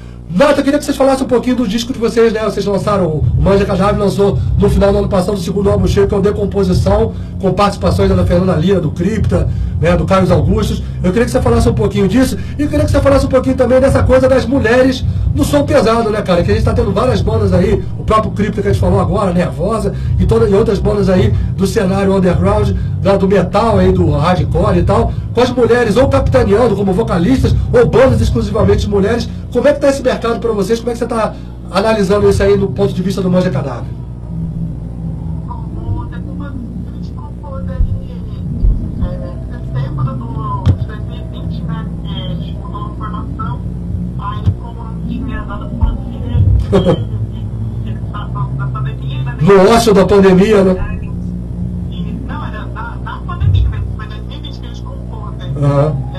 Nata, 0.33 0.61
eu 0.61 0.63
queria 0.63 0.79
que 0.79 0.85
vocês 0.85 0.95
falassem 0.95 1.25
um 1.25 1.27
pouquinho 1.27 1.57
do 1.57 1.67
disco 1.67 1.91
de 1.91 1.99
vocês, 1.99 2.31
né? 2.31 2.41
Vocês 2.45 2.65
lançaram, 2.65 3.05
o 3.05 3.25
Manja 3.37 3.65
Cadáver 3.65 3.99
lançou 3.99 4.39
no 4.57 4.69
final 4.69 4.93
do 4.93 4.99
ano 4.99 5.09
passado 5.09 5.35
o 5.35 5.37
segundo 5.37 5.69
álbum 5.69 5.85
cheio, 5.85 6.07
que 6.07 6.13
é 6.13 6.17
o 6.17 6.21
Decomposição, 6.21 7.11
com 7.41 7.51
participações 7.51 8.09
da 8.09 8.25
Fernanda 8.25 8.53
Lira, 8.55 8.79
do 8.79 8.91
Cripta, 8.91 9.49
né? 9.81 9.97
do 9.97 10.05
Carlos 10.05 10.31
Augustos. 10.31 10.81
Eu 11.03 11.11
queria 11.11 11.25
que 11.25 11.31
você 11.31 11.41
falasse 11.41 11.67
um 11.67 11.73
pouquinho 11.73 12.07
disso 12.07 12.37
e 12.57 12.61
eu 12.61 12.69
queria 12.69 12.85
que 12.85 12.91
você 12.91 13.01
falasse 13.01 13.25
um 13.25 13.29
pouquinho 13.29 13.57
também 13.57 13.81
dessa 13.81 14.03
coisa 14.03 14.29
das 14.29 14.45
mulheres 14.45 15.03
no 15.33 15.43
som 15.45 15.63
pesado, 15.63 16.09
né, 16.09 16.21
cara? 16.21 16.43
Que 16.43 16.51
a 16.51 16.53
gente 16.55 16.63
tá 16.63 16.73
tendo 16.73 16.91
várias 16.91 17.21
bandas 17.21 17.53
aí, 17.53 17.83
o 17.97 18.03
próprio 18.03 18.31
Cripta 18.31 18.61
que 18.61 18.67
a 18.67 18.71
gente 18.71 18.81
falou 18.81 18.99
agora, 18.99 19.31
Nervosa, 19.33 19.93
e, 20.19 20.25
toda, 20.25 20.47
e 20.49 20.53
outras 20.53 20.79
bandas 20.79 21.09
aí 21.09 21.33
do 21.55 21.65
cenário 21.65 22.13
underground, 22.15 22.71
da- 23.01 23.15
do 23.17 23.27
metal 23.27 23.79
aí, 23.79 23.91
do 23.91 24.11
hardcore 24.11 24.79
e 24.79 24.83
tal, 24.83 25.13
com 25.33 25.41
as 25.41 25.49
mulheres 25.51 25.95
ou 25.97 26.07
capitaneando 26.09 26.75
como 26.75 26.91
vocalistas, 26.93 27.55
ou 27.73 27.85
bandas 27.87 28.19
exclusivamente 28.21 28.81
de 28.85 28.89
mulheres. 28.89 29.29
Como 29.53 29.67
é 29.67 29.73
que 29.73 29.79
tá 29.79 29.89
esse 29.89 30.01
mercado 30.03 30.39
para 30.39 30.51
vocês? 30.51 30.79
Como 30.79 30.89
é 30.91 30.93
que 30.93 30.99
você 30.99 31.07
tá 31.07 31.33
analisando 31.69 32.29
isso 32.29 32.43
aí 32.43 32.57
no 32.57 32.67
ponto 32.67 32.93
de 32.93 33.01
vista 33.01 33.21
do 33.21 33.29
Manja 33.29 33.49
Cadáver? 33.49 34.00
No 49.41 49.69
ócio 49.71 49.93
da 49.93 50.05
pandemia, 50.05 50.63
né? 50.63 50.91
Aham. 55.61 55.87
É, 55.87 55.87
o 55.89 56.10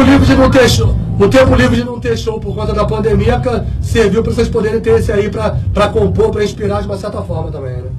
tempo 0.00 0.10
livre 0.10 0.26
de 0.26 0.36
não 0.36 0.50
ter 0.50 0.68
show. 0.68 0.94
O 1.18 1.28
tempo 1.28 1.54
livre 1.54 1.76
de 1.76 1.84
não 1.84 2.00
ter 2.00 2.16
show 2.16 2.40
por 2.40 2.54
conta 2.54 2.72
da 2.72 2.84
pandemia 2.84 3.40
serviu 3.82 4.22
para 4.22 4.32
vocês 4.32 4.48
poderem 4.48 4.80
ter 4.80 4.98
esse 4.98 5.12
aí 5.12 5.28
pra 5.28 5.88
compor, 5.88 6.30
pra 6.30 6.42
inspirar 6.42 6.80
de 6.80 6.86
uma 6.86 6.96
certa 6.96 7.20
forma 7.22 7.50
também, 7.50 7.76
né? 7.76 7.89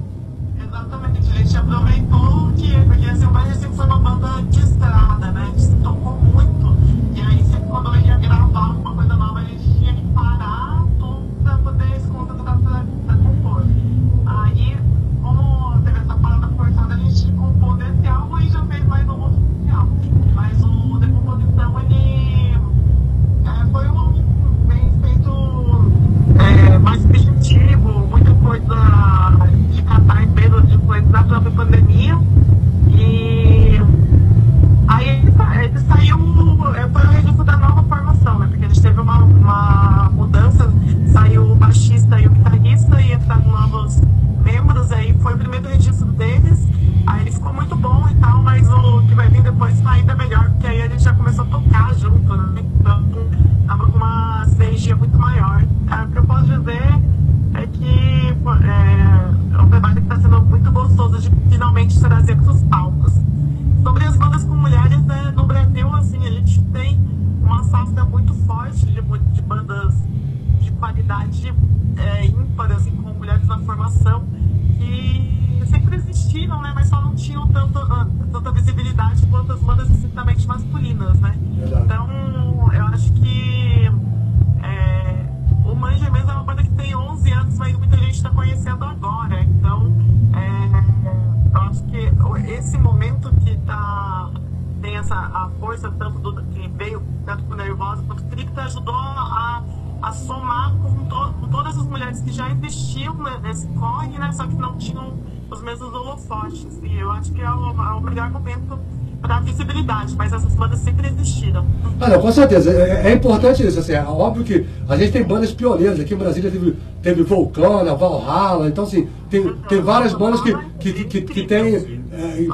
Ajudou 98.62 98.94
a, 98.94 99.62
a 100.02 100.12
somar 100.12 100.74
com, 100.76 101.04
to- 101.06 101.34
com 101.40 101.48
todas 101.48 101.76
as 101.76 101.86
mulheres 101.86 102.20
que 102.20 102.32
já 102.32 102.48
investiam 102.50 103.14
né, 103.14 103.38
nesse 103.42 103.66
corre, 103.68 104.18
né, 104.18 104.30
só 104.32 104.46
que 104.46 104.54
não 104.54 104.76
tinham 104.76 105.12
os 105.50 105.62
mesmos 105.62 105.92
holofotes. 105.92 106.66
E 106.82 106.98
eu 106.98 107.10
acho 107.12 107.32
que 107.32 107.40
é 107.40 107.50
o, 107.50 107.70
é 107.70 107.94
o 107.94 108.00
melhor 108.00 108.30
momento 108.30 108.78
pra 109.20 109.38
visibilidade, 109.38 110.16
mas 110.16 110.32
essas 110.32 110.52
bandas 110.56 110.80
sempre 110.80 111.06
existiram. 111.06 111.64
Ah, 112.00 112.08
não, 112.08 112.20
com 112.20 112.32
certeza. 112.32 112.72
É, 112.72 113.10
é 113.10 113.12
importante 113.14 113.64
isso. 113.64 113.78
Assim, 113.78 113.92
é 113.92 114.02
óbvio 114.02 114.42
que 114.42 114.66
a 114.88 114.96
gente 114.96 115.12
tem 115.12 115.22
bandas 115.22 115.52
pioneiras. 115.52 116.00
Aqui 116.00 116.14
em 116.14 116.16
Brasília 116.16 116.50
teve, 116.50 116.76
teve 117.00 117.22
Vulcana, 117.22 117.94
Valhalla. 117.94 118.66
Então, 118.68 118.82
assim, 118.82 119.08
tem, 119.30 119.54
tem 119.68 119.80
várias 119.80 120.12
bandas 120.12 120.40
que, 120.40 120.52
que, 120.80 120.92
que, 120.92 121.04
que, 121.04 121.20
que 121.22 121.42
tem. 121.46 121.76
é, 121.76 122.46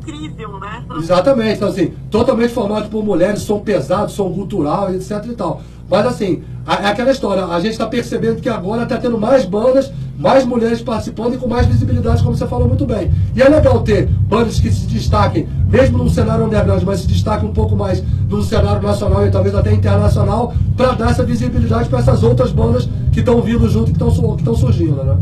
Incrível, 0.00 0.58
né? 0.58 0.84
Exatamente, 0.96 1.56
então 1.56 1.68
assim, 1.68 1.92
totalmente 2.10 2.52
formado 2.52 2.88
por 2.88 3.04
mulheres, 3.04 3.42
som 3.42 3.60
pesado, 3.60 4.10
som 4.10 4.32
cultural, 4.32 4.92
etc 4.94 5.24
e 5.26 5.34
tal. 5.34 5.60
Mas 5.90 6.06
assim, 6.06 6.42
é 6.66 6.86
aquela 6.86 7.10
história, 7.10 7.44
a 7.44 7.58
gente 7.58 7.72
está 7.72 7.86
percebendo 7.86 8.40
que 8.40 8.48
agora 8.48 8.84
está 8.84 8.96
tendo 8.96 9.18
mais 9.18 9.44
bandas, 9.44 9.92
mais 10.16 10.46
mulheres 10.46 10.80
participando 10.80 11.34
e 11.34 11.36
com 11.36 11.48
mais 11.48 11.66
visibilidade, 11.66 12.22
como 12.22 12.36
você 12.36 12.46
falou 12.46 12.68
muito 12.68 12.86
bem. 12.86 13.10
E 13.34 13.42
é 13.42 13.48
legal 13.48 13.82
ter 13.82 14.06
bandas 14.06 14.60
que 14.60 14.70
se 14.70 14.86
destaquem, 14.86 15.48
mesmo 15.68 15.98
num 15.98 16.08
cenário 16.08 16.44
underground, 16.44 16.82
mas 16.84 17.00
se 17.00 17.08
destaquem 17.08 17.48
um 17.48 17.52
pouco 17.52 17.74
mais 17.74 18.02
num 18.28 18.42
cenário 18.42 18.80
nacional 18.80 19.26
e 19.26 19.30
talvez 19.30 19.54
até 19.54 19.72
internacional, 19.72 20.54
para 20.76 20.92
dar 20.92 21.10
essa 21.10 21.24
visibilidade 21.24 21.88
para 21.88 21.98
essas 21.98 22.22
outras 22.22 22.52
bandas 22.52 22.88
que 23.10 23.18
estão 23.18 23.42
vindo 23.42 23.68
junto 23.68 23.90
e 23.90 23.94
que 23.94 24.04
estão 24.04 24.54
surgindo, 24.54 25.02
né? 25.02 25.16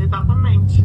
Exatamente. 0.00 0.84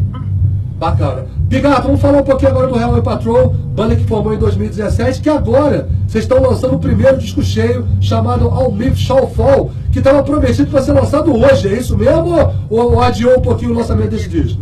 Bacana. 0.77 1.40
Pigato, 1.51 1.81
vamos 1.81 1.99
falar 1.99 2.19
um 2.19 2.23
pouquinho 2.23 2.51
agora 2.51 2.67
do 2.67 2.75
Highway 2.75 3.01
Patrol, 3.01 3.49
banda 3.75 3.93
que 3.93 4.05
formou 4.05 4.33
em 4.33 4.37
2017, 4.37 5.19
que 5.19 5.29
agora 5.29 5.89
vocês 6.07 6.23
estão 6.23 6.41
lançando 6.41 6.75
o 6.75 6.79
primeiro 6.79 7.17
disco 7.17 7.43
cheio, 7.43 7.85
chamado 7.99 8.47
All 8.47 8.71
Myth 8.71 8.95
Shall 8.95 9.29
Fall, 9.31 9.69
que 9.91 9.99
estava 9.99 10.23
prometido 10.23 10.71
para 10.71 10.81
ser 10.81 10.93
lançado 10.93 11.29
hoje, 11.35 11.67
é 11.67 11.77
isso 11.77 11.97
mesmo? 11.97 12.37
Ou, 12.69 12.93
ou 12.93 13.01
adiou 13.01 13.37
um 13.37 13.41
pouquinho 13.41 13.71
o 13.71 13.73
lançamento 13.73 14.11
desse 14.11 14.29
disco? 14.29 14.61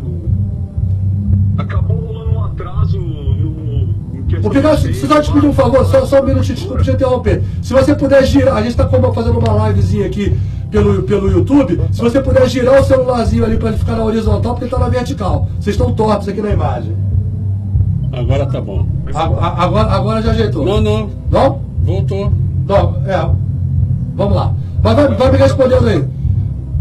Acabou 1.59 1.95
rolando 1.95 2.31
um 2.31 2.43
atraso 2.43 2.99
Pigato, 4.49 4.87
de 4.87 4.93
se 4.95 5.07
te 5.07 5.31
pedir 5.31 5.47
um 5.47 5.53
favor, 5.53 5.85
só, 5.85 6.07
só 6.07 6.21
um 6.21 6.25
minutinho, 6.25 6.55
desculpa 6.55 6.81
te 6.81 6.89
interromper. 6.89 7.43
Se 7.61 7.71
você 7.71 7.93
puder 7.93 8.23
girar, 8.25 8.55
a 8.55 8.61
gente 8.61 8.71
está 8.71 8.87
fazendo 8.87 9.37
uma 9.37 9.67
livezinha 9.67 10.07
aqui 10.07 10.35
pelo, 10.71 11.03
pelo 11.03 11.29
YouTube, 11.31 11.79
se 11.91 11.99
você 12.01 12.21
puder 12.21 12.47
girar 12.47 12.79
o 12.79 12.83
celularzinho 12.83 13.43
ali 13.45 13.57
para 13.57 13.69
ele 13.69 13.77
ficar 13.77 13.95
na 13.95 14.03
horizontal, 14.03 14.53
porque 14.53 14.65
ele 14.65 14.73
está 14.73 14.79
na 14.83 14.89
vertical. 14.89 15.47
Vocês 15.59 15.75
estão 15.75 15.93
tortos 15.93 16.27
aqui 16.27 16.41
na 16.41 16.51
imagem. 16.51 16.95
Agora 18.11 18.45
tá 18.45 18.59
bom. 18.61 18.87
A- 19.13 19.19
a- 19.23 19.63
Agora, 19.63 19.91
agora 19.91 20.21
já 20.21 20.31
ajeitou. 20.31 20.65
Não, 20.65 20.81
não. 20.81 21.09
Não? 21.31 21.61
Voltou. 21.83 22.31
Não, 22.67 22.95
é. 23.07 23.29
Vamos 24.15 24.35
lá. 24.35 24.53
Mas 24.83 24.95
vai, 24.95 25.07
vai 25.15 25.31
me 25.31 25.37
respondendo 25.37 25.87
aí. 25.87 26.05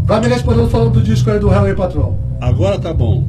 Vai 0.04 0.20
me 0.20 0.28
respondendo 0.28 0.68
falando 0.70 0.90
do 0.92 1.02
disco 1.02 1.30
aí 1.30 1.38
do 1.38 1.48
Highway 1.48 1.74
Patrol. 1.74 2.16
Agora 2.40 2.78
tá 2.78 2.92
bom. 2.94 3.24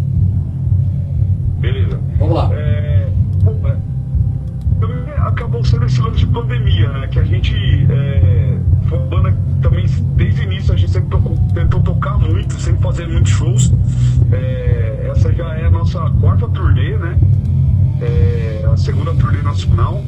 Beleza. 1.59 1.99
Vamos 2.17 2.35
lá. 2.35 2.49
É, 2.53 3.07
bom, 3.43 3.55
é, 3.67 3.75
acabou 5.27 5.63
sendo 5.63 5.85
esse 5.85 6.01
lance 6.01 6.19
de 6.19 6.27
pandemia, 6.27 6.87
né? 6.89 7.07
Que 7.07 7.19
a 7.19 7.23
gente 7.23 7.53
é, 7.89 8.55
banda 8.97 9.35
também, 9.61 9.85
desde 10.15 10.41
o 10.41 10.43
início, 10.43 10.73
a 10.73 10.77
gente 10.77 10.91
sempre 10.91 11.09
tocou- 11.09 11.37
tentou 11.53 11.81
tocar 11.81 12.17
muito, 12.17 12.59
sempre 12.59 12.81
fazer 12.81 13.07
muitos 13.07 13.31
shows. 13.31 13.73
É, 14.31 15.09
essa 15.11 15.31
já 15.33 15.53
é 15.55 15.65
a 15.65 15.69
nossa 15.71 15.99
quarta 16.21 16.47
turnê, 16.47 16.97
né? 16.97 17.17
É, 18.01 18.67
a 18.71 18.77
segunda 18.77 19.13
turnê 19.15 19.41
nacional. 19.41 20.01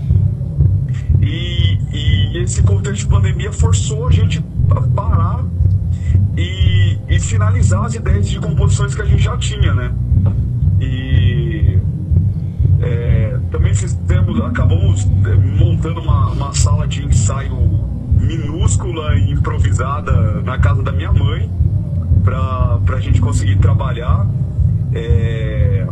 E, 1.22 1.78
e 1.94 2.38
esse 2.40 2.64
contexto 2.64 3.02
de 3.04 3.08
pandemia 3.08 3.52
forçou 3.52 4.08
a 4.08 4.12
gente 4.12 4.44
a 4.72 4.82
parar 4.82 5.46
e, 6.36 6.98
e 7.08 7.20
finalizar 7.20 7.86
as 7.86 7.94
ideias 7.94 8.28
de 8.28 8.40
composições 8.40 8.96
que 8.96 9.02
a 9.02 9.06
gente 9.06 9.24
já 9.24 9.38
tinha, 9.38 9.74
né? 9.74 9.92
E 10.80 11.80
é, 12.80 13.38
também 13.52 13.74
fizemos, 13.74 14.42
acabamos 14.42 15.08
é, 15.26 15.36
montando 15.36 16.02
uma, 16.02 16.32
uma 16.32 16.54
sala 16.54 16.88
de 16.88 17.06
ensaio 17.06 17.91
minúscula 18.38 19.16
e 19.16 19.32
improvisada 19.32 20.42
na 20.42 20.58
casa 20.58 20.82
da 20.84 20.92
minha 20.92 21.12
mãe 21.12 21.50
para 22.24 22.96
a 22.98 23.00
gente 23.00 23.20
conseguir 23.22 23.58
trabalhar. 23.58 24.28
É, 24.94 25.88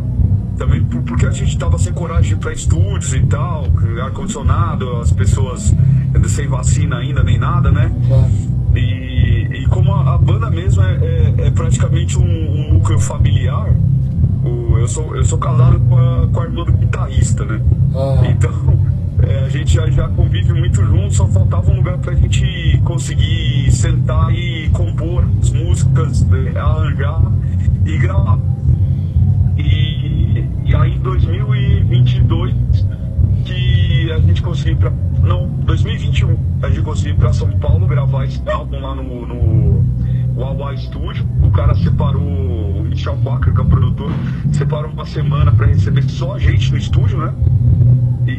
também 0.58 0.82
por- 0.84 1.02
porque 1.02 1.24
a 1.26 1.30
gente 1.30 1.48
estava 1.48 1.78
sem 1.78 1.92
coragem 1.92 2.36
para 2.36 2.52
estúdios 2.52 3.14
e 3.14 3.20
tal, 3.20 3.64
ar-condicionado, 4.04 4.96
as 4.96 5.10
pessoas 5.12 5.74
sem 6.28 6.46
vacina 6.48 6.98
ainda 6.98 7.22
nem 7.22 7.38
nada, 7.38 7.70
né? 7.70 7.90
E, 8.74 9.62
e 9.62 9.66
como 9.68 9.92
a, 9.94 10.14
a 10.14 10.18
banda 10.18 10.50
mesmo 10.50 10.82
é, 10.82 10.96
é- 10.96 11.46
é 11.46 11.50
praticamente 11.50 12.18
um, 12.18 12.22
um 12.24 12.74
núcleo 12.74 13.00
familiar, 13.00 13.68
o- 14.44 14.76
eu, 14.78 14.86
sou, 14.86 15.16
eu 15.16 15.24
sou 15.24 15.38
casado 15.38 15.80
com 15.80 15.96
a, 15.96 16.28
com 16.30 16.40
a 16.40 16.44
irmã 16.44 16.64
do 16.64 16.72
guitarrista, 16.72 17.44
né? 17.44 17.60
Então 18.30 18.50
é, 19.22 19.44
a 19.44 19.48
gente 19.48 19.74
já, 19.74 19.88
já 19.90 20.08
convive 20.08 20.52
muito 20.52 20.84
junto, 20.84 21.14
só 21.14 21.26
faltava 21.26 21.70
um 21.70 21.76
lugar 21.76 21.98
pra 21.98 22.14
gente 22.14 22.80
conseguir 22.84 23.70
sentar 23.70 24.32
e 24.34 24.68
compor 24.70 25.24
as 25.40 25.50
músicas, 25.50 26.24
né, 26.26 26.52
arranjar 26.56 27.22
e 27.84 27.98
gravar. 27.98 28.38
E, 29.58 30.44
e 30.64 30.74
aí 30.74 30.94
em 30.94 31.00
2022 31.00 32.54
que 33.44 34.12
a 34.12 34.18
gente 34.20 34.42
conseguiu 34.42 34.76
pra. 34.76 34.92
Não, 35.22 35.48
2021 35.64 36.36
a 36.62 36.68
gente 36.68 36.82
conseguiu 36.82 37.14
ir 37.14 37.16
pra 37.16 37.32
São 37.32 37.50
Paulo 37.58 37.86
gravar 37.86 38.24
esse 38.24 38.40
álbum 38.48 38.80
lá 38.80 38.94
no, 38.94 39.26
no 39.26 39.84
Wawa 40.34 40.76
Studio. 40.76 41.26
O 41.42 41.50
cara 41.50 41.74
separou, 41.74 42.22
o 42.22 42.84
Michel 42.84 43.18
Walker, 43.24 43.52
que 43.52 43.60
é 43.60 43.62
o 43.62 43.66
produtor, 43.66 44.10
separou 44.52 44.90
uma 44.90 45.04
semana 45.04 45.52
pra 45.52 45.66
receber 45.66 46.02
só 46.04 46.34
a 46.34 46.38
gente 46.38 46.70
no 46.70 46.78
estúdio, 46.78 47.18
né? 47.18 47.34
E, 48.26 48.32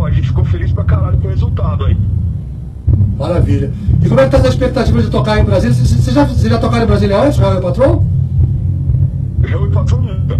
pô, 0.00 0.06
a 0.06 0.10
gente 0.10 0.28
ficou 0.28 0.44
feliz 0.46 0.72
pra 0.72 0.84
caralho 0.84 1.18
com 1.18 1.28
o 1.28 1.30
resultado 1.30 1.84
aí. 1.84 1.96
Maravilha. 3.18 3.70
E 4.02 4.08
como 4.08 4.20
é 4.20 4.24
que 4.24 4.30
tá 4.30 4.38
essa 4.38 4.48
expectativa 4.48 5.02
de 5.02 5.10
tocar 5.10 5.38
em 5.38 5.44
Brasília? 5.44 5.74
Vocês 5.74 5.90
vocês 5.90 6.14
já, 6.14 6.24
vocês 6.24 6.50
já 6.50 6.58
tocaram 6.58 6.84
em 6.84 6.86
Brasília 6.86 7.22
antes, 7.22 7.38
Highway 7.38 7.60
Patrol? 7.60 8.06
Eu 9.42 9.66
e 9.66 9.70
Patrão 9.70 10.00
nunca. 10.00 10.38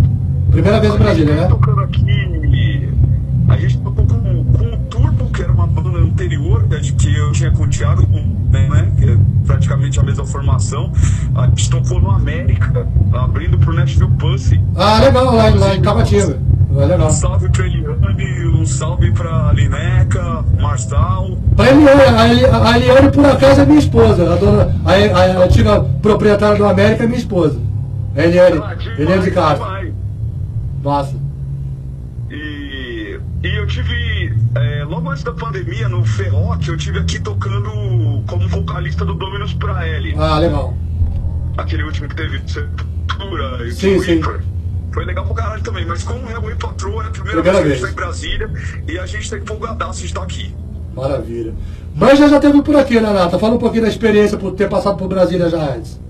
Primeira 0.50 0.80
vez 0.80 0.94
em 0.94 0.98
Brasília, 0.98 1.34
né? 1.34 1.46
tocando 1.46 1.80
aqui. 1.80 2.40
A 3.48 3.56
gente 3.56 3.78
tocou 3.78 4.06
com, 4.06 4.44
com 4.44 4.64
o 4.64 4.76
Turbo, 4.88 5.24
que 5.26 5.42
era 5.42 5.52
uma 5.52 5.66
banda 5.66 5.98
anterior, 5.98 6.62
né, 6.68 6.78
que 6.78 7.16
eu 7.16 7.32
tinha 7.32 7.50
com 7.50 7.64
o 7.64 7.68
Thiago, 7.68 8.06
né, 8.50 8.68
né, 8.68 8.92
que 8.96 9.10
é 9.10 9.18
praticamente 9.44 9.98
a 9.98 10.02
mesma 10.02 10.24
formação. 10.24 10.92
A 11.34 11.46
gente 11.48 11.68
tocou 11.68 12.00
no 12.00 12.10
América, 12.10 12.86
abrindo 13.12 13.58
pro 13.58 13.74
Nashville 13.74 14.10
Pussy. 14.18 14.62
Ah, 14.76 15.00
legal, 15.00 15.34
lá, 15.34 15.50
lá 15.50 15.74
em 15.74 15.82
Tabatinga. 15.82 16.38
Legal. 16.70 17.10
Salve 17.10 17.48
pra 17.48 17.66
Eliane, 18.02 18.46
um 18.48 18.66
salve 18.66 19.12
pra 19.12 19.52
Lineca, 19.52 20.44
Marçal. 20.60 21.38
A 21.58 21.68
Eliane, 21.68 22.02
a 22.02 22.28
Eli- 22.28 22.44
a 22.46 22.76
Eliane, 22.78 23.10
por 23.12 23.24
acaso, 23.26 23.60
é 23.60 23.66
minha 23.66 23.78
esposa. 23.78 24.32
A, 24.32 24.36
dona, 24.36 24.74
a, 24.84 24.92
a 24.92 25.44
antiga 25.44 25.80
proprietária 26.02 26.56
do 26.56 26.64
América 26.64 27.04
é 27.04 27.06
minha 27.06 27.18
esposa. 27.18 27.60
A 28.16 28.22
Eliane, 28.24 28.60
Eliane 28.98 29.22
de 29.22 29.30
Castro. 29.30 29.66
Massa. 30.82 31.16
E, 32.30 33.18
e 33.42 33.58
eu 33.58 33.66
tive, 33.66 34.34
é, 34.54 34.84
logo 34.84 35.10
antes 35.10 35.22
da 35.24 35.32
pandemia, 35.32 35.88
no 35.88 36.04
Ferroc, 36.04 36.66
eu 36.68 36.76
tive 36.76 36.98
aqui 37.00 37.18
tocando 37.18 38.22
como 38.26 38.48
vocalista 38.48 39.04
do 39.04 39.14
Dominus 39.14 39.52
pra 39.54 39.86
L. 39.86 40.14
Ah, 40.18 40.38
legal. 40.38 40.74
Aquele 41.58 41.82
último 41.82 42.08
que 42.08 42.14
teve 42.16 42.40
Sepultura 42.46 43.66
e 43.66 43.72
Sim, 43.72 43.98
sim. 44.00 44.20
Foi 44.92 45.04
legal 45.04 45.24
pra 45.24 45.34
caralho 45.34 45.62
também, 45.62 45.86
mas 45.86 46.02
como 46.02 46.20
o 46.20 46.26
Highway 46.26 46.54
Patrol 46.56 47.02
é 47.02 47.06
a 47.06 47.10
primeira, 47.10 47.42
Primeira 47.42 47.42
vez 47.42 47.52
que 47.52 47.58
a 47.58 47.62
vez. 47.62 47.78
gente 47.80 47.82
tá 47.86 47.90
em 47.90 47.94
Brasília 47.94 48.50
e 48.88 48.98
a 48.98 49.06
gente 49.06 49.30
tá 49.30 49.36
empolgadaço 49.38 50.00
de 50.00 50.06
estar 50.06 50.22
aqui. 50.22 50.54
Maravilha. 50.94 51.54
Mas 51.94 52.18
já 52.18 52.28
já 52.28 52.40
teve 52.40 52.60
por 52.62 52.74
aqui, 52.76 53.00
né, 53.00 53.12
Nata? 53.12 53.38
Fala 53.38 53.54
um 53.54 53.58
pouquinho 53.58 53.82
da 53.82 53.88
experiência 53.88 54.36
por 54.36 54.52
ter 54.52 54.68
passado 54.68 54.96
por 54.96 55.08
Brasília 55.08 55.48
já 55.48 55.74
antes. 55.74 56.00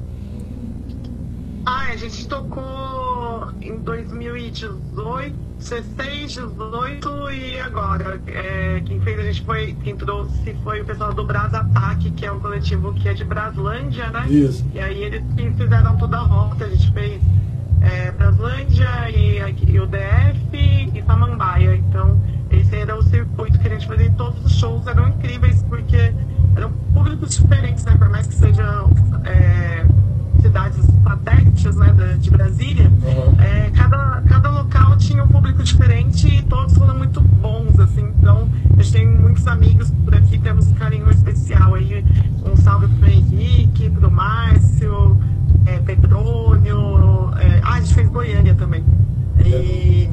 Ah, 1.67 1.89
a 1.93 1.97
gente 1.97 2.27
tocou 2.27 3.49
em 3.61 3.77
2018, 3.77 5.35
16, 5.59 6.33
18 6.33 7.31
e 7.33 7.61
agora. 7.61 8.21
É, 8.27 8.81
quem 8.85 9.01
fez 9.01 9.19
a 9.19 9.23
gente 9.23 9.43
foi, 9.45 9.77
quem 9.85 9.95
trouxe 9.97 10.55
foi 10.65 10.81
o 10.81 10.85
pessoal 10.85 11.13
do 11.13 11.25
Brasa 11.27 11.59
Ataque, 11.59 12.11
que 12.13 12.25
é 12.25 12.33
um 12.33 12.41
coletivo 12.41 12.93
que 12.95 13.09
é 13.09 13.15
de 13.15 13.25
Braslândia, 13.25 14.09
né? 14.11 14.27
Isso. 14.29 14.65
E 14.75 14.81
aí 14.81 15.03
eles 15.05 15.23
que 15.37 15.51
fizeram 15.53 15.97
toda 15.99 16.17
a 16.17 16.23
rota, 16.23 16.65
a 16.65 16.69
gente 16.69 16.91
fez 16.93 17.21
é, 17.81 18.11
Braslândia 18.13 19.11
e, 19.11 19.39
e 19.69 19.81
o 19.81 19.87
DF 19.87 20.57
e 20.95 21.03
Samambaia. 21.07 21.77
Então, 21.77 22.21
esse 22.51 22.75
era 22.77 22.97
o 22.97 23.03
circuito 23.03 23.59
que 23.59 23.67
a 23.69 23.71
gente 23.71 23.87
fazia 23.87 24.07
e 24.07 24.11
todos 24.11 24.45
os 24.45 24.53
shows 24.53 24.87
eram 24.87 25.09
incríveis 25.09 25.63
porque 25.69 26.13
eram 26.57 26.71
públicos 26.93 27.37
diferentes, 27.37 27.85
né? 27.85 27.97
Por 27.97 28.09
mais 28.09 28.27
que 28.27 28.35
sejam 28.35 28.91
é, 29.25 29.85
cidades 30.41 30.85
satélites 31.05 31.77
né, 31.77 31.93
da- 31.93 32.13
de 32.17 32.31
Brasília, 32.31 32.91
é, 33.39 33.71
cada, 33.71 34.23
cada 34.29 34.51
local 34.51 34.97
tinha 34.97 35.23
um 35.25 35.29
público 35.29 35.63
diferente 35.63 36.27
e 36.39 36.43
todos 36.43 36.77
foram 36.77 36.97
muito 36.99 37.21
bons, 37.21 37.79
assim. 37.79 38.13
Então, 38.19 38.49
a 38.77 38.83
gente 38.83 38.93
tem 38.93 39.09
muitos 39.09 39.47
amigos 39.47 39.91
por 40.05 40.15
aqui, 40.15 40.39
temos 40.39 40.67
um 40.69 40.75
carinho 40.75 41.09
especial 41.11 41.75
aí. 41.75 42.05
Um 42.45 42.57
salve 42.57 42.89
pro 42.89 43.09
Henrique, 43.09 43.89
pro 43.91 44.11
Márcio, 44.11 45.21
é, 45.67 45.79
Petrônio. 45.79 47.10
A 47.81 47.85
gente 47.85 47.95
fez 47.95 48.09
Goiânia 48.09 48.55
também. 48.55 48.85
E 49.45 50.09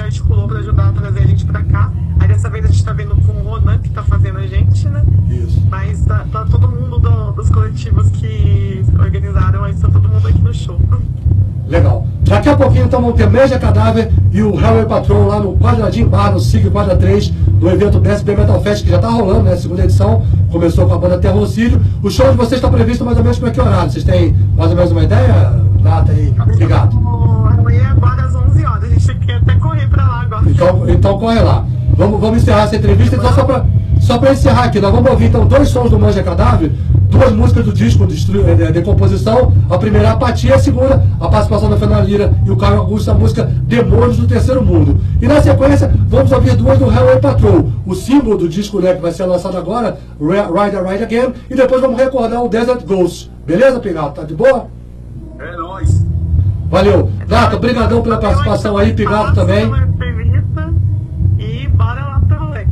articulou 0.00 0.46
pra 0.46 0.58
ajudar 0.58 0.88
a 0.88 0.92
trazer 0.92 1.20
a 1.20 1.26
gente 1.26 1.44
pra 1.44 1.62
cá. 1.62 1.90
Aí 2.20 2.28
dessa 2.28 2.48
vez 2.50 2.64
a 2.64 2.68
gente 2.68 2.84
tá 2.84 2.92
vendo 2.92 3.16
com 3.16 3.32
o 3.32 3.42
Ronan, 3.42 3.78
que 3.78 3.88
tá 3.90 4.02
fazendo 4.02 4.38
a 4.38 4.46
gente, 4.46 4.88
né? 4.88 5.02
Isso. 5.28 5.62
Mas 5.70 6.04
tá, 6.04 6.24
tá 6.30 6.44
todo 6.44 6.68
mundo 6.68 6.98
do- 6.98 7.32
dos 7.32 7.50
coletivos 7.50 8.10
que 8.10 8.84
organizaram, 8.98 9.64
aí 9.64 9.74
tá 9.74 9.88
todo 9.88 10.08
mundo 10.08 10.26
aqui 10.28 10.40
no 10.40 10.52
show. 10.54 10.78
Legal. 11.66 12.06
Daqui 12.26 12.48
a 12.48 12.56
pouquinho 12.56 12.84
então 12.84 13.00
vamos 13.00 13.16
ter 13.16 13.28
Meja 13.28 13.58
Cadáver 13.58 14.12
e 14.30 14.42
o 14.42 14.54
Hellway 14.60 14.84
Patrol 14.86 15.26
lá 15.26 15.40
no 15.40 15.56
Quadradinho 15.56 16.08
Bar, 16.08 16.32
no 16.32 16.38
SIG 16.40 16.70
Quadra 16.70 16.94
3, 16.96 17.30
do 17.30 17.70
evento 17.70 17.98
BSB 17.98 18.36
Metal 18.36 18.60
Fest, 18.62 18.84
que 18.84 18.90
já 18.90 18.98
tá 18.98 19.08
rolando, 19.08 19.44
né? 19.44 19.56
Segunda 19.56 19.82
edição. 19.84 20.24
Começou 20.54 20.86
com 20.86 20.94
a 20.94 20.98
banda 20.98 21.18
Terrorcídio. 21.18 21.82
O 22.00 22.08
show 22.08 22.30
de 22.30 22.36
vocês 22.36 22.52
está 22.52 22.68
previsto 22.68 23.04
mais 23.04 23.18
ou 23.18 23.24
menos 23.24 23.40
para 23.40 23.50
que 23.50 23.60
horário? 23.60 23.90
Vocês 23.90 24.04
têm 24.04 24.36
mais 24.56 24.70
ou 24.70 24.76
menos 24.76 24.92
uma 24.92 25.02
ideia? 25.02 25.52
Data 25.82 26.12
aí. 26.12 26.32
Obrigado. 26.40 26.96
Amanhã 26.96 27.82
é 27.82 27.86
agora 27.86 28.22
às 28.22 28.36
11 28.36 28.64
horas, 28.64 28.84
a 28.84 28.86
gente 28.86 29.14
quer 29.26 29.34
até 29.38 29.54
correr 29.56 29.88
pra 29.88 30.04
lá 30.04 30.20
agora. 30.20 30.44
Então, 30.48 30.88
então 30.88 31.18
corre 31.18 31.40
lá. 31.40 31.64
Vamos, 31.96 32.20
vamos 32.20 32.40
encerrar 32.40 32.62
essa 32.62 32.76
entrevista. 32.76 33.16
Então, 33.16 33.32
só 33.32 33.42
para 33.42 33.66
só 34.00 34.16
pra 34.16 34.32
encerrar 34.32 34.64
aqui, 34.66 34.78
nós 34.78 34.92
vamos 34.92 35.10
ouvir 35.10 35.24
então 35.24 35.44
dois 35.44 35.68
sons 35.70 35.90
do 35.90 35.98
Manja 35.98 36.22
Cadáver, 36.22 36.70
duas 37.14 37.32
músicas 37.32 37.64
do 37.64 37.72
disco 37.72 38.06
Destru- 38.06 38.44
eh, 38.48 38.54
de, 38.54 38.72
Decomposição. 38.72 39.52
A 39.70 39.78
primeira 39.78 40.10
Apatia, 40.12 40.56
a 40.56 40.58
segunda, 40.58 41.02
a 41.20 41.28
participação 41.28 41.70
da 41.70 41.76
Fernanda 41.76 42.02
Lira 42.02 42.34
e 42.44 42.50
o 42.50 42.56
Caio 42.56 42.78
Augusto, 42.78 43.10
a 43.10 43.14
música 43.14 43.44
Demônios 43.44 44.16
do 44.16 44.26
Terceiro 44.26 44.64
Mundo. 44.64 44.98
E 45.22 45.26
na 45.26 45.40
sequência, 45.40 45.92
vamos 46.08 46.32
ouvir 46.32 46.56
duas 46.56 46.78
do 46.78 46.86
Hellway 46.90 47.18
Patrol, 47.20 47.70
o 47.86 47.94
símbolo 47.94 48.36
do 48.38 48.48
disco 48.48 48.80
né, 48.80 48.94
que 48.94 49.00
vai 49.02 49.12
ser 49.12 49.24
lançado 49.26 49.56
agora, 49.56 49.96
Ri- 50.20 50.26
Ride 50.64 50.76
Ride 50.90 51.02
Again, 51.04 51.32
e 51.50 51.54
depois 51.54 51.80
vamos 51.80 51.96
recordar 51.98 52.42
o 52.42 52.48
Desert 52.48 52.84
Ghost. 52.84 53.30
Beleza, 53.46 53.78
Pigato? 53.80 54.20
Tá 54.20 54.24
de 54.24 54.34
boa? 54.34 54.66
É 55.38 55.56
nóis. 55.56 56.04
Valeu. 56.70 57.10
Gato, 57.28 57.56
obrigadão 57.56 58.02
pela 58.02 58.18
participação 58.18 58.76
aí, 58.76 58.92
Pigato 58.92 59.34
também. 59.34 59.70
E 61.38 61.68
bora 61.68 62.00
lá 62.00 62.20
pra 62.26 62.36
rolê. 62.38 62.64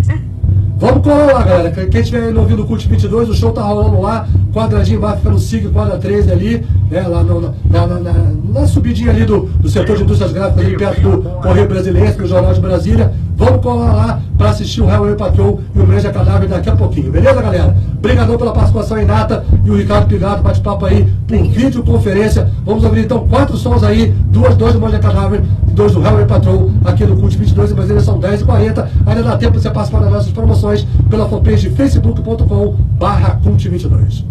Vamos 0.83 1.03
colar 1.05 1.27
lá, 1.33 1.43
galera. 1.45 1.71
Quem 1.71 2.01
estiver 2.01 2.25
aí 2.25 2.33
no 2.33 2.41
ouvindo 2.41 2.63
o 2.65 2.67
Cult 2.67 2.89
22, 2.89 3.29
o 3.29 3.35
show 3.35 3.53
tá 3.53 3.63
rolando 3.63 4.01
lá. 4.01 4.27
Quadradinho 4.53 4.99
vai 5.01 5.17
ficar 5.17 5.31
no 5.31 5.39
SIG, 5.39 5.69
quadra 5.69 5.97
13 5.97 6.33
ali, 6.33 6.67
né? 6.91 7.03
Lá 7.07 7.23
no- 7.23 7.41
na, 7.41 7.87
na, 7.87 8.01
na, 8.01 8.13
na 8.53 8.67
subidinha 8.67 9.11
ali 9.13 9.25
do, 9.25 9.43
do 9.61 9.69
setor 9.69 9.97
de 9.97 10.03
indústrias 10.03 10.33
gráficas, 10.33 10.67
ali 10.67 10.77
perto 10.77 11.01
do 11.01 11.23
Correio 11.41 11.69
Brasileiro, 11.69 12.17
do 12.19 12.27
Jornal 12.27 12.53
de 12.53 12.61
Brasília. 12.61 13.13
Vamos 13.43 13.61
colar 13.61 13.93
lá 13.93 14.23
para 14.39 14.51
assistir 14.51 14.81
o 14.83 14.89
Hellway 14.89 15.17
Patrol 15.17 15.61
e 15.75 15.81
o 15.81 15.85
Breja 15.85 16.13
Cadáver 16.13 16.49
daqui 16.49 16.71
a 16.71 16.77
pouquinho, 16.77 17.11
beleza, 17.11 17.43
galera? 17.43 17.77
Obrigadão 17.99 18.39
pela 18.39 18.53
participação 18.53 19.01
em 19.01 19.05
Nata 19.05 19.45
e 19.65 19.69
o 19.71 19.77
Ricardo 19.77 20.07
Pigato, 20.07 20.45
bate-papo 20.45 20.87
aí 20.87 21.13
por 21.27 21.43
videoconferência. 21.49 22.49
Vamos 22.65 22.85
ouvir 22.85 23.01
então 23.01 23.27
quatro 23.27 23.57
sons 23.57 23.83
aí, 23.83 24.13
duas, 24.27 24.55
dois 24.55 24.75
do 24.75 24.79
Breja 24.79 25.01
Cadáver 25.01 25.43
e 25.67 25.71
dois 25.73 25.91
do 25.91 26.07
Hellway 26.07 26.25
Patrol 26.25 26.71
aqui 26.85 27.05
no 27.05 27.17
Cult 27.17 27.37
22 27.37 27.73
em 27.73 27.75
Brasília, 27.75 28.01
são 28.01 28.21
10h40. 28.21 28.89
Ainda 29.07 29.23
dá 29.25 29.37
tempo 29.37 29.57
de 29.57 29.63
você 29.63 29.71
participar 29.71 30.03
das 30.03 30.13
nossas 30.13 30.33
promoções 30.33 30.87
pela 31.11 31.29
fanpage 31.29 31.69
facebook.com 31.71 32.77
barra 32.97 33.41
Cult 33.43 33.69
22. 33.69 34.25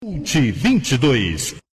Cult 0.00 0.52
22. 0.52 1.67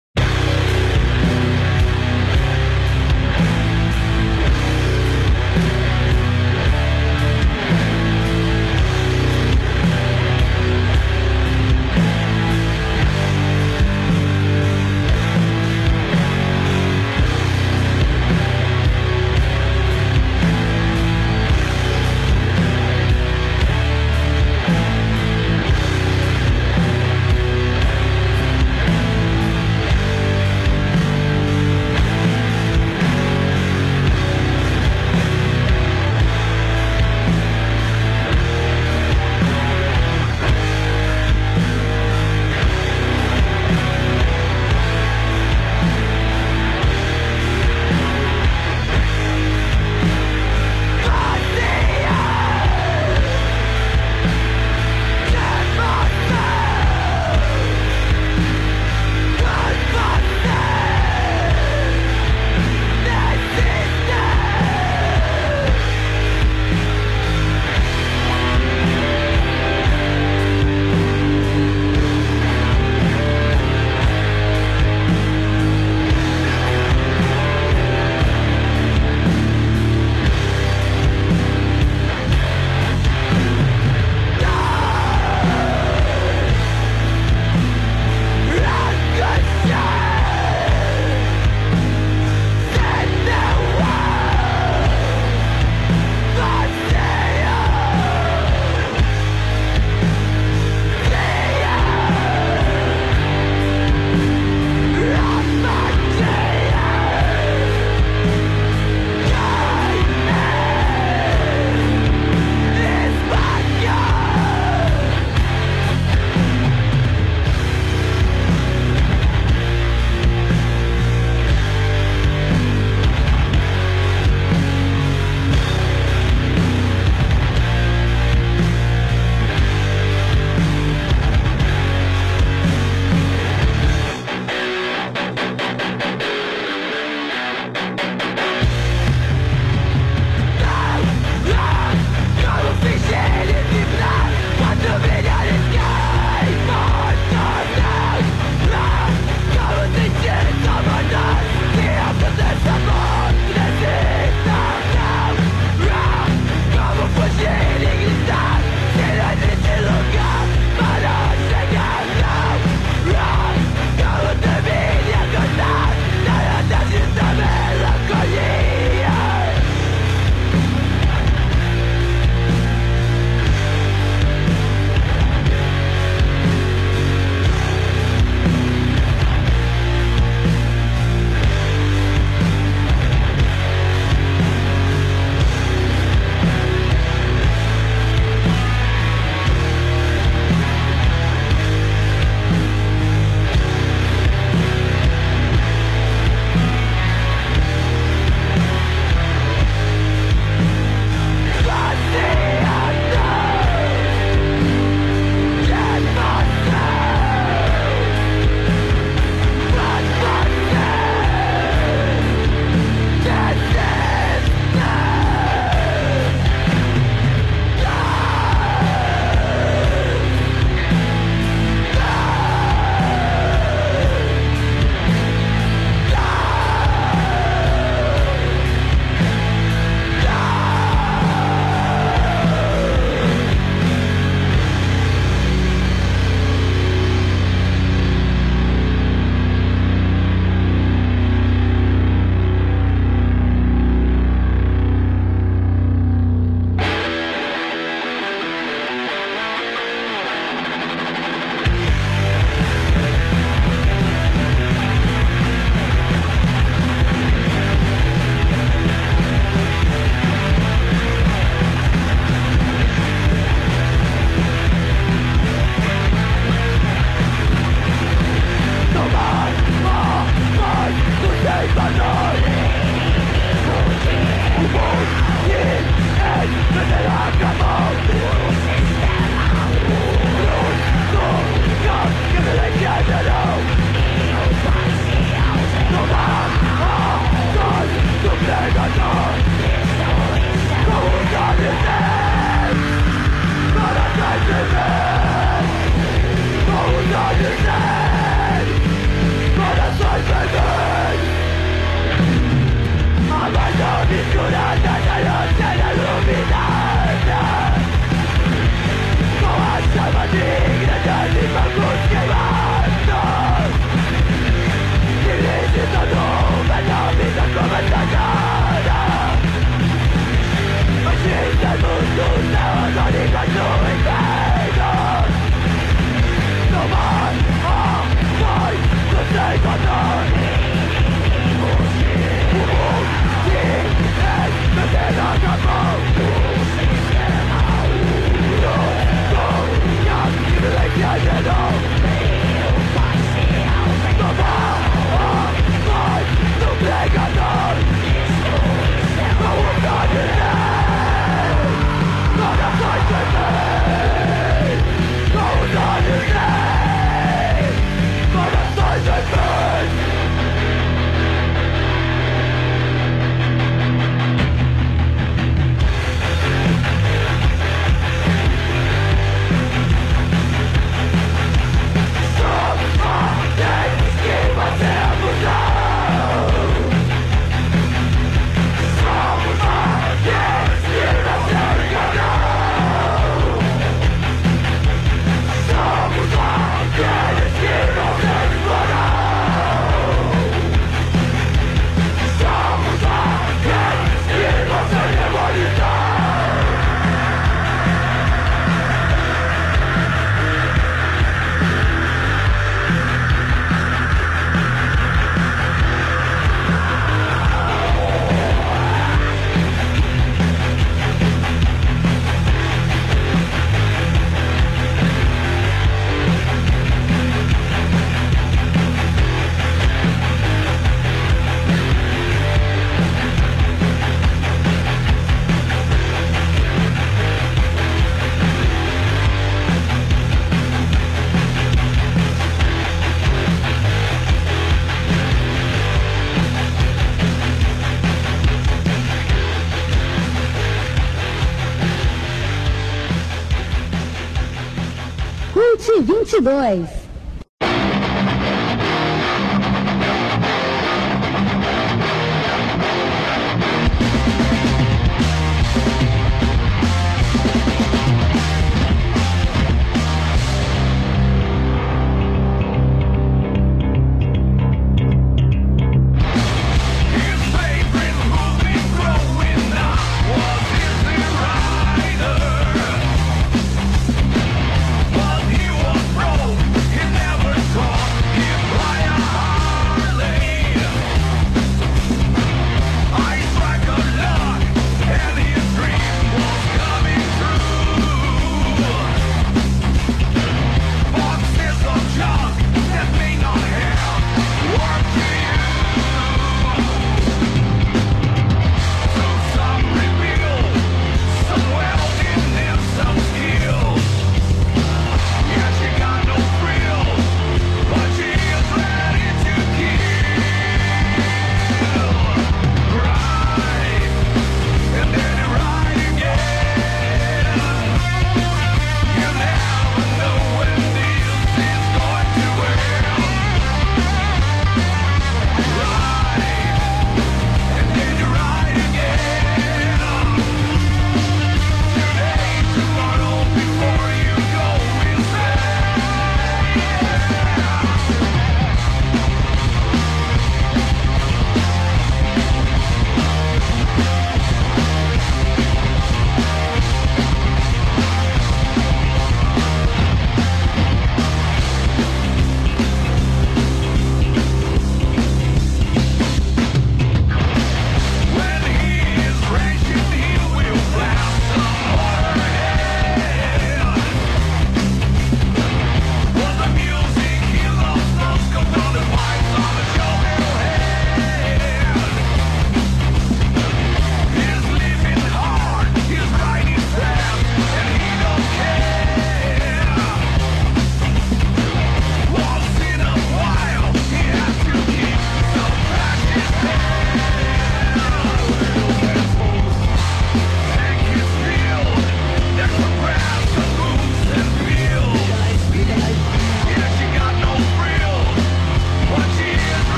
22. 446.40 447.01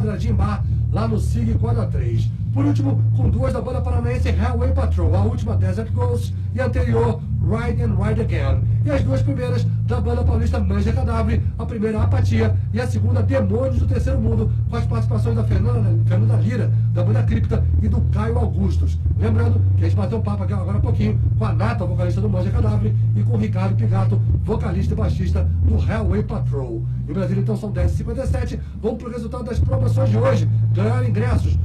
Quadradinho 0.00 0.34
Bar, 0.34 0.64
lá 0.90 1.06
no 1.06 1.20
SIG 1.20 1.54
Quadra 1.58 1.86
3. 1.86 2.30
Por 2.54 2.64
último, 2.64 3.02
com 3.16 3.28
duas 3.28 3.52
da 3.52 3.60
banda 3.60 3.80
paranaense 3.82 4.30
Hellway 4.30 4.72
Patrol, 4.72 5.14
a 5.14 5.22
última 5.22 5.56
Desert 5.56 5.92
Ghost 5.92 6.34
e 6.54 6.60
anterior 6.60 7.20
Ride 7.50 7.82
and 7.82 7.96
Ride 7.96 8.20
Again. 8.20 8.62
E 8.84 8.90
as 8.90 9.02
duas 9.02 9.22
primeiras 9.22 9.66
da 9.86 10.00
banda 10.00 10.22
paulista 10.22 10.60
Manja 10.60 10.92
Cadáver, 10.92 11.42
a 11.58 11.66
primeira 11.66 12.00
Apatia 12.00 12.54
e 12.72 12.80
a 12.80 12.86
segunda 12.86 13.22
Demônios 13.22 13.80
do 13.80 13.86
Terceiro 13.86 14.20
Mundo, 14.20 14.52
com 14.70 14.76
as 14.76 14.86
participações 14.86 15.34
da 15.34 15.42
Fernanda, 15.42 15.92
Fernanda 16.06 16.36
Lira, 16.36 16.70
da 16.94 17.02
banda 17.02 17.22
Cripta 17.24 17.64
e 17.82 17.88
do 17.88 18.00
Caio 18.12 18.38
Augustos. 18.38 18.96
Lembrando 19.18 19.60
que 19.76 19.84
a 19.84 19.88
gente 19.88 19.96
bateu 19.96 20.18
um 20.18 20.22
papo 20.22 20.44
aqui 20.44 20.52
agora 20.52 20.78
há 20.78 20.80
pouquinho 20.80 21.20
com 21.38 21.44
a 21.44 21.52
Nata, 21.52 21.84
vocalista 21.84 22.20
do 22.20 22.28
Manja 22.28 22.50
Cadáver, 22.50 22.94
e 23.16 23.22
com 23.22 23.34
o 23.34 23.38
Ricardo 23.38 23.74
Pigato, 23.74 24.20
vocalista 24.44 24.94
e 24.94 24.96
baixista 24.96 25.48
do 25.64 25.74
Hellway 25.76 26.22
Patrol. 26.22 26.82
Em 27.08 27.12
Brasília, 27.12 27.40
então, 27.42 27.56
são 27.56 27.72
10h57. 27.72 28.60
Vamos 28.80 28.98
para 28.98 29.08
o 29.08 29.12
resultado 29.12 29.44
das 29.44 29.58
promoções 29.58 30.08
de 30.08 30.16
hoje. 30.16 30.48
Ganharam 30.72 31.06
ingressos 31.08 31.58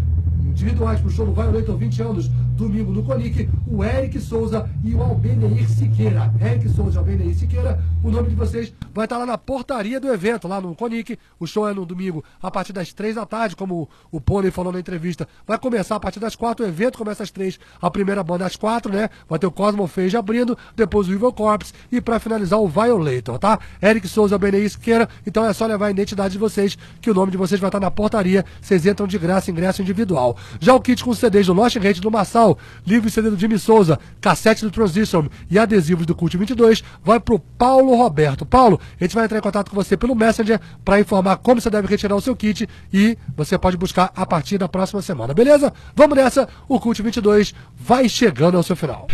individuais 0.56 0.99
para 0.99 1.10
o 1.10 1.12
show 1.12 1.26
do 1.26 1.34
Violator 1.34 1.78
20 1.78 2.02
anos, 2.02 2.32
domingo 2.56 2.91
no 2.91 3.03
Conic, 3.03 3.49
o 3.68 3.84
Eric 3.84 4.19
Souza 4.19 4.69
e 4.84 4.95
o 4.95 5.02
Albeneir 5.02 5.69
Siqueira. 5.69 6.34
Eric 6.41 6.69
Souza 6.69 6.95
e 6.95 6.98
Albeneir 6.98 7.36
Siqueira, 7.36 7.84
o 8.03 8.10
nome 8.10 8.30
de 8.30 8.36
vocês 8.36 8.73
vai 8.94 9.06
estar 9.06 9.18
lá 9.18 9.26
na 9.26 9.38
portaria 9.38 9.99
do 9.99 10.07
evento, 10.11 10.48
lá 10.48 10.61
no 10.61 10.73
Conic. 10.73 11.19
O 11.40 11.45
show 11.45 11.68
é 11.68 11.73
no 11.73 11.86
domingo 11.86 12.23
a 12.41 12.49
partir 12.49 12.72
das 12.72 12.94
3 12.94 13.15
da 13.15 13.26
tarde, 13.26 13.56
como 13.56 13.90
o 14.11 14.22
Pônei 14.22 14.52
falou 14.52 14.72
na 14.72 14.80
entrevista. 14.80 15.27
Vai 15.45 15.57
começar 15.57 15.95
a 15.95 15.99
partir 15.99 16.19
das 16.19 16.36
4, 16.36 16.65
o 16.65 16.68
evento 16.68 16.98
começa 16.98 17.23
às 17.23 17.32
3, 17.32 17.60
a 17.82 17.91
primeira 17.91 18.23
banda 18.23 18.45
às 18.45 18.56
4, 18.56 18.91
né? 18.91 19.10
Vai 19.27 19.38
ter 19.40 19.48
o 19.48 19.52
Cosmo 19.52 19.86
Feige 19.88 20.15
abrindo, 20.15 20.57
depois 20.76 21.07
o 21.07 21.14
Evil 21.14 21.34
Corpse 21.34 21.73
e 21.91 21.99
para 21.99 22.19
finalizar 22.19 22.60
o 22.60 22.68
Violator, 22.68 23.38
tá? 23.38 23.60
Eric 23.82 24.07
Souza, 24.07 24.36
Albeneir 24.36 24.69
Siqueira, 24.69 25.10
então 25.26 25.45
é 25.45 25.52
só 25.52 25.65
levar 25.65 25.88
a 25.88 25.91
identidade 25.91 26.34
de 26.34 26.38
vocês, 26.38 26.77
que 27.02 27.10
o 27.10 27.14
nome 27.14 27.32
de 27.32 27.38
vocês 27.38 27.60
vai 27.60 27.68
estar 27.68 27.80
na 27.80 27.91
portaria. 27.91 28.45
Vocês 28.61 28.86
entram 28.86 29.07
de 29.07 29.18
graça, 29.18 29.52
ingresso 29.52 29.82
individual. 29.82 30.38
Já 30.60 30.73
o 30.73 30.82
kit 30.82 31.03
com 31.03 31.14
CDs 31.14 31.48
do 31.48 31.53
Lost 31.53 31.76
Rate 31.77 32.02
do 32.02 32.11
Massal, 32.11 32.44
livro 32.85 33.07
e 33.07 33.11
CD 33.11 33.30
do 33.30 33.39
Jimmy 33.39 33.57
Souza, 33.57 33.99
cassete 34.22 34.63
do 34.63 34.72
Transition 34.72 35.27
e 35.49 35.57
adesivos 35.57 36.05
do 36.05 36.13
Cult 36.13 36.38
22, 36.38 36.84
vai 37.03 37.19
pro 37.19 37.39
Paulo 37.39 37.95
Roberto. 37.95 38.45
Paulo, 38.45 38.80
a 38.99 39.03
gente 39.03 39.15
vai 39.15 39.26
entrar 39.26 39.38
em 39.38 39.41
contato 39.41 39.69
com 39.69 39.76
você 39.76 39.95
pelo 39.97 40.15
Messenger 40.15 40.59
para 40.84 40.99
informar 40.99 41.38
como 41.38 41.59
você 41.59 41.69
deve 41.69 41.88
retirar 41.88 42.15
o 42.15 42.22
seu 42.22 42.35
kit 42.35 42.67
e 42.93 43.17
você 43.35 43.57
pode 43.57 43.77
buscar 43.77 44.11
a 44.15 44.26
partir 44.26 44.57
da 44.57 44.67
próxima 44.67 45.01
semana, 45.01 45.34
beleza? 45.34 45.73
Vamos 45.95 46.15
nessa, 46.17 46.47
o 46.67 46.80
Cult 46.80 47.01
22 47.01 47.53
vai 47.76 48.09
chegando 48.09 48.57
ao 48.57 48.63
seu 48.63 48.76
final. 48.76 49.07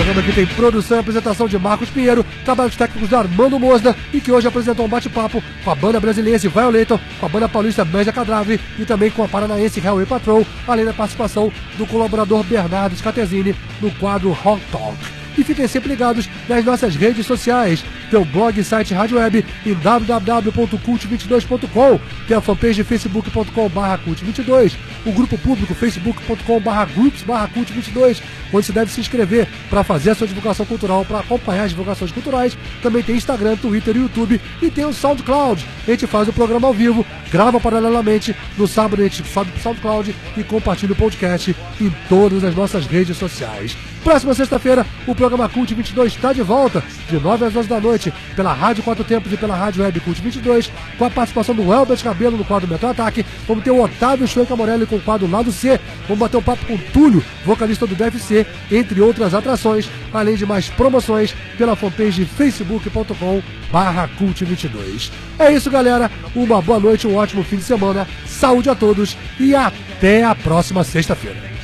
Programa 0.00 0.22
que 0.22 0.32
tem 0.32 0.46
produção 0.46 0.96
e 0.96 1.00
apresentação 1.00 1.46
de 1.46 1.58
Marcos 1.58 1.90
Pinheiro, 1.90 2.24
trabalhos 2.42 2.74
técnicos 2.74 3.06
de 3.06 3.14
Armando 3.14 3.60
Mosna 3.60 3.94
e 4.14 4.18
que 4.18 4.32
hoje 4.32 4.48
apresentou 4.48 4.86
um 4.86 4.88
bate-papo 4.88 5.44
com 5.62 5.70
a 5.70 5.74
banda 5.74 6.00
brasileira 6.00 6.38
Violator, 6.38 6.98
com 7.18 7.26
a 7.26 7.28
banda 7.28 7.46
paulista 7.46 7.84
Média 7.84 8.10
Cadrave 8.10 8.58
e 8.78 8.86
também 8.86 9.10
com 9.10 9.22
a 9.22 9.28
paranaense 9.28 9.78
Hellway 9.78 10.06
Patrol, 10.06 10.46
além 10.66 10.86
da 10.86 10.94
participação 10.94 11.52
do 11.76 11.86
colaborador 11.86 12.42
Bernardo 12.44 12.96
Scatesini 12.96 13.54
no 13.78 13.90
quadro 13.90 14.30
Hot 14.30 14.62
Talk. 14.72 15.19
E 15.40 15.44
fiquem 15.44 15.66
sempre 15.66 15.88
ligados 15.88 16.28
nas 16.46 16.62
nossas 16.62 16.94
redes 16.94 17.24
sociais. 17.24 17.82
Tem 18.10 18.20
o 18.20 18.24
blog 18.26 18.62
site 18.62 18.92
Rádio 18.92 19.16
Web 19.16 19.42
em 19.64 19.72
www.cult22.com. 19.72 21.98
Tem 22.28 22.36
a 22.36 22.42
fanpage 22.42 22.84
facebook.com.br 22.84 24.02
cult22. 24.06 24.74
O 25.06 25.12
grupo 25.12 25.38
público 25.38 25.74
facebook.com.br 25.74 26.92
groups 26.94 27.24
cult22, 27.24 28.20
onde 28.52 28.66
você 28.66 28.72
deve 28.72 28.92
se 28.92 29.00
inscrever 29.00 29.48
para 29.70 29.82
fazer 29.82 30.10
a 30.10 30.14
sua 30.14 30.26
divulgação 30.26 30.66
cultural, 30.66 31.06
para 31.06 31.20
acompanhar 31.20 31.64
as 31.64 31.70
divulgações 31.70 32.12
culturais. 32.12 32.54
Também 32.82 33.02
tem 33.02 33.16
Instagram, 33.16 33.56
Twitter 33.56 33.96
e 33.96 34.00
YouTube. 34.00 34.38
E 34.60 34.70
tem 34.70 34.84
o 34.84 34.92
SoundCloud. 34.92 35.64
A 35.88 35.90
gente 35.90 36.06
faz 36.06 36.28
o 36.28 36.34
programa 36.34 36.68
ao 36.68 36.74
vivo, 36.74 37.06
grava 37.32 37.58
paralelamente. 37.58 38.36
No 38.58 38.68
sábado 38.68 39.00
a 39.00 39.08
gente 39.08 39.26
sobe 39.26 39.50
pro 39.52 39.62
SoundCloud 39.62 40.14
e 40.36 40.44
compartilha 40.44 40.92
o 40.92 40.96
podcast 40.96 41.56
em 41.80 41.90
todas 42.10 42.44
as 42.44 42.54
nossas 42.54 42.86
redes 42.86 43.16
sociais. 43.16 43.74
Próxima 44.02 44.32
sexta-feira, 44.32 44.86
o 45.06 45.14
programa 45.14 45.46
Cult 45.46 45.74
22 45.74 46.14
está 46.14 46.32
de 46.32 46.40
volta, 46.40 46.82
de 47.08 47.18
9 47.18 47.44
às 47.44 47.54
11 47.54 47.68
da 47.68 47.78
noite, 47.78 48.12
pela 48.34 48.52
Rádio 48.52 48.82
Quatro 48.82 49.04
Tempos 49.04 49.30
e 49.30 49.36
pela 49.36 49.54
Rádio 49.54 49.82
Web 49.82 50.00
Cult 50.00 50.22
22, 50.22 50.72
com 50.98 51.04
a 51.04 51.10
participação 51.10 51.54
do 51.54 51.70
Elbert 51.70 52.02
Cabelo 52.02 52.36
no 52.36 52.44
quadro 52.44 52.66
Metal 52.66 52.90
Ataque. 52.90 53.24
Vamos 53.46 53.62
ter 53.62 53.70
o 53.70 53.82
Otávio 53.82 54.26
Chuenca 54.26 54.56
Morelli 54.56 54.86
com 54.86 54.96
o 54.96 55.02
quadro 55.02 55.30
Lado 55.30 55.52
C. 55.52 55.78
Vamos 56.08 56.18
bater 56.18 56.38
um 56.38 56.42
papo 56.42 56.64
com 56.64 56.74
o 56.74 56.78
Túlio, 56.78 57.22
vocalista 57.44 57.86
do 57.86 57.94
DFC, 57.94 58.46
entre 58.72 59.02
outras 59.02 59.34
atrações, 59.34 59.86
além 60.14 60.34
de 60.34 60.46
mais 60.46 60.70
promoções 60.70 61.34
pela 61.58 61.76
fanpage 61.76 62.24
facebook.com 62.24 63.42
barra 63.70 64.08
Cult 64.16 64.42
22. 64.42 65.12
É 65.38 65.52
isso, 65.52 65.70
galera. 65.70 66.10
Uma 66.34 66.62
boa 66.62 66.80
noite, 66.80 67.06
um 67.06 67.16
ótimo 67.16 67.44
fim 67.44 67.56
de 67.56 67.64
semana. 67.64 68.08
Saúde 68.26 68.70
a 68.70 68.74
todos 68.74 69.14
e 69.38 69.54
até 69.54 70.24
a 70.24 70.34
próxima 70.34 70.82
sexta-feira. 70.84 71.59